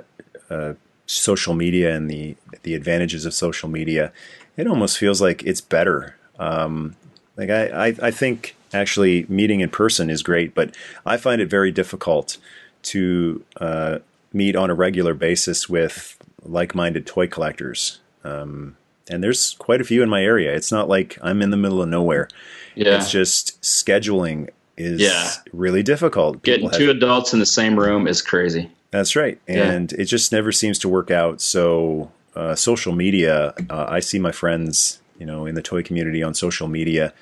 uh 0.50 0.72
social 1.08 1.54
media 1.54 1.94
and 1.94 2.10
the, 2.10 2.34
the 2.64 2.74
advantages 2.74 3.24
of 3.24 3.32
social 3.32 3.68
media. 3.68 4.12
It 4.56 4.66
almost 4.66 4.98
feels 4.98 5.22
like 5.22 5.44
it's 5.44 5.60
better. 5.60 6.16
Um, 6.40 6.96
like 7.36 7.50
I, 7.50 7.68
I, 7.68 7.94
I 8.02 8.10
think 8.10 8.56
actually 8.74 9.26
meeting 9.28 9.60
in 9.60 9.70
person 9.70 10.10
is 10.10 10.24
great, 10.24 10.56
but 10.56 10.74
I 11.04 11.18
find 11.18 11.40
it 11.40 11.48
very 11.48 11.70
difficult 11.70 12.38
to 12.82 13.44
uh, 13.60 14.00
meet 14.32 14.56
on 14.56 14.70
a 14.70 14.74
regular 14.74 15.14
basis 15.14 15.68
with 15.68 16.18
like-minded 16.48 17.06
toy 17.06 17.26
collectors. 17.26 18.00
Um, 18.24 18.76
and 19.08 19.22
there's 19.22 19.54
quite 19.58 19.80
a 19.80 19.84
few 19.84 20.02
in 20.02 20.08
my 20.08 20.22
area. 20.22 20.54
It's 20.54 20.72
not 20.72 20.88
like 20.88 21.18
I'm 21.22 21.42
in 21.42 21.50
the 21.50 21.56
middle 21.56 21.82
of 21.82 21.88
nowhere. 21.88 22.28
Yeah. 22.74 22.96
It's 22.96 23.10
just 23.10 23.60
scheduling 23.62 24.50
is 24.76 25.00
yeah. 25.00 25.30
really 25.52 25.82
difficult. 25.82 26.42
People 26.42 26.68
Getting 26.68 26.86
two 26.86 26.90
adults 26.90 27.32
in 27.32 27.38
the 27.38 27.46
same 27.46 27.78
room 27.78 28.06
is 28.06 28.20
crazy. 28.20 28.70
That's 28.90 29.16
right. 29.16 29.40
And 29.48 29.92
yeah. 29.92 30.00
it 30.00 30.04
just 30.04 30.32
never 30.32 30.52
seems 30.52 30.78
to 30.80 30.88
work 30.88 31.10
out. 31.10 31.40
So, 31.40 32.10
uh, 32.34 32.54
social 32.54 32.92
media, 32.92 33.54
uh, 33.70 33.86
I 33.88 34.00
see 34.00 34.18
my 34.18 34.32
friends, 34.32 35.00
you 35.18 35.26
know, 35.26 35.46
in 35.46 35.54
the 35.54 35.62
toy 35.62 35.82
community 35.82 36.22
on 36.22 36.34
social 36.34 36.68
media 36.68 37.12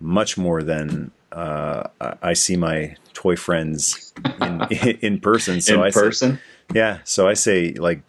much 0.00 0.36
more 0.36 0.62
than 0.62 1.10
uh, 1.30 1.88
I 2.22 2.32
see 2.34 2.56
my 2.56 2.96
toy 3.14 3.36
friends 3.36 4.12
in, 4.40 4.62
in 5.00 5.20
person. 5.20 5.60
So 5.60 5.74
in 5.74 5.80
I 5.80 5.90
person? 5.90 6.36
Say, 6.36 6.40
yeah. 6.74 6.98
So 7.04 7.28
I 7.28 7.34
say, 7.34 7.72
like, 7.74 8.00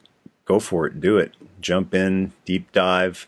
go 0.45 0.59
for 0.59 0.85
it, 0.85 0.99
do 0.99 1.17
it, 1.17 1.33
jump 1.61 1.93
in, 1.93 2.33
deep 2.45 2.71
dive, 2.71 3.27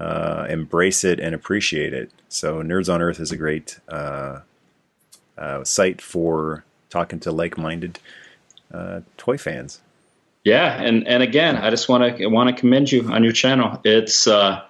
uh, 0.00 0.46
embrace 0.48 1.04
it, 1.04 1.20
and 1.20 1.34
appreciate 1.34 1.92
it. 1.92 2.10
So 2.28 2.62
Nerds 2.62 2.92
on 2.92 3.00
Earth 3.00 3.20
is 3.20 3.30
a 3.30 3.36
great 3.36 3.78
uh, 3.88 4.40
uh, 5.38 5.64
site 5.64 6.00
for 6.00 6.64
talking 6.90 7.20
to 7.20 7.32
like-minded 7.32 7.98
uh, 8.72 9.00
toy 9.16 9.38
fans. 9.38 9.80
Yeah, 10.44 10.74
and 10.80 11.08
and 11.08 11.22
again, 11.22 11.56
I 11.56 11.70
just 11.70 11.88
want 11.88 12.18
to 12.18 12.26
want 12.26 12.54
to 12.54 12.60
commend 12.60 12.92
you 12.92 13.08
on 13.10 13.24
your 13.24 13.32
channel. 13.32 13.80
It's 13.82 14.26
uh, 14.26 14.62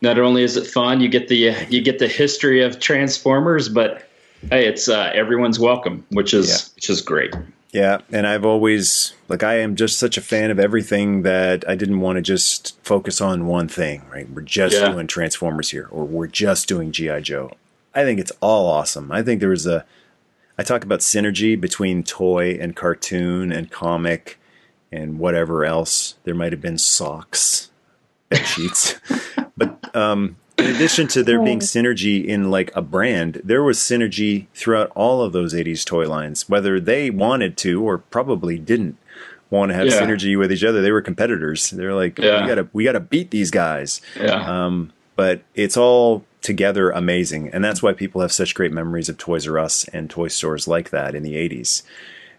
not 0.00 0.18
only 0.18 0.42
is 0.42 0.56
it 0.56 0.66
fun, 0.66 1.00
you 1.00 1.08
get 1.08 1.28
the 1.28 1.54
you 1.68 1.80
get 1.80 2.00
the 2.00 2.08
history 2.08 2.62
of 2.62 2.80
Transformers, 2.80 3.68
but 3.68 4.08
hey, 4.50 4.66
it's 4.66 4.88
uh, 4.88 5.12
everyone's 5.14 5.60
welcome, 5.60 6.04
which 6.10 6.34
is 6.34 6.48
yeah. 6.48 6.74
which 6.74 6.90
is 6.90 7.02
great. 7.02 7.32
Yeah, 7.72 7.98
and 8.10 8.26
I've 8.26 8.44
always 8.44 9.14
like 9.28 9.42
I 9.42 9.60
am 9.60 9.76
just 9.76 9.98
such 9.98 10.16
a 10.16 10.20
fan 10.20 10.50
of 10.50 10.58
everything 10.58 11.22
that 11.22 11.68
I 11.68 11.76
didn't 11.76 12.00
want 12.00 12.16
to 12.16 12.22
just 12.22 12.76
focus 12.82 13.20
on 13.20 13.46
one 13.46 13.68
thing. 13.68 14.02
Right, 14.10 14.28
we're 14.28 14.42
just 14.42 14.76
yeah. 14.76 14.90
doing 14.90 15.06
Transformers 15.06 15.70
here, 15.70 15.88
or 15.90 16.04
we're 16.04 16.26
just 16.26 16.66
doing 16.66 16.90
GI 16.90 17.20
Joe. 17.22 17.52
I 17.94 18.02
think 18.02 18.18
it's 18.18 18.32
all 18.40 18.68
awesome. 18.68 19.12
I 19.12 19.22
think 19.22 19.40
there 19.40 19.50
was 19.50 19.66
a. 19.66 19.84
I 20.58 20.62
talk 20.62 20.84
about 20.84 21.00
synergy 21.00 21.58
between 21.58 22.02
toy 22.02 22.58
and 22.60 22.76
cartoon 22.76 23.52
and 23.52 23.70
comic 23.70 24.38
and 24.90 25.18
whatever 25.18 25.64
else. 25.64 26.16
There 26.24 26.34
might 26.34 26.52
have 26.52 26.60
been 26.60 26.78
socks, 26.78 27.70
bed 28.28 28.46
sheets, 28.46 29.00
but 29.56 29.94
um, 29.94 30.36
in 30.60 30.74
addition 30.74 31.08
to 31.08 31.22
there 31.22 31.42
being 31.42 31.60
synergy 31.60 32.24
in 32.24 32.50
like 32.50 32.70
a 32.74 32.82
brand, 32.82 33.40
there 33.44 33.62
was 33.62 33.78
synergy 33.78 34.46
throughout 34.54 34.90
all 34.94 35.22
of 35.22 35.32
those 35.32 35.54
80s 35.54 35.84
toy 35.84 36.08
lines, 36.08 36.48
whether 36.48 36.78
they 36.80 37.10
wanted 37.10 37.56
to 37.58 37.82
or 37.82 37.98
probably 37.98 38.58
didn't 38.58 38.96
want 39.50 39.70
to 39.70 39.74
have 39.74 39.88
yeah. 39.88 40.00
synergy 40.00 40.38
with 40.38 40.52
each 40.52 40.64
other. 40.64 40.80
They 40.80 40.92
were 40.92 41.02
competitors. 41.02 41.70
They're 41.70 41.94
like, 41.94 42.18
yeah. 42.18 42.42
we 42.42 42.48
gotta 42.48 42.68
we 42.72 42.84
gotta 42.84 43.00
beat 43.00 43.30
these 43.30 43.50
guys. 43.50 44.00
Yeah. 44.16 44.66
Um, 44.66 44.92
but 45.16 45.42
it's 45.54 45.76
all 45.76 46.24
together 46.40 46.90
amazing, 46.90 47.48
and 47.48 47.64
that's 47.64 47.82
why 47.82 47.92
people 47.92 48.20
have 48.20 48.32
such 48.32 48.54
great 48.54 48.72
memories 48.72 49.08
of 49.08 49.18
Toys 49.18 49.46
R 49.46 49.58
Us 49.58 49.84
and 49.88 50.08
toy 50.08 50.28
stores 50.28 50.66
like 50.68 50.90
that 50.90 51.14
in 51.14 51.22
the 51.22 51.34
80s 51.34 51.82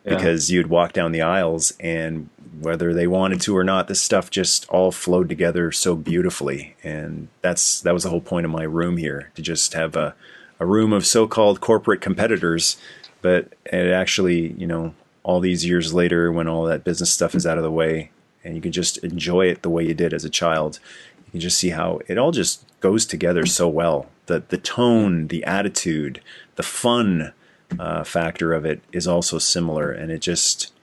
because 0.04 0.50
you'd 0.50 0.68
walk 0.68 0.94
down 0.94 1.12
the 1.12 1.22
aisles 1.22 1.74
and 1.80 2.30
whether 2.60 2.94
they 2.94 3.08
wanted 3.08 3.42
to 3.42 3.56
or 3.56 3.64
not, 3.64 3.88
this 3.88 4.02
stuff 4.02 4.30
just 4.30 4.68
all 4.70 4.92
flowed 4.92 5.30
together 5.30 5.72
so 5.72 5.96
beautifully. 5.96 6.76
And 6.84 7.30
that's 7.42 7.82
that 7.82 7.94
was 7.94 8.04
the 8.04 8.10
whole 8.10 8.22
point 8.22 8.46
of 8.46 8.52
my 8.52 8.64
room 8.64 8.98
here 8.98 9.32
to 9.36 9.42
just 9.42 9.74
have 9.74 9.96
a, 9.96 10.16
a 10.60 10.66
room 10.66 10.94
of 10.94 11.06
so-called 11.06 11.62
corporate 11.62 12.02
competitors, 12.02 12.78
but 13.22 13.54
it 13.66 13.92
actually, 13.92 14.54
you 14.54 14.68
know, 14.68 14.94
all 15.24 15.40
these 15.40 15.66
years 15.66 15.94
later 15.94 16.32
when 16.32 16.48
all 16.48 16.66
that 16.66 16.84
business 16.84 17.12
stuff 17.12 17.36
is 17.36 17.46
out 17.46 17.58
of 17.58 17.64
the 17.64 17.72
way 17.72 18.12
and 18.44 18.56
you 18.56 18.62
can 18.62 18.72
just 18.72 18.98
enjoy 19.00 19.46
it 19.46 19.62
the 19.62 19.70
way 19.70 19.86
you 19.86 19.94
did 19.94 20.14
as 20.14 20.26
a 20.26 20.30
child, 20.30 20.80
you 21.26 21.32
can 21.32 21.40
just 21.40 21.58
see 21.58 21.70
how 21.70 22.00
it 22.08 22.18
all 22.18 22.32
just 22.32 22.66
goes 22.80 23.06
together 23.06 23.46
so 23.46 23.68
well. 23.68 24.08
The 24.26 24.44
the 24.50 24.58
tone, 24.58 25.28
the 25.28 25.44
attitude, 25.46 26.22
the 26.56 26.64
fun 26.64 27.34
uh, 27.80 28.04
factor 28.04 28.54
of 28.54 28.66
it 28.66 28.82
is 28.92 29.08
also 29.08 29.38
similar, 29.38 29.92
and 29.92 30.12
it 30.12 30.20
just 30.20 30.74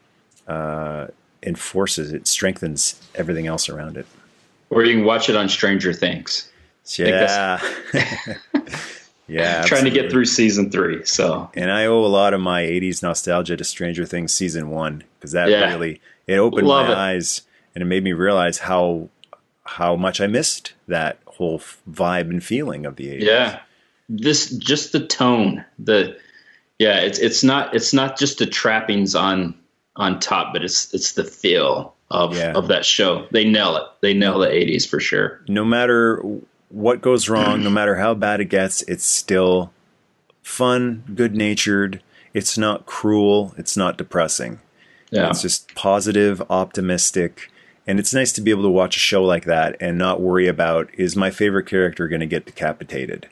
uh, 0.46 1.08
enforces 1.42 2.12
it, 2.12 2.26
strengthens 2.26 3.00
everything 3.14 3.46
else 3.46 3.68
around 3.68 3.96
it. 3.96 4.06
Or 4.70 4.84
you 4.84 4.96
can 4.96 5.04
watch 5.04 5.30
it 5.30 5.36
on 5.36 5.48
Stranger 5.48 5.92
Things. 5.92 6.50
Yeah. 6.96 7.60
yeah. 9.26 9.62
Trying 9.66 9.84
to 9.84 9.90
get 9.90 10.10
through 10.10 10.26
season 10.26 10.70
three. 10.70 11.04
So, 11.04 11.50
and 11.54 11.70
I 11.70 11.86
owe 11.86 12.04
a 12.04 12.06
lot 12.06 12.34
of 12.34 12.40
my 12.40 12.62
80s 12.62 13.02
nostalgia 13.02 13.56
to 13.56 13.64
Stranger 13.64 14.06
Things 14.06 14.32
season 14.32 14.70
one 14.70 15.04
because 15.18 15.32
that 15.32 15.50
yeah. 15.50 15.68
really 15.68 16.00
it 16.26 16.36
opened 16.38 16.66
Love 16.66 16.86
my 16.86 16.92
it. 16.92 16.96
eyes 16.96 17.42
and 17.74 17.82
it 17.82 17.86
made 17.86 18.04
me 18.04 18.12
realize 18.12 18.58
how 18.58 19.08
how 19.64 19.96
much 19.96 20.20
I 20.20 20.26
missed 20.26 20.72
that 20.86 21.18
whole 21.26 21.60
vibe 21.90 22.30
and 22.30 22.42
feeling 22.42 22.86
of 22.86 22.96
the 22.96 23.08
80s. 23.08 23.22
Yeah. 23.22 23.60
This 24.08 24.50
just 24.50 24.92
the 24.92 25.06
tone, 25.06 25.64
the 25.78 26.18
yeah, 26.78 27.00
it's 27.00 27.18
it's 27.18 27.44
not 27.44 27.74
it's 27.74 27.92
not 27.92 28.18
just 28.18 28.38
the 28.38 28.46
trappings 28.46 29.14
on 29.14 29.54
on 29.98 30.20
top, 30.20 30.52
but 30.52 30.64
it's 30.64 30.94
it's 30.94 31.12
the 31.12 31.24
feel 31.24 31.94
of 32.10 32.34
yeah. 32.34 32.52
of 32.52 32.68
that 32.68 32.86
show. 32.86 33.26
They 33.30 33.44
nail 33.44 33.76
it. 33.76 33.84
They 34.00 34.14
nail 34.14 34.38
the 34.38 34.46
'80s 34.46 34.88
for 34.88 35.00
sure. 35.00 35.42
No 35.48 35.64
matter 35.64 36.22
what 36.70 37.02
goes 37.02 37.28
wrong, 37.28 37.62
no 37.62 37.70
matter 37.70 37.96
how 37.96 38.14
bad 38.14 38.40
it 38.40 38.46
gets, 38.46 38.82
it's 38.82 39.04
still 39.04 39.72
fun, 40.42 41.04
good 41.14 41.34
natured. 41.34 42.02
It's 42.32 42.56
not 42.56 42.86
cruel. 42.86 43.54
It's 43.58 43.76
not 43.76 43.98
depressing. 43.98 44.60
Yeah. 45.10 45.30
It's 45.30 45.42
just 45.42 45.74
positive, 45.74 46.42
optimistic. 46.50 47.50
And 47.86 47.98
it's 47.98 48.12
nice 48.12 48.32
to 48.32 48.42
be 48.42 48.50
able 48.50 48.64
to 48.64 48.68
watch 48.68 48.96
a 48.96 49.00
show 49.00 49.24
like 49.24 49.46
that 49.46 49.76
and 49.80 49.96
not 49.96 50.20
worry 50.20 50.46
about 50.46 50.90
is 50.94 51.16
my 51.16 51.30
favorite 51.30 51.66
character 51.66 52.06
going 52.06 52.20
to 52.20 52.26
get 52.26 52.44
decapitated 52.44 53.28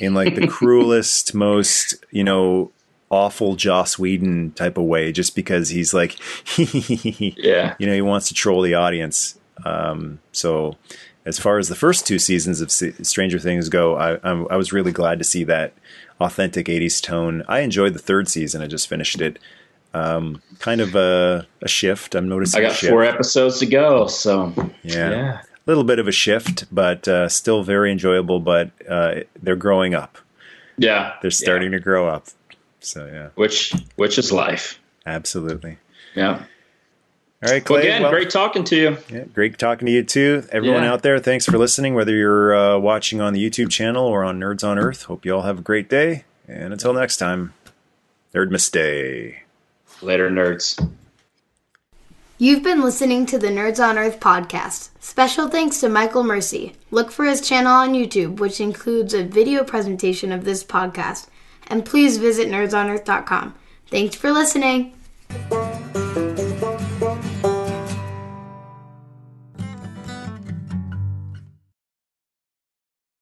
in 0.00 0.14
like 0.14 0.36
the 0.36 0.46
cruelest, 0.48 1.34
most, 1.34 2.04
you 2.10 2.22
know, 2.22 2.70
awful 3.10 3.56
Joss 3.56 3.98
Whedon 3.98 4.52
type 4.52 4.76
of 4.76 4.84
way, 4.84 5.12
just 5.12 5.34
because 5.34 5.68
he's 5.68 5.94
like, 5.94 6.16
yeah, 6.58 7.74
you 7.78 7.86
know, 7.86 7.94
he 7.94 8.02
wants 8.02 8.28
to 8.28 8.34
troll 8.34 8.62
the 8.62 8.74
audience. 8.74 9.38
Um, 9.64 10.20
so, 10.32 10.76
as 11.24 11.38
far 11.38 11.58
as 11.58 11.68
the 11.68 11.74
first 11.74 12.06
two 12.06 12.18
seasons 12.18 12.60
of 12.60 12.70
Stranger 12.70 13.38
Things 13.38 13.68
go, 13.68 13.96
I, 13.96 14.16
I, 14.22 14.56
was 14.56 14.72
really 14.72 14.92
glad 14.92 15.18
to 15.18 15.24
see 15.24 15.44
that 15.44 15.72
authentic 16.20 16.66
'80s 16.66 17.02
tone. 17.02 17.42
I 17.48 17.60
enjoyed 17.60 17.94
the 17.94 18.00
third 18.00 18.28
season; 18.28 18.62
I 18.62 18.66
just 18.66 18.88
finished 18.88 19.20
it. 19.20 19.38
Um, 19.94 20.42
kind 20.58 20.80
of 20.80 20.94
a, 20.94 21.46
a 21.62 21.68
shift. 21.68 22.14
I'm 22.14 22.28
noticing. 22.28 22.64
I 22.64 22.68
got 22.68 22.76
four 22.76 23.02
episodes 23.02 23.58
to 23.60 23.66
go, 23.66 24.06
so 24.08 24.52
yeah. 24.82 25.10
yeah. 25.10 25.40
A 25.40 25.66
little 25.66 25.84
bit 25.84 25.98
of 25.98 26.06
a 26.06 26.12
shift, 26.12 26.72
but 26.72 27.08
uh, 27.08 27.28
still 27.28 27.64
very 27.64 27.90
enjoyable. 27.90 28.38
But 28.40 28.70
uh, 28.88 29.20
they're 29.42 29.56
growing 29.56 29.94
up. 29.94 30.18
Yeah, 30.76 31.14
they're 31.22 31.30
starting 31.30 31.72
yeah. 31.72 31.78
to 31.78 31.82
grow 31.82 32.08
up. 32.08 32.26
So 32.86 33.06
yeah, 33.06 33.30
which 33.34 33.74
which 33.96 34.16
is 34.16 34.30
life. 34.30 34.78
Absolutely. 35.04 35.78
Yeah. 36.14 36.44
All 37.42 37.52
right, 37.52 37.64
Clay. 37.64 37.74
Well, 37.74 37.82
again, 37.82 38.02
well, 38.02 38.12
great 38.12 38.30
talking 38.30 38.64
to 38.64 38.76
you. 38.76 38.96
Yeah, 39.10 39.24
great 39.24 39.58
talking 39.58 39.86
to 39.86 39.92
you 39.92 40.04
too. 40.04 40.44
Everyone 40.50 40.84
yeah. 40.84 40.92
out 40.92 41.02
there, 41.02 41.18
thanks 41.18 41.44
for 41.44 41.58
listening. 41.58 41.94
Whether 41.94 42.14
you're 42.14 42.54
uh, 42.54 42.78
watching 42.78 43.20
on 43.20 43.32
the 43.32 43.50
YouTube 43.50 43.70
channel 43.70 44.06
or 44.06 44.24
on 44.24 44.38
Nerds 44.38 44.66
on 44.66 44.78
Earth, 44.78 45.02
hope 45.02 45.26
you 45.26 45.34
all 45.34 45.42
have 45.42 45.58
a 45.58 45.62
great 45.62 45.90
day. 45.90 46.24
And 46.48 46.72
until 46.72 46.94
next 46.94 47.16
time, 47.18 47.52
Nerd 48.32 48.50
Mistake. 48.50 49.44
Later, 50.00 50.30
nerds. 50.30 50.90
You've 52.38 52.62
been 52.62 52.82
listening 52.82 53.26
to 53.26 53.38
the 53.38 53.48
Nerds 53.48 53.84
on 53.84 53.98
Earth 53.98 54.20
podcast. 54.20 54.90
Special 55.00 55.48
thanks 55.48 55.80
to 55.80 55.88
Michael 55.88 56.22
Mercer. 56.22 56.70
Look 56.90 57.10
for 57.10 57.24
his 57.24 57.40
channel 57.40 57.72
on 57.72 57.94
YouTube, 57.94 58.38
which 58.38 58.60
includes 58.60 59.12
a 59.12 59.24
video 59.24 59.64
presentation 59.64 60.30
of 60.32 60.44
this 60.44 60.62
podcast 60.62 61.26
and 61.68 61.84
please 61.84 62.18
visit 62.18 62.48
nerdsonearth.com. 62.48 63.54
Thanks 63.90 64.16
for 64.16 64.30
listening. 64.32 64.92